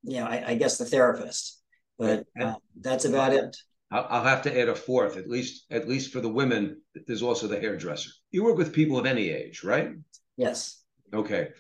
You 0.03 0.21
know, 0.21 0.27
I, 0.27 0.45
I 0.49 0.55
guess 0.57 0.79
the 0.79 0.85
therapist. 0.85 1.61
But 1.99 2.25
uh, 2.41 2.55
that's 2.81 3.05
about 3.05 3.33
it. 3.33 3.57
I'll 3.93 4.25
have 4.25 4.43
to 4.43 4.61
add 4.61 4.69
a 4.69 4.75
fourth, 4.75 5.17
at 5.17 5.29
least 5.29 5.67
at 5.71 5.89
least 5.89 6.13
for 6.13 6.21
the 6.21 6.29
women. 6.29 6.81
There's 7.07 7.23
also 7.23 7.47
the 7.47 7.61
hairdresser. 7.61 8.11
You 8.33 8.43
work 8.43 8.57
with 8.57 8.73
people 8.73 8.99
of 8.99 9.07
any 9.07 9.31
age, 9.31 9.63
right? 9.63 9.91
Yes. 10.37 10.83
Okay. 11.13 11.51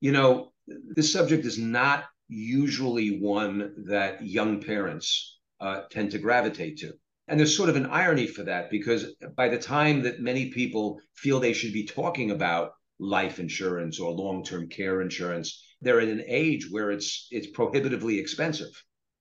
You 0.00 0.12
know, 0.12 0.52
this 0.66 1.10
subject 1.10 1.46
is 1.46 1.58
not 1.58 2.04
usually 2.28 3.20
one 3.20 3.72
that 3.86 4.24
young 4.24 4.60
parents 4.60 5.38
uh, 5.60 5.82
tend 5.90 6.10
to 6.10 6.18
gravitate 6.18 6.76
to. 6.78 6.92
And 7.30 7.38
there's 7.38 7.56
sort 7.56 7.68
of 7.68 7.76
an 7.76 7.86
irony 7.86 8.26
for 8.26 8.42
that 8.42 8.70
because 8.70 9.14
by 9.36 9.48
the 9.48 9.56
time 9.56 10.02
that 10.02 10.20
many 10.20 10.50
people 10.50 11.00
feel 11.14 11.38
they 11.38 11.52
should 11.52 11.72
be 11.72 11.86
talking 11.86 12.32
about 12.32 12.72
life 12.98 13.38
insurance 13.38 14.00
or 14.00 14.10
long-term 14.10 14.68
care 14.68 15.00
insurance, 15.00 15.64
they're 15.80 16.00
at 16.00 16.08
an 16.08 16.24
age 16.26 16.68
where 16.70 16.90
it's 16.90 17.28
it's 17.30 17.46
prohibitively 17.46 18.18
expensive 18.18 18.70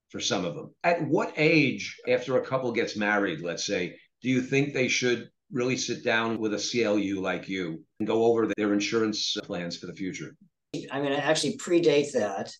for 0.09 0.19
some 0.19 0.43
of 0.43 0.55
them. 0.55 0.73
At 0.83 1.07
what 1.07 1.33
age, 1.37 1.95
after 2.07 2.37
a 2.37 2.45
couple 2.45 2.71
gets 2.71 2.97
married, 2.97 3.41
let's 3.41 3.65
say, 3.65 3.95
do 4.23 4.29
you 4.29 4.41
think 4.41 4.73
they 4.73 4.87
should 4.87 5.29
really 5.51 5.77
sit 5.77 6.03
down 6.03 6.39
with 6.39 6.55
a 6.55 6.57
CLU 6.57 7.21
like 7.21 7.47
you 7.47 7.83
and 7.99 8.07
go 8.07 8.25
over 8.25 8.51
their 8.57 8.73
insurance 8.73 9.37
plans 9.43 9.77
for 9.77 9.85
the 9.85 9.93
future? 9.93 10.35
I'm 10.91 11.03
going 11.03 11.15
to 11.15 11.23
actually 11.23 11.57
predate 11.57 12.11
that. 12.13 12.51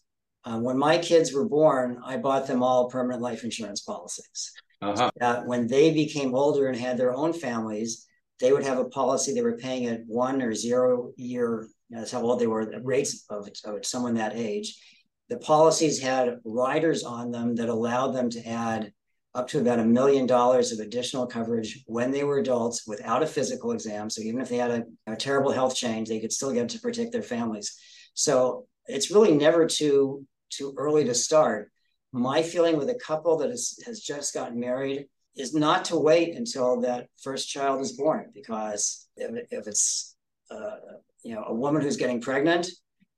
Um, 0.45 0.63
when 0.63 0.77
my 0.77 0.99
kids 0.99 1.33
were 1.33 1.47
born, 1.47 1.99
I 2.05 2.17
bought 2.17 2.47
them 2.47 2.63
all 2.63 2.89
permanent 2.89 3.21
life 3.21 3.43
insurance 3.43 3.81
policies. 3.81 4.53
Uh-huh. 4.81 5.43
When 5.45 5.67
they 5.67 5.91
became 5.91 6.33
older 6.33 6.67
and 6.67 6.77
had 6.77 6.97
their 6.97 7.13
own 7.13 7.33
families, 7.33 8.07
they 8.39 8.53
would 8.53 8.63
have 8.63 8.77
a 8.77 8.85
policy 8.85 9.33
they 9.33 9.41
were 9.41 9.57
paying 9.57 9.87
at 9.87 10.01
one 10.07 10.41
or 10.41 10.53
zero 10.53 11.11
year. 11.17 11.67
That's 11.89 12.11
how 12.11 12.21
old 12.21 12.39
they 12.39 12.47
were. 12.47 12.65
The 12.65 12.81
rates 12.81 13.25
of, 13.29 13.49
of 13.65 13.85
someone 13.85 14.15
that 14.15 14.35
age. 14.35 14.81
The 15.27 15.37
policies 15.37 16.01
had 16.01 16.39
riders 16.45 17.03
on 17.03 17.31
them 17.31 17.55
that 17.55 17.69
allowed 17.69 18.11
them 18.11 18.29
to 18.31 18.47
add 18.47 18.93
up 19.35 19.47
to 19.49 19.59
about 19.59 19.79
a 19.79 19.85
million 19.85 20.25
dollars 20.25 20.71
of 20.71 20.79
additional 20.79 21.27
coverage 21.27 21.83
when 21.85 22.11
they 22.11 22.23
were 22.23 22.39
adults 22.39 22.87
without 22.87 23.21
a 23.21 23.27
physical 23.27 23.71
exam. 23.71 24.09
So 24.09 24.21
even 24.21 24.41
if 24.41 24.49
they 24.49 24.57
had 24.57 24.71
a, 24.71 24.83
a, 25.05 25.15
terrible 25.15 25.51
health 25.51 25.75
change, 25.75 26.09
they 26.09 26.19
could 26.19 26.31
still 26.31 26.51
get 26.51 26.69
to 26.69 26.79
protect 26.79 27.11
their 27.11 27.21
families. 27.21 27.77
So 28.15 28.65
it's 28.87 29.11
really 29.11 29.33
never 29.33 29.67
too 29.67 30.25
too 30.49 30.73
early 30.77 31.05
to 31.05 31.13
start. 31.13 31.71
My 32.11 32.41
feeling 32.41 32.77
with 32.77 32.89
a 32.89 32.95
couple 32.95 33.37
that 33.37 33.49
is, 33.49 33.81
has 33.85 33.99
just 34.01 34.33
gotten 34.33 34.59
married 34.59 35.07
is 35.35 35.53
not 35.53 35.85
to 35.85 35.97
wait 35.97 36.35
until 36.35 36.81
that 36.81 37.07
first 37.21 37.49
child 37.49 37.81
is 37.81 37.93
born, 37.93 38.31
because 38.33 39.07
if, 39.15 39.45
if 39.51 39.67
it's 39.67 40.15
uh, 40.49 40.77
you 41.23 41.35
know 41.35 41.43
a 41.47 41.53
woman 41.53 41.81
who's 41.81 41.97
getting 41.97 42.21
pregnant 42.21 42.67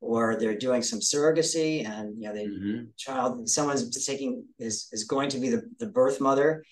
or 0.02 0.36
they're 0.36 0.58
doing 0.58 0.82
some 0.82 1.00
surrogacy 1.00 1.88
and 1.88 2.22
you 2.22 2.28
know 2.28 2.34
the 2.34 2.46
mm-hmm. 2.46 2.84
child 2.98 3.48
someone's 3.48 4.06
taking 4.06 4.44
is 4.60 4.90
is 4.92 5.04
going 5.04 5.30
to 5.30 5.40
be 5.40 5.50
the, 5.50 5.62
the 5.80 5.88
birth 5.88 6.20
mother 6.20 6.64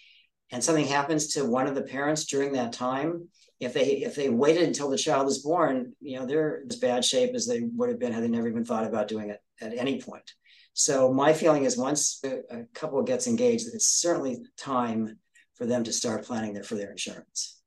and 0.52 0.64
something 0.64 0.86
happens 0.86 1.28
to 1.28 1.46
one 1.46 1.68
of 1.68 1.76
the 1.76 1.82
parents 1.82 2.26
during 2.26 2.54
that 2.54 2.74
time 2.74 3.28
if 3.60 3.74
they 3.74 3.98
if 3.98 4.16
they 4.16 4.30
waited 4.30 4.64
until 4.64 4.90
the 4.90 4.98
child 4.98 5.28
is 5.28 5.40
born 5.40 5.94
you 6.02 6.20
know 6.20 6.26
they're 6.26 6.64
as 6.70 6.78
bad 6.78 7.06
shape 7.06 7.36
as 7.36 7.46
they 7.46 7.62
would 7.62 7.90
have 7.90 8.00
been 8.00 8.12
had 8.12 8.24
they 8.24 8.28
never 8.28 8.48
even 8.48 8.66
thought 8.66 8.86
about 8.86 9.08
doing 9.08 9.30
it 9.30 9.40
at 9.62 9.78
any 9.78 10.02
point 10.02 10.34
so 10.74 11.12
my 11.12 11.34
feeling 11.34 11.66
is 11.66 11.78
once 11.78 12.22
a, 12.24 12.64
couple 12.74 13.02
gets 13.04 13.28
engaged 13.28 13.68
it's 13.74 13.88
certainly 13.88 14.40
time 14.58 15.18
for 15.56 15.66
them 15.66 15.84
to 15.84 15.92
start 15.92 16.26
planning 16.26 16.54
their, 16.54 16.64
for 16.64 16.76
their 16.76 16.92
insurance 16.92 17.62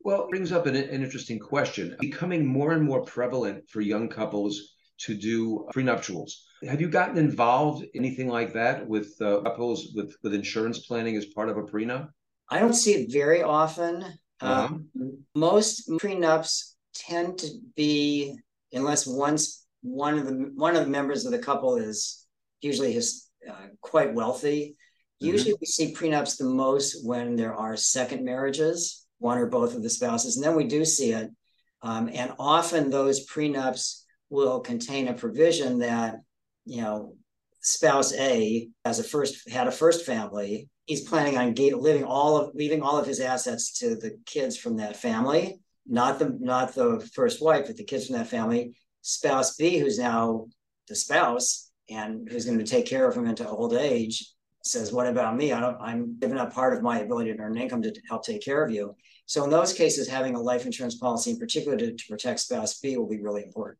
well 0.00 0.24
it 0.24 0.30
brings 0.30 0.52
up 0.52 0.66
an, 0.66 0.76
an 0.76 1.02
interesting 1.02 1.38
question 1.38 1.96
becoming 2.00 2.46
more 2.46 2.72
and 2.72 2.82
more 2.82 3.02
prevalent 3.02 3.68
for 3.68 3.80
young 3.80 4.08
couples 4.08 4.74
to 4.98 5.14
do 5.14 5.66
prenuptials. 5.72 6.44
Have 6.68 6.80
you 6.80 6.88
gotten 6.88 7.18
involved 7.18 7.84
anything 7.94 8.28
like 8.28 8.52
that 8.54 8.86
with 8.86 9.14
uh, 9.20 9.40
couples 9.42 9.92
with 9.94 10.16
with 10.22 10.34
insurance 10.34 10.86
planning 10.86 11.16
as 11.16 11.26
part 11.26 11.48
of 11.48 11.56
a 11.56 11.62
prenup? 11.62 12.08
I 12.48 12.58
don't 12.58 12.74
see 12.74 12.94
it 12.94 13.12
very 13.12 13.42
often. 13.42 14.02
Uh-huh. 14.40 14.68
Um, 14.68 14.88
most 15.34 15.88
prenups 15.88 16.74
tend 16.94 17.38
to 17.38 17.48
be 17.76 18.36
unless 18.72 19.06
once 19.06 19.66
one 19.82 20.18
of 20.18 20.26
the 20.26 20.52
one 20.54 20.76
of 20.76 20.84
the 20.84 20.90
members 20.90 21.26
of 21.26 21.32
the 21.32 21.38
couple 21.38 21.76
is 21.76 22.23
usually 22.64 22.92
his 22.92 23.28
uh, 23.48 23.66
quite 23.80 24.14
wealthy. 24.14 24.76
Mm-hmm. 25.22 25.32
Usually, 25.32 25.54
we 25.60 25.66
see 25.66 25.94
prenups 25.94 26.38
the 26.38 26.44
most 26.44 27.06
when 27.06 27.36
there 27.36 27.54
are 27.54 27.76
second 27.76 28.24
marriages, 28.24 29.06
one 29.18 29.38
or 29.38 29.46
both 29.46 29.74
of 29.74 29.82
the 29.82 29.90
spouses, 29.90 30.36
and 30.36 30.44
then 30.44 30.56
we 30.56 30.64
do 30.64 30.84
see 30.84 31.12
it. 31.12 31.30
Um, 31.82 32.10
and 32.12 32.32
often 32.38 32.90
those 32.90 33.26
prenups 33.26 34.02
will 34.30 34.60
contain 34.60 35.08
a 35.08 35.14
provision 35.14 35.78
that, 35.80 36.16
you 36.64 36.80
know, 36.80 37.14
spouse 37.60 38.14
A 38.14 38.68
has 38.84 38.98
a 38.98 39.04
first 39.04 39.50
had 39.50 39.66
a 39.66 39.72
first 39.72 40.04
family. 40.06 40.68
He's 40.86 41.08
planning 41.08 41.38
on 41.38 41.54
living 41.54 42.04
all 42.04 42.36
of 42.36 42.54
leaving 42.54 42.82
all 42.82 42.98
of 42.98 43.06
his 43.06 43.20
assets 43.20 43.78
to 43.78 43.96
the 43.96 44.18
kids 44.26 44.56
from 44.56 44.76
that 44.76 44.96
family, 44.96 45.60
not 45.86 46.18
the 46.18 46.36
not 46.40 46.74
the 46.74 47.06
first 47.14 47.42
wife, 47.42 47.66
but 47.66 47.76
the 47.76 47.84
kids 47.84 48.06
from 48.06 48.16
that 48.16 48.28
family. 48.28 48.76
Spouse 49.02 49.56
B, 49.56 49.78
who's 49.78 49.98
now 49.98 50.46
the 50.88 50.96
spouse 50.96 51.70
and 51.90 52.28
who's 52.30 52.44
going 52.44 52.58
to 52.58 52.64
take 52.64 52.86
care 52.86 53.08
of 53.08 53.16
him 53.16 53.26
into 53.26 53.48
old 53.48 53.74
age, 53.74 54.32
says, 54.64 54.92
"What 54.92 55.06
about 55.06 55.36
me? 55.36 55.52
I 55.52 55.60
don't. 55.60 55.76
I'm 55.80 56.18
giving 56.18 56.38
up 56.38 56.52
part 56.52 56.74
of 56.74 56.82
my 56.82 57.00
ability 57.00 57.32
to 57.32 57.38
earn 57.38 57.56
income 57.56 57.82
to 57.82 57.92
help 58.08 58.24
take 58.24 58.44
care 58.44 58.64
of 58.64 58.70
you." 58.70 58.94
So 59.26 59.44
in 59.44 59.50
those 59.50 59.72
cases, 59.72 60.08
having 60.08 60.34
a 60.34 60.40
life 60.40 60.66
insurance 60.66 60.96
policy, 60.96 61.30
in 61.32 61.38
particular 61.38 61.76
to, 61.76 61.92
to 61.94 62.04
protect 62.08 62.40
spouse 62.40 62.78
B, 62.80 62.96
will 62.96 63.08
be 63.08 63.20
really 63.20 63.42
important. 63.42 63.78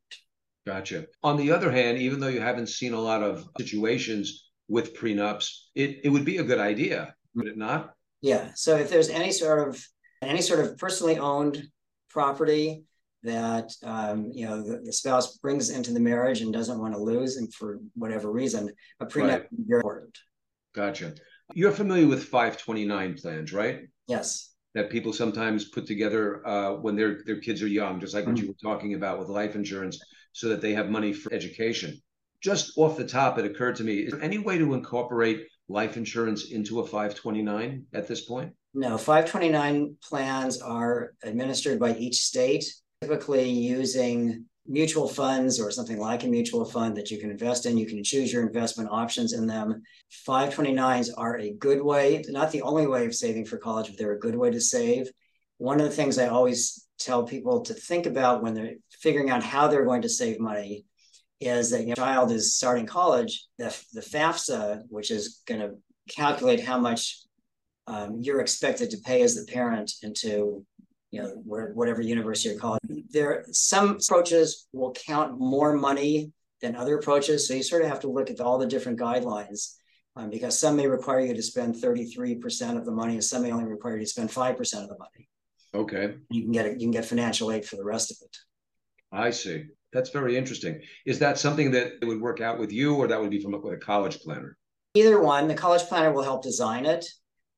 Gotcha. 0.66 1.06
On 1.22 1.36
the 1.36 1.50
other 1.52 1.70
hand, 1.70 1.98
even 1.98 2.20
though 2.20 2.28
you 2.28 2.40
haven't 2.40 2.68
seen 2.68 2.94
a 2.94 3.00
lot 3.00 3.22
of 3.22 3.46
situations 3.58 4.50
with 4.68 4.96
prenups, 4.96 5.50
it, 5.74 6.00
it 6.04 6.08
would 6.08 6.24
be 6.24 6.38
a 6.38 6.42
good 6.42 6.58
idea, 6.58 7.14
would 7.34 7.46
it 7.46 7.58
not? 7.58 7.92
Yeah. 8.22 8.52
So 8.54 8.76
if 8.76 8.88
there's 8.88 9.10
any 9.10 9.30
sort 9.30 9.68
of 9.68 9.86
any 10.22 10.40
sort 10.40 10.60
of 10.60 10.78
personally 10.78 11.18
owned 11.18 11.68
property 12.08 12.84
that 13.24 13.72
um, 13.82 14.30
you 14.32 14.46
know 14.46 14.62
the, 14.62 14.80
the, 14.84 14.92
spouse 14.92 15.38
brings 15.38 15.70
into 15.70 15.92
the 15.92 16.00
marriage 16.00 16.42
and 16.42 16.52
doesn't 16.52 16.78
want 16.78 16.94
to 16.94 17.00
lose, 17.00 17.36
and 17.36 17.52
for 17.52 17.78
whatever 17.94 18.30
reason, 18.30 18.70
a 19.00 19.06
prenup 19.06 19.28
right. 19.28 19.42
is 19.42 19.64
very 19.66 19.80
important. 19.80 20.16
Gotcha. 20.74 21.14
You're 21.54 21.72
familiar 21.72 22.06
with 22.06 22.24
529 22.24 23.14
plans, 23.14 23.52
right? 23.52 23.80
Yes. 24.06 24.54
That 24.74 24.90
people 24.90 25.12
sometimes 25.12 25.66
put 25.66 25.86
together 25.86 26.46
uh, 26.46 26.74
when 26.74 26.96
their 26.96 27.22
their 27.24 27.40
kids 27.40 27.62
are 27.62 27.68
young, 27.68 27.98
just 27.98 28.14
like 28.14 28.24
mm-hmm. 28.24 28.32
what 28.32 28.42
you 28.42 28.48
were 28.48 28.70
talking 28.74 28.94
about 28.94 29.18
with 29.18 29.28
life 29.28 29.54
insurance 29.56 29.98
so 30.32 30.48
that 30.48 30.60
they 30.60 30.74
have 30.74 30.90
money 30.90 31.12
for 31.12 31.32
education. 31.32 32.00
Just 32.42 32.76
off 32.76 32.96
the 32.96 33.06
top, 33.06 33.38
it 33.38 33.46
occurred 33.46 33.76
to 33.76 33.84
me 33.84 34.00
is 34.00 34.12
there 34.12 34.22
any 34.22 34.38
way 34.38 34.58
to 34.58 34.74
incorporate 34.74 35.46
life 35.68 35.96
insurance 35.96 36.50
into 36.50 36.80
a 36.80 36.84
529 36.84 37.86
at 37.94 38.06
this 38.06 38.22
point? 38.22 38.52
No, 38.74 38.98
529 38.98 39.96
plans 40.02 40.60
are 40.60 41.14
administered 41.22 41.78
by 41.78 41.94
each 41.94 42.16
state, 42.16 42.64
typically 43.00 43.48
using 43.48 44.46
mutual 44.66 45.06
funds 45.06 45.60
or 45.60 45.70
something 45.70 45.98
like 45.98 46.24
a 46.24 46.28
mutual 46.28 46.64
fund 46.64 46.96
that 46.96 47.10
you 47.10 47.18
can 47.18 47.30
invest 47.30 47.66
in. 47.66 47.76
You 47.76 47.86
can 47.86 48.02
choose 48.02 48.32
your 48.32 48.46
investment 48.46 48.88
options 48.90 49.34
in 49.34 49.46
them. 49.46 49.82
529s 50.26 51.10
are 51.16 51.38
a 51.38 51.52
good 51.52 51.82
way, 51.82 52.24
not 52.28 52.50
the 52.50 52.62
only 52.62 52.86
way 52.86 53.04
of 53.06 53.14
saving 53.14 53.44
for 53.44 53.58
college, 53.58 53.88
but 53.88 53.98
they're 53.98 54.14
a 54.14 54.18
good 54.18 54.36
way 54.36 54.50
to 54.50 54.60
save. 54.60 55.10
One 55.58 55.80
of 55.80 55.86
the 55.86 55.94
things 55.94 56.18
I 56.18 56.28
always 56.28 56.86
tell 56.98 57.24
people 57.24 57.60
to 57.62 57.74
think 57.74 58.06
about 58.06 58.42
when 58.42 58.54
they're 58.54 58.74
figuring 58.90 59.30
out 59.30 59.42
how 59.42 59.68
they're 59.68 59.84
going 59.84 60.02
to 60.02 60.08
save 60.08 60.40
money 60.40 60.86
is 61.40 61.70
that 61.70 61.86
your 61.86 61.96
child 61.96 62.32
is 62.32 62.56
starting 62.56 62.86
college, 62.86 63.46
the, 63.58 63.76
the 63.92 64.00
FAFSA, 64.00 64.82
which 64.88 65.10
is 65.10 65.42
going 65.46 65.60
to 65.60 65.74
calculate 66.08 66.60
how 66.60 66.78
much 66.78 67.20
um, 67.86 68.18
you're 68.20 68.40
expected 68.40 68.90
to 68.90 68.98
pay 68.98 69.22
as 69.22 69.34
the 69.34 69.50
parent 69.52 69.92
into 70.02 70.64
you 71.14 71.22
know 71.22 71.28
where, 71.44 71.72
whatever 71.74 72.02
university 72.02 72.54
or 72.54 72.58
college. 72.58 72.80
There, 73.10 73.44
some 73.52 73.98
approaches 74.02 74.66
will 74.72 74.92
count 74.92 75.38
more 75.38 75.72
money 75.72 76.32
than 76.60 76.74
other 76.74 76.98
approaches, 76.98 77.46
so 77.46 77.54
you 77.54 77.62
sort 77.62 77.82
of 77.82 77.88
have 77.88 78.00
to 78.00 78.08
look 78.08 78.30
at 78.30 78.40
all 78.40 78.58
the 78.58 78.66
different 78.66 78.98
guidelines. 78.98 79.74
Um, 80.16 80.30
because 80.30 80.58
some 80.58 80.76
may 80.76 80.86
require 80.86 81.20
you 81.20 81.34
to 81.34 81.42
spend 81.42 81.74
33% 81.74 82.76
of 82.76 82.84
the 82.84 82.92
money, 82.92 83.14
and 83.14 83.24
some 83.24 83.42
may 83.42 83.50
only 83.50 83.64
require 83.64 83.96
you 83.96 84.04
to 84.04 84.08
spend 84.08 84.30
5% 84.30 84.82
of 84.82 84.88
the 84.88 84.96
money. 84.96 85.28
Okay. 85.74 86.14
You 86.30 86.42
can 86.42 86.52
get 86.52 86.66
it. 86.66 86.80
You 86.80 86.86
can 86.86 86.92
get 86.92 87.04
financial 87.04 87.50
aid 87.50 87.64
for 87.64 87.74
the 87.74 87.84
rest 87.84 88.12
of 88.12 88.18
it. 88.22 88.36
I 89.10 89.30
see. 89.30 89.64
That's 89.92 90.10
very 90.10 90.36
interesting. 90.36 90.80
Is 91.04 91.18
that 91.18 91.38
something 91.38 91.72
that 91.72 91.94
would 92.02 92.20
work 92.20 92.40
out 92.40 92.58
with 92.58 92.70
you, 92.70 92.94
or 92.94 93.08
that 93.08 93.20
would 93.20 93.30
be 93.30 93.40
from 93.40 93.54
a, 93.54 93.58
with 93.58 93.74
a 93.74 93.76
college 93.76 94.20
planner? 94.20 94.56
Either 94.94 95.20
one. 95.20 95.48
The 95.48 95.54
college 95.54 95.82
planner 95.82 96.12
will 96.12 96.22
help 96.22 96.42
design 96.42 96.86
it. 96.86 97.04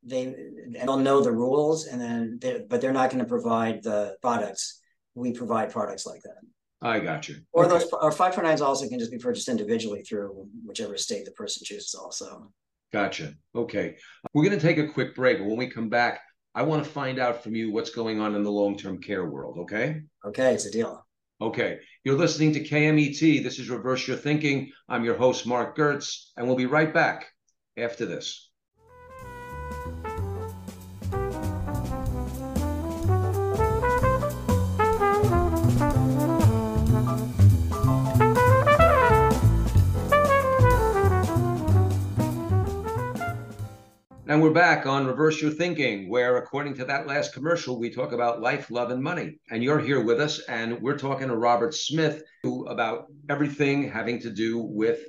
They 0.07 0.35
they'll 0.69 0.99
know 0.99 1.21
the 1.21 1.33
rules, 1.33 1.87
and 1.87 2.01
then 2.01 2.38
they, 2.40 2.64
but 2.69 2.81
they're 2.81 2.92
not 2.92 3.11
going 3.11 3.23
to 3.23 3.29
provide 3.29 3.83
the 3.83 4.16
products. 4.23 4.81
We 5.14 5.33
provide 5.33 5.73
products 5.73 6.07
like 6.07 6.23
that. 6.23 6.37
I 6.81 7.01
got 7.01 7.29
you. 7.29 7.37
Or 7.53 7.64
okay. 7.64 7.73
those 7.73 7.92
or 7.92 8.12
five 8.12 8.35
twenty 8.35 8.49
nines 8.49 8.61
also 8.61 8.88
can 8.88 8.99
just 8.99 9.11
be 9.11 9.19
purchased 9.19 9.49
individually 9.49 10.03
through 10.03 10.49
whichever 10.64 10.97
state 10.97 11.25
the 11.25 11.33
person 11.33 11.62
chooses. 11.64 11.95
Also. 11.95 12.53
Gotcha. 12.92 13.35
Okay. 13.55 13.97
We're 14.33 14.45
going 14.45 14.59
to 14.59 14.64
take 14.64 14.79
a 14.79 14.88
quick 14.88 15.14
break. 15.14 15.40
When 15.40 15.57
we 15.57 15.69
come 15.69 15.88
back, 15.88 16.21
I 16.55 16.62
want 16.62 16.85
to 16.85 16.90
find 16.90 17.19
out 17.19 17.42
from 17.42 17.55
you 17.55 17.73
what's 17.73 17.90
going 17.90 18.21
on 18.21 18.35
in 18.35 18.42
the 18.42 18.51
long 18.51 18.79
term 18.79 19.01
care 19.01 19.26
world. 19.26 19.59
Okay. 19.61 20.03
Okay, 20.24 20.55
it's 20.55 20.66
a 20.66 20.70
deal. 20.70 21.05
Okay. 21.41 21.78
You're 22.05 22.16
listening 22.16 22.53
to 22.55 22.64
KMET. 22.64 23.43
This 23.43 23.59
is 23.59 23.68
Reverse 23.68 24.07
Your 24.07 24.16
Thinking. 24.16 24.70
I'm 24.89 25.05
your 25.05 25.16
host, 25.16 25.47
Marc 25.47 25.76
Gertz, 25.76 26.31
and 26.37 26.47
we'll 26.47 26.57
be 26.57 26.66
right 26.66 26.95
back 26.95 27.26
after 27.76 28.07
this. 28.07 28.45
We're 44.47 44.53
back 44.53 44.86
on 44.86 45.09
Reverse 45.09 45.42
Your 45.42 45.51
Thinking, 45.51 46.09
where, 46.09 46.36
according 46.36 46.74
to 46.74 46.84
that 46.84 47.09
last 47.09 47.34
commercial, 47.34 47.80
we 47.80 47.90
talk 47.90 48.12
about 48.12 48.40
life, 48.40 48.70
love, 48.70 48.92
and 48.92 49.03
money. 49.03 49.40
And 49.51 49.61
you're 49.61 49.80
here 49.80 50.01
with 50.01 50.20
us, 50.20 50.38
and 50.49 50.80
we're 50.80 50.97
talking 50.97 51.26
to 51.26 51.36
Robert 51.36 51.74
Smith 51.74 52.22
about 52.68 53.07
everything 53.28 53.90
having 53.90 54.20
to 54.20 54.30
do 54.30 54.59
with 54.59 55.01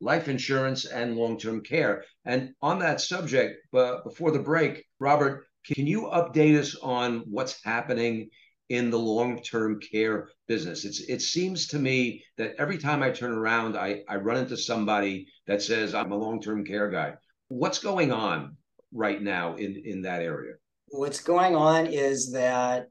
life 0.00 0.28
insurance 0.28 0.86
and 0.86 1.14
long 1.14 1.38
term 1.38 1.62
care. 1.62 2.04
And 2.24 2.54
on 2.62 2.78
that 2.78 3.02
subject, 3.02 3.58
but 3.70 4.02
before 4.02 4.30
the 4.30 4.38
break, 4.38 4.82
Robert, 4.98 5.46
can 5.66 5.86
you 5.86 6.04
update 6.04 6.58
us 6.58 6.74
on 6.76 7.18
what's 7.26 7.62
happening 7.62 8.30
in 8.70 8.88
the 8.88 8.98
long-term 8.98 9.78
care 9.78 10.30
business. 10.48 10.84
It's 10.84 11.00
it 11.00 11.20
seems 11.20 11.68
to 11.68 11.78
me 11.78 12.24
that 12.38 12.54
every 12.58 12.78
time 12.78 13.02
I 13.02 13.10
turn 13.10 13.30
around, 13.30 13.76
I, 13.76 14.02
I 14.08 14.16
run 14.16 14.38
into 14.38 14.56
somebody 14.56 15.28
that 15.46 15.62
says 15.62 15.94
I'm 15.94 16.10
a 16.12 16.16
long-term 16.16 16.64
care 16.64 16.88
guy. 16.88 17.14
What's 17.48 17.78
going 17.78 18.10
on 18.10 18.56
right 18.92 19.20
now 19.20 19.56
in, 19.56 19.82
in 19.84 20.02
that 20.02 20.22
area? 20.22 20.54
What's 20.88 21.20
going 21.20 21.56
on 21.56 21.86
is 21.86 22.32
that 22.32 22.88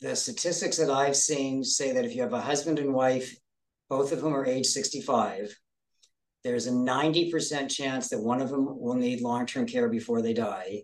the 0.00 0.14
statistics 0.16 0.76
that 0.76 0.90
I've 0.90 1.16
seen 1.16 1.64
say 1.64 1.92
that 1.92 2.04
if 2.04 2.14
you 2.14 2.22
have 2.22 2.32
a 2.32 2.40
husband 2.40 2.78
and 2.78 2.92
wife, 2.92 3.34
both 3.88 4.12
of 4.12 4.20
whom 4.20 4.34
are 4.34 4.44
age 4.44 4.66
65, 4.66 5.56
there's 6.44 6.66
a 6.66 6.72
90% 6.72 7.70
chance 7.70 8.08
that 8.08 8.20
one 8.20 8.40
of 8.40 8.50
them 8.50 8.66
will 8.78 8.94
need 8.94 9.20
long-term 9.20 9.66
care 9.66 9.88
before 9.88 10.22
they 10.22 10.32
die 10.32 10.82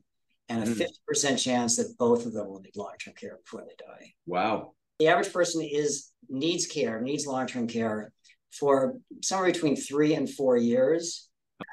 and 0.48 0.62
a 0.62 0.66
mm. 0.66 0.86
50% 1.10 1.42
chance 1.42 1.76
that 1.76 1.94
both 1.98 2.26
of 2.26 2.32
them 2.32 2.48
will 2.48 2.60
need 2.60 2.76
long-term 2.76 3.14
care 3.14 3.38
before 3.44 3.62
they 3.62 3.74
die. 3.78 4.12
Wow. 4.26 4.72
The 4.98 5.08
average 5.08 5.32
person 5.32 5.62
is 5.62 6.10
needs 6.28 6.66
care, 6.66 7.00
needs 7.00 7.26
long-term 7.26 7.68
care 7.68 8.12
for 8.52 8.96
somewhere 9.22 9.50
between 9.52 9.76
three 9.76 10.14
and 10.14 10.28
four 10.28 10.56
years. 10.56 11.28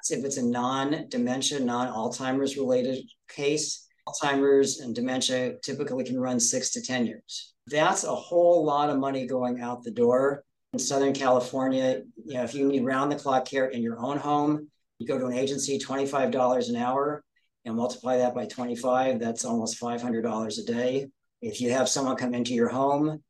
If 0.10 0.26
it's 0.26 0.38
a 0.38 0.46
non-dementia, 0.46 1.60
non-Alzheimer's 1.60 2.58
related 2.58 3.04
case, 3.28 3.88
Alzheimer's 4.08 4.80
and 4.80 4.96
dementia 4.96 5.56
typically 5.64 6.04
can 6.04 6.20
run 6.20 6.40
six 6.40 6.72
to 6.72 6.82
10 6.82 7.06
years. 7.06 7.54
That's 7.68 8.04
a 8.04 8.16
whole 8.16 8.66
lot 8.66 8.90
of 8.90 8.98
money 8.98 9.28
going 9.28 9.62
out 9.62 9.84
the 9.84 9.92
door. 9.92 10.44
In 10.74 10.80
Southern 10.80 11.14
California, 11.14 12.02
you 12.26 12.36
know, 12.36 12.44
if 12.44 12.54
you 12.54 12.68
need 12.68 12.84
round 12.84 13.12
the 13.12 13.16
clock 13.16 13.46
care 13.46 13.68
in 13.68 13.82
your 13.82 14.00
own 14.00 14.18
home, 14.18 14.68
you 15.00 15.08
go 15.08 15.18
to 15.18 15.26
an 15.26 15.34
agency, 15.34 15.80
$25 15.80 16.70
an 16.70 16.76
hour 16.76 17.24
and 17.66 17.76
multiply 17.76 18.18
that 18.18 18.36
by 18.36 18.46
25, 18.46 19.20
that's 19.20 19.46
almost 19.46 19.82
$500 19.82 20.60
a 20.60 20.64
day. 20.64 21.08
If 21.42 21.62
you 21.62 21.72
have 21.72 21.90
someone 21.90 22.16
come 22.16 22.34
into 22.34 22.54
your 22.54 22.70
home, 22.70 23.24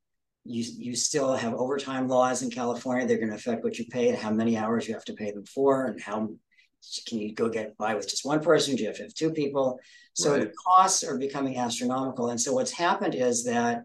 you, 0.46 0.64
you 0.78 0.96
still 0.96 1.36
have 1.36 1.54
overtime 1.54 2.08
laws 2.08 2.42
in 2.42 2.50
California. 2.50 3.06
They're 3.06 3.18
going 3.18 3.30
to 3.30 3.36
affect 3.36 3.64
what 3.64 3.78
you 3.78 3.86
pay 3.86 4.10
and 4.10 4.18
how 4.18 4.32
many 4.32 4.58
hours 4.58 4.88
you 4.88 4.94
have 4.94 5.06
to 5.06 5.14
pay 5.14 5.32
them 5.32 5.46
for 5.46 5.86
and 5.86 6.02
how 6.02 6.30
can 7.08 7.20
you 7.20 7.34
go 7.34 7.50
get 7.50 7.78
by 7.78 7.96
with 7.96 8.10
just 8.10 8.26
one 8.26 8.42
person? 8.42 8.76
Do 8.76 8.84
you 8.84 8.88
have 8.88 8.98
to 8.98 9.04
have 9.04 9.14
two 9.14 9.32
people? 9.32 9.80
So 10.14 10.32
right. 10.32 10.42
the 10.42 10.54
costs 10.66 11.04
are 11.04 11.18
becoming 11.18 11.58
astronomical. 11.58 12.30
And 12.30 12.40
so 12.40 12.54
what's 12.54 12.72
happened 12.72 13.16
is 13.16 13.44
that 13.46 13.84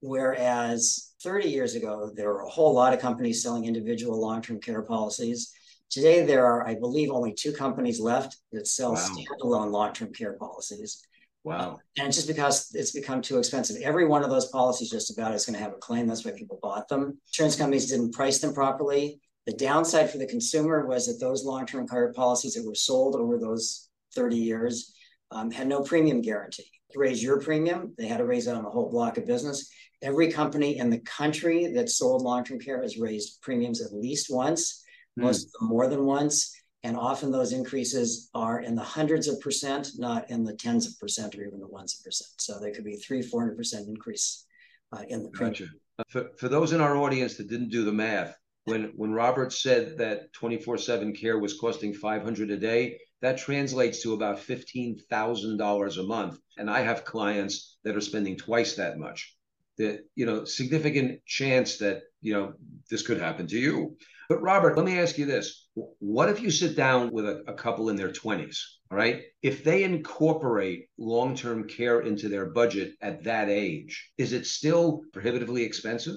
whereas 0.00 1.12
30 1.22 1.48
years 1.48 1.74
ago, 1.74 2.10
there 2.14 2.28
were 2.28 2.42
a 2.42 2.48
whole 2.48 2.74
lot 2.74 2.92
of 2.92 3.00
companies 3.00 3.42
selling 3.42 3.64
individual 3.64 4.20
long-term 4.20 4.60
care 4.60 4.82
policies. 4.82 5.52
Today, 5.90 6.24
there 6.24 6.44
are, 6.46 6.66
I 6.66 6.74
believe, 6.74 7.10
only 7.10 7.34
two 7.34 7.52
companies 7.52 8.00
left 8.00 8.36
that 8.52 8.66
sell 8.66 8.94
wow. 8.94 8.98
standalone 8.98 9.70
long-term 9.70 10.12
care 10.12 10.34
policies. 10.34 11.06
Wow. 11.44 11.80
And 11.98 12.08
it's 12.08 12.16
just 12.16 12.28
because 12.28 12.72
it's 12.74 12.92
become 12.92 13.20
too 13.20 13.38
expensive. 13.38 13.80
Every 13.82 14.06
one 14.06 14.22
of 14.22 14.30
those 14.30 14.46
policies 14.46 14.90
just 14.90 15.16
about 15.16 15.34
is 15.34 15.44
going 15.44 15.54
to 15.54 15.62
have 15.62 15.72
a 15.72 15.78
claim. 15.78 16.06
That's 16.06 16.24
why 16.24 16.32
people 16.32 16.58
bought 16.62 16.88
them. 16.88 17.18
Insurance 17.28 17.56
companies 17.56 17.90
didn't 17.90 18.12
price 18.12 18.38
them 18.38 18.54
properly. 18.54 19.20
The 19.46 19.52
downside 19.54 20.10
for 20.10 20.18
the 20.18 20.26
consumer 20.26 20.86
was 20.86 21.06
that 21.06 21.24
those 21.24 21.44
long-term 21.44 21.88
care 21.88 22.12
policies 22.12 22.54
that 22.54 22.66
were 22.66 22.74
sold 22.74 23.16
over 23.16 23.38
those 23.38 23.88
30 24.14 24.36
years 24.36 24.94
um, 25.30 25.50
had 25.50 25.66
no 25.66 25.82
premium 25.82 26.20
guarantee. 26.20 26.70
To 26.92 26.98
raise 26.98 27.22
your 27.22 27.40
premium, 27.40 27.94
they 27.96 28.06
had 28.06 28.18
to 28.18 28.26
raise 28.26 28.46
it 28.46 28.54
on 28.54 28.64
a 28.64 28.70
whole 28.70 28.90
block 28.90 29.18
of 29.18 29.26
business. 29.26 29.70
Every 30.02 30.30
company 30.30 30.78
in 30.78 30.90
the 30.90 31.00
country 31.00 31.68
that 31.74 31.88
sold 31.88 32.22
long-term 32.22 32.60
care 32.60 32.82
has 32.82 32.98
raised 32.98 33.40
premiums 33.40 33.80
at 33.80 33.92
least 33.92 34.26
once, 34.30 34.84
mm. 35.18 35.22
most 35.22 35.48
more 35.60 35.88
than 35.88 36.04
once. 36.04 36.54
And 36.84 36.96
often 36.96 37.30
those 37.30 37.52
increases 37.52 38.28
are 38.34 38.60
in 38.60 38.74
the 38.74 38.82
hundreds 38.82 39.28
of 39.28 39.40
percent, 39.40 39.92
not 39.96 40.28
in 40.30 40.44
the 40.44 40.54
tens 40.54 40.86
of 40.86 40.98
percent 40.98 41.34
or 41.36 41.44
even 41.44 41.60
the 41.60 41.68
ones 41.68 41.96
of 41.98 42.04
percent. 42.04 42.30
So 42.38 42.58
they 42.58 42.72
could 42.72 42.84
be 42.84 42.96
three, 42.96 43.22
400% 43.22 43.88
increase 43.88 44.44
uh, 44.92 45.02
in 45.08 45.22
the 45.22 45.30
premium. 45.30 45.70
Gotcha. 45.98 46.08
For, 46.08 46.30
for 46.36 46.48
those 46.48 46.72
in 46.72 46.80
our 46.80 46.96
audience 46.96 47.36
that 47.36 47.48
didn't 47.48 47.70
do 47.70 47.84
the 47.84 47.92
math, 47.92 48.36
when 48.64 48.92
when 48.96 49.12
Robert 49.12 49.52
said 49.52 49.98
that 49.98 50.32
24/7 50.32 51.18
care 51.18 51.38
was 51.38 51.58
costing 51.58 51.92
500 51.94 52.50
a 52.50 52.56
day, 52.56 52.98
that 53.22 53.38
translates 53.38 54.02
to 54.02 54.14
about 54.14 54.38
$15,000 54.38 55.98
a 55.98 56.02
month. 56.02 56.38
And 56.58 56.68
I 56.68 56.80
have 56.80 57.04
clients 57.04 57.78
that 57.84 57.96
are 57.96 58.00
spending 58.00 58.36
twice 58.36 58.74
that 58.76 58.98
much. 58.98 59.36
That, 59.78 60.00
you 60.14 60.26
know, 60.26 60.44
significant 60.44 61.24
chance 61.24 61.78
that, 61.78 62.02
you 62.20 62.34
know, 62.34 62.52
this 62.90 63.06
could 63.06 63.18
happen 63.18 63.46
to 63.46 63.58
you. 63.58 63.96
But 64.28 64.42
Robert, 64.42 64.76
let 64.76 64.84
me 64.84 64.98
ask 64.98 65.18
you 65.18 65.24
this. 65.24 65.68
What 65.98 66.28
if 66.28 66.40
you 66.42 66.50
sit 66.50 66.76
down 66.76 67.10
with 67.12 67.24
a, 67.26 67.42
a 67.46 67.54
couple 67.54 67.88
in 67.88 67.96
their 67.96 68.10
20s, 68.10 68.58
all 68.90 68.98
right? 68.98 69.22
If 69.42 69.64
they 69.64 69.84
incorporate 69.84 70.88
long-term 70.98 71.68
care 71.68 72.00
into 72.00 72.28
their 72.28 72.46
budget 72.46 72.94
at 73.00 73.24
that 73.24 73.48
age, 73.48 74.12
is 74.18 74.32
it 74.32 74.46
still 74.46 75.02
prohibitively 75.12 75.62
expensive? 75.62 76.16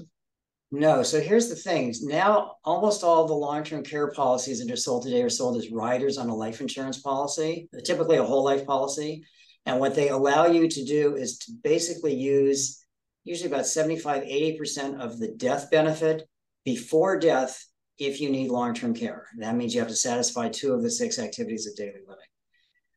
No. 0.78 1.04
So 1.04 1.22
here's 1.22 1.48
the 1.48 1.56
thing. 1.56 1.94
Now, 2.02 2.56
almost 2.66 3.02
all 3.02 3.26
the 3.26 3.34
long-term 3.34 3.84
care 3.84 4.12
policies 4.12 4.60
that 4.60 4.70
are 4.70 4.76
sold 4.76 5.04
today 5.04 5.22
are 5.22 5.30
sold 5.30 5.56
as 5.56 5.72
riders 5.72 6.18
on 6.18 6.28
a 6.28 6.36
life 6.36 6.60
insurance 6.60 7.00
policy, 7.02 7.70
typically 7.86 8.18
a 8.18 8.24
whole 8.24 8.44
life 8.44 8.66
policy. 8.66 9.24
And 9.66 9.80
what 9.80 9.96
they 9.96 10.10
allow 10.10 10.48
you 10.48 10.68
to 10.68 10.84
do 10.84 11.16
is 11.16 11.38
to 11.40 11.54
basically 11.64 12.14
use 12.14 12.84
usually 13.24 13.50
about 13.50 13.66
75, 13.66 14.24
80% 14.24 15.00
of 15.00 15.18
the 15.18 15.30
death 15.30 15.72
benefit 15.72 16.28
before 16.66 17.18
death 17.20 17.66
if 17.98 18.20
you 18.20 18.30
need 18.30 18.50
long-term 18.50 18.96
care. 18.96 19.28
That 19.38 19.56
means 19.56 19.74
you 19.74 19.80
have 19.80 19.90
to 19.90 19.96
satisfy 19.96 20.50
two 20.50 20.74
of 20.74 20.84
the 20.84 20.92
six 20.92 21.20
activities 21.20 21.68
of 21.68 21.76
daily 21.78 22.02
living. 22.06 22.26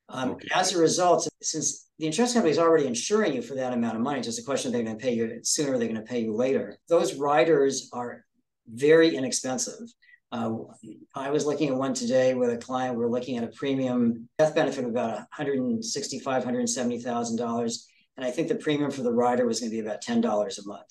Um, 0.09 0.30
okay. 0.30 0.48
As 0.54 0.74
a 0.74 0.78
result, 0.78 1.28
since 1.42 1.88
the 1.98 2.06
insurance 2.06 2.32
company 2.32 2.50
is 2.50 2.59
already 2.59 2.86
insuring 2.86 3.34
you 3.34 3.42
for 3.42 3.54
that 3.56 3.72
amount 3.72 3.96
of 3.96 4.02
money, 4.02 4.18
it's 4.18 4.28
just 4.28 4.38
a 4.38 4.44
question 4.44 4.68
of 4.68 4.72
they're 4.72 4.82
going 4.82 4.98
to 4.98 5.02
pay 5.02 5.12
you 5.12 5.40
sooner 5.42 5.74
or 5.74 5.78
they're 5.78 5.88
going 5.88 6.00
to 6.00 6.06
pay 6.06 6.20
you 6.20 6.34
later. 6.34 6.78
Those 6.88 7.14
riders 7.14 7.90
are 7.92 8.24
very 8.66 9.14
inexpensive. 9.14 9.80
Uh, 10.30 10.54
I 11.14 11.30
was 11.30 11.46
looking 11.46 11.68
at 11.68 11.74
one 11.74 11.94
today 11.94 12.34
with 12.34 12.50
a 12.50 12.59
client. 12.59 12.98
We 12.98 13.04
are 13.04 13.11
looking 13.11 13.38
at 13.38 13.44
a 13.44 13.48
premium 13.48 14.28
death 14.38 14.54
benefit 14.54 14.84
of 14.84 14.90
about 14.90 15.20
$165,000, 15.38 16.22
$170,000. 16.22 17.78
And 18.16 18.26
I 18.26 18.30
think 18.30 18.48
the 18.48 18.56
premium 18.56 18.90
for 18.90 19.02
the 19.02 19.12
rider 19.12 19.46
was 19.46 19.61
going 19.61 19.70
to 19.70 19.76
be 19.76 19.80
about 19.80 20.02
$10 20.02 20.22
a 20.24 20.68
month. 20.68 20.86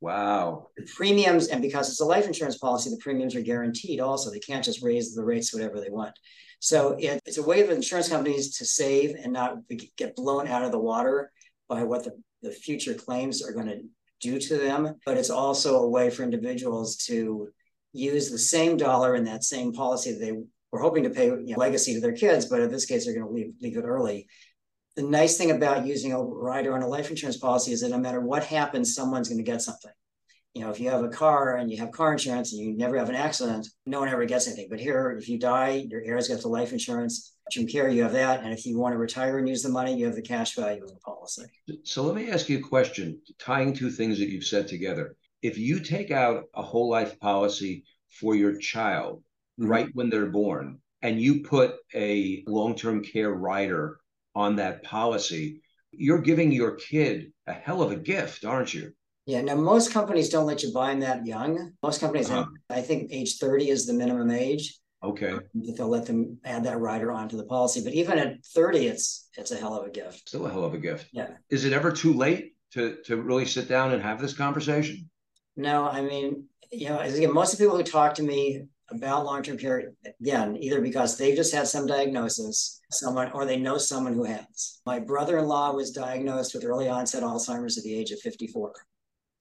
Wow. 0.00 0.70
The 0.76 0.88
premiums, 0.96 1.46
and 1.48 1.62
because 1.62 1.88
it's 1.88 2.00
a 2.00 2.04
life 2.04 2.26
insurance 2.26 2.58
policy, 2.58 2.90
the 2.90 2.96
premiums 2.96 3.36
are 3.36 3.40
guaranteed 3.40 4.00
also. 4.00 4.30
They 4.30 4.40
can't 4.40 4.64
just 4.64 4.82
raise 4.82 5.14
the 5.14 5.24
rates 5.24 5.54
whatever 5.54 5.80
they 5.80 5.90
want. 5.90 6.18
So 6.62 6.94
it, 6.96 7.20
it's 7.26 7.38
a 7.38 7.42
way 7.42 7.66
for 7.66 7.72
insurance 7.72 8.08
companies 8.08 8.58
to 8.58 8.64
save 8.64 9.16
and 9.16 9.32
not 9.32 9.56
get 9.96 10.14
blown 10.14 10.46
out 10.46 10.64
of 10.64 10.70
the 10.70 10.78
water 10.78 11.32
by 11.68 11.82
what 11.82 12.04
the, 12.04 12.12
the 12.40 12.52
future 12.52 12.94
claims 12.94 13.42
are 13.42 13.52
going 13.52 13.66
to 13.66 13.80
do 14.20 14.38
to 14.38 14.58
them. 14.58 14.94
But 15.04 15.16
it's 15.16 15.28
also 15.28 15.82
a 15.82 15.88
way 15.88 16.08
for 16.08 16.22
individuals 16.22 16.98
to 17.08 17.48
use 17.92 18.30
the 18.30 18.38
same 18.38 18.76
dollar 18.76 19.16
in 19.16 19.24
that 19.24 19.42
same 19.42 19.72
policy 19.72 20.12
that 20.12 20.20
they 20.20 20.30
were 20.70 20.80
hoping 20.80 21.02
to 21.02 21.10
pay 21.10 21.26
you 21.26 21.46
know, 21.46 21.58
legacy 21.58 21.94
to 21.94 22.00
their 22.00 22.12
kids, 22.12 22.46
but 22.46 22.60
in 22.60 22.70
this 22.70 22.86
case, 22.86 23.06
they're 23.06 23.14
going 23.14 23.26
to 23.26 23.32
leave, 23.32 23.54
leave 23.60 23.76
it 23.76 23.84
early. 23.84 24.28
The 24.94 25.02
nice 25.02 25.36
thing 25.36 25.50
about 25.50 25.84
using 25.84 26.12
a 26.12 26.22
rider 26.22 26.74
on 26.74 26.82
a 26.82 26.86
life 26.86 27.10
insurance 27.10 27.38
policy 27.38 27.72
is 27.72 27.80
that 27.80 27.90
no 27.90 27.98
matter 27.98 28.20
what 28.20 28.44
happens, 28.44 28.94
someone's 28.94 29.28
going 29.28 29.44
to 29.44 29.50
get 29.50 29.62
something 29.62 29.90
you 30.54 30.62
know, 30.62 30.70
if 30.70 30.78
you 30.78 30.90
have 30.90 31.02
a 31.02 31.08
car 31.08 31.56
and 31.56 31.70
you 31.70 31.78
have 31.78 31.92
car 31.92 32.12
insurance 32.12 32.52
and 32.52 32.62
you 32.62 32.76
never 32.76 32.98
have 32.98 33.08
an 33.08 33.14
accident, 33.14 33.66
no 33.86 34.00
one 34.00 34.08
ever 34.08 34.24
gets 34.26 34.46
anything. 34.46 34.68
But 34.68 34.80
here, 34.80 35.16
if 35.18 35.28
you 35.28 35.38
die, 35.38 35.86
your 35.88 36.02
heirs 36.02 36.28
get 36.28 36.42
the 36.42 36.48
life 36.48 36.72
insurance. 36.72 37.34
From 37.52 37.66
care, 37.66 37.88
you 37.88 38.02
have 38.02 38.12
that. 38.12 38.42
And 38.42 38.52
if 38.52 38.66
you 38.66 38.78
want 38.78 38.92
to 38.94 38.98
retire 38.98 39.38
and 39.38 39.48
use 39.48 39.62
the 39.62 39.68
money, 39.68 39.96
you 39.96 40.06
have 40.06 40.14
the 40.14 40.22
cash 40.22 40.54
value 40.54 40.82
of 40.82 40.90
the 40.90 40.96
policy. 40.96 41.44
So 41.84 42.02
let 42.02 42.14
me 42.14 42.30
ask 42.30 42.48
you 42.48 42.58
a 42.58 42.62
question, 42.62 43.20
tying 43.38 43.72
two 43.72 43.90
things 43.90 44.18
that 44.18 44.28
you've 44.28 44.44
said 44.44 44.68
together. 44.68 45.16
If 45.42 45.58
you 45.58 45.80
take 45.80 46.10
out 46.10 46.44
a 46.54 46.62
whole 46.62 46.88
life 46.88 47.18
policy 47.18 47.84
for 48.20 48.34
your 48.34 48.58
child 48.58 49.22
mm-hmm. 49.58 49.70
right 49.70 49.88
when 49.94 50.10
they're 50.10 50.26
born, 50.26 50.80
and 51.00 51.20
you 51.20 51.42
put 51.42 51.74
a 51.94 52.44
long-term 52.46 53.02
care 53.02 53.32
rider 53.32 53.98
on 54.34 54.56
that 54.56 54.84
policy, 54.84 55.62
you're 55.90 56.20
giving 56.20 56.52
your 56.52 56.76
kid 56.76 57.32
a 57.46 57.52
hell 57.52 57.82
of 57.82 57.90
a 57.90 57.96
gift, 57.96 58.44
aren't 58.44 58.72
you? 58.72 58.92
Yeah, 59.26 59.40
now 59.40 59.54
most 59.54 59.92
companies 59.92 60.28
don't 60.28 60.46
let 60.46 60.62
you 60.62 60.72
buy 60.72 60.90
them 60.90 61.00
that 61.00 61.24
young. 61.24 61.72
Most 61.82 62.00
companies, 62.00 62.28
uh-huh. 62.28 62.46
have, 62.70 62.78
I 62.78 62.80
think 62.80 63.12
age 63.12 63.38
30 63.38 63.70
is 63.70 63.86
the 63.86 63.92
minimum 63.92 64.30
age. 64.30 64.78
Okay. 65.04 65.34
They'll 65.54 65.88
let 65.88 66.06
them 66.06 66.38
add 66.44 66.64
that 66.64 66.78
rider 66.78 67.10
onto 67.10 67.36
the 67.36 67.44
policy. 67.44 67.82
But 67.82 67.92
even 67.92 68.18
at 68.18 68.44
30, 68.46 68.86
it's 68.86 69.28
it's 69.36 69.50
a 69.50 69.56
hell 69.56 69.74
of 69.74 69.86
a 69.86 69.90
gift. 69.90 70.28
Still 70.28 70.46
a 70.46 70.50
hell 70.50 70.64
of 70.64 70.74
a 70.74 70.78
gift. 70.78 71.08
Yeah. 71.12 71.30
Is 71.50 71.64
it 71.64 71.72
ever 71.72 71.90
too 71.90 72.12
late 72.12 72.54
to 72.72 72.98
to 73.06 73.20
really 73.20 73.46
sit 73.46 73.68
down 73.68 73.92
and 73.92 74.02
have 74.02 74.20
this 74.20 74.32
conversation? 74.32 75.08
No, 75.56 75.88
I 75.88 76.02
mean, 76.02 76.44
you 76.70 76.88
know, 76.88 76.98
as 76.98 77.16
again, 77.16 77.32
most 77.32 77.52
of 77.52 77.58
the 77.58 77.64
people 77.64 77.76
who 77.76 77.82
talk 77.82 78.14
to 78.14 78.22
me 78.22 78.62
about 78.90 79.24
long-term 79.24 79.58
care, 79.58 79.92
again, 80.20 80.56
either 80.56 80.80
because 80.80 81.16
they've 81.16 81.36
just 81.36 81.54
had 81.54 81.66
some 81.66 81.86
diagnosis, 81.86 82.80
someone, 82.90 83.30
or 83.32 83.44
they 83.44 83.56
know 83.56 83.78
someone 83.78 84.12
who 84.12 84.24
has. 84.24 84.80
My 84.86 84.98
brother-in-law 84.98 85.72
was 85.72 85.90
diagnosed 85.90 86.54
with 86.54 86.64
early 86.64 86.88
onset 86.88 87.22
Alzheimer's 87.22 87.78
at 87.78 87.84
the 87.84 87.94
age 87.94 88.10
of 88.10 88.20
54. 88.20 88.72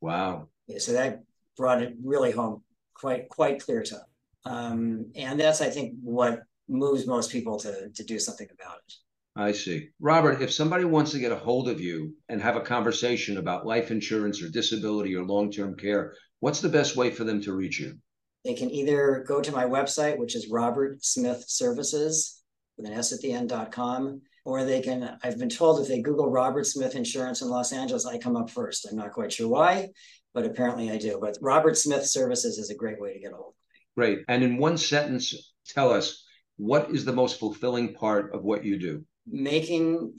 Wow. 0.01 0.49
Yeah, 0.67 0.79
so 0.79 0.93
that 0.93 1.23
brought 1.57 1.81
it 1.81 1.95
really 2.03 2.31
home 2.31 2.63
quite 2.93 3.29
quite 3.29 3.59
clear 3.61 3.83
to 3.83 3.95
them. 3.95 4.05
Um, 4.45 5.11
and 5.15 5.39
that's 5.39 5.61
I 5.61 5.69
think 5.69 5.95
what 6.01 6.41
moves 6.67 7.07
most 7.07 7.31
people 7.31 7.57
to 7.59 7.89
to 7.93 8.03
do 8.03 8.19
something 8.19 8.47
about 8.51 8.77
it. 8.77 8.93
I 9.35 9.53
see. 9.53 9.89
Robert, 9.99 10.41
if 10.41 10.51
somebody 10.51 10.83
wants 10.83 11.11
to 11.11 11.19
get 11.19 11.31
a 11.31 11.37
hold 11.37 11.69
of 11.69 11.79
you 11.79 12.13
and 12.27 12.41
have 12.41 12.57
a 12.57 12.61
conversation 12.61 13.37
about 13.37 13.65
life 13.65 13.89
insurance 13.89 14.41
or 14.41 14.49
disability 14.49 15.15
or 15.15 15.23
long 15.23 15.51
term 15.51 15.77
care, 15.77 16.13
what's 16.41 16.59
the 16.59 16.69
best 16.69 16.97
way 16.97 17.11
for 17.11 17.23
them 17.23 17.41
to 17.43 17.53
reach 17.53 17.79
you? 17.79 17.97
They 18.43 18.55
can 18.55 18.71
either 18.71 19.23
go 19.27 19.39
to 19.39 19.51
my 19.51 19.65
website, 19.65 20.17
which 20.17 20.35
is 20.35 20.49
Robert 20.49 21.05
Smith 21.05 21.45
Services 21.47 22.41
with 22.77 22.87
an 22.87 22.93
S 22.93 23.13
at 23.13 23.19
the 23.19 23.31
end.com, 23.31 24.21
or 24.43 24.63
they 24.63 24.81
can, 24.81 25.17
I've 25.23 25.37
been 25.37 25.49
told 25.49 25.81
if 25.81 25.87
they 25.87 26.01
Google 26.01 26.29
Robert 26.29 26.65
Smith 26.65 26.95
Insurance 26.95 27.41
in 27.41 27.49
Los 27.49 27.71
Angeles, 27.71 28.05
I 28.05 28.17
come 28.17 28.35
up 28.35 28.49
first. 28.49 28.87
I'm 28.89 28.97
not 28.97 29.11
quite 29.11 29.31
sure 29.31 29.47
why, 29.47 29.89
but 30.33 30.45
apparently 30.45 30.89
I 30.91 30.97
do. 30.97 31.19
But 31.21 31.37
Robert 31.41 31.77
Smith 31.77 32.05
Services 32.05 32.57
is 32.57 32.69
a 32.69 32.75
great 32.75 32.99
way 32.99 33.13
to 33.13 33.19
get 33.19 33.33
a 33.33 33.35
hold 33.35 33.49
of 33.49 33.53
me. 33.53 33.79
Great. 33.95 34.25
And 34.27 34.43
in 34.43 34.57
one 34.57 34.77
sentence, 34.77 35.53
tell 35.67 35.91
us 35.91 36.25
what 36.57 36.91
is 36.91 37.05
the 37.05 37.13
most 37.13 37.39
fulfilling 37.39 37.93
part 37.93 38.33
of 38.33 38.43
what 38.43 38.63
you 38.63 38.79
do? 38.79 39.05
Making, 39.27 40.13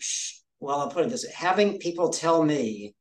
well, 0.61 0.81
I'll 0.81 0.91
put 0.91 1.07
it 1.07 1.11
this 1.11 1.25
way 1.25 1.33
having 1.35 1.79
people 1.79 2.11
tell 2.11 2.43
me 2.45 2.95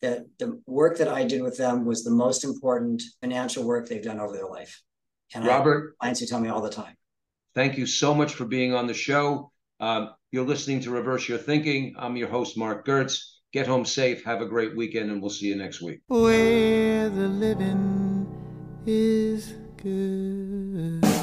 that 0.00 0.24
the 0.38 0.60
work 0.66 0.98
that 0.98 1.08
I 1.08 1.24
did 1.24 1.42
with 1.42 1.56
them 1.56 1.84
was 1.84 2.04
the 2.04 2.10
most 2.10 2.44
important 2.44 3.02
financial 3.20 3.64
work 3.64 3.88
they've 3.88 4.02
done 4.02 4.20
over 4.20 4.32
their 4.32 4.46
life. 4.46 4.80
And 5.34 5.44
Robert, 5.44 5.98
clients 5.98 6.20
who 6.20 6.26
tell 6.26 6.40
me 6.40 6.48
all 6.48 6.62
the 6.62 6.70
time. 6.70 6.94
Thank 7.54 7.76
you 7.76 7.86
so 7.86 8.14
much 8.14 8.34
for 8.34 8.44
being 8.44 8.74
on 8.74 8.86
the 8.86 8.94
show. 8.94 9.50
Um, 9.80 10.10
you're 10.32 10.46
listening 10.46 10.80
to 10.80 10.90
Reverse 10.90 11.28
Your 11.28 11.38
Thinking. 11.38 11.94
I'm 11.98 12.16
your 12.16 12.28
host, 12.28 12.56
Marc 12.56 12.86
Gertz. 12.86 13.20
Get 13.52 13.66
home 13.66 13.84
safe. 13.84 14.24
Have 14.24 14.42
a 14.42 14.46
great 14.46 14.76
weekend, 14.76 15.10
and 15.10 15.22
we'll 15.22 15.30
see 15.30 15.46
you 15.46 15.56
next 15.56 15.80
week. 15.80 16.00
Where 16.08 17.08
the 17.08 17.28
living 17.28 18.26
is 18.86 19.54
good. 19.76 21.17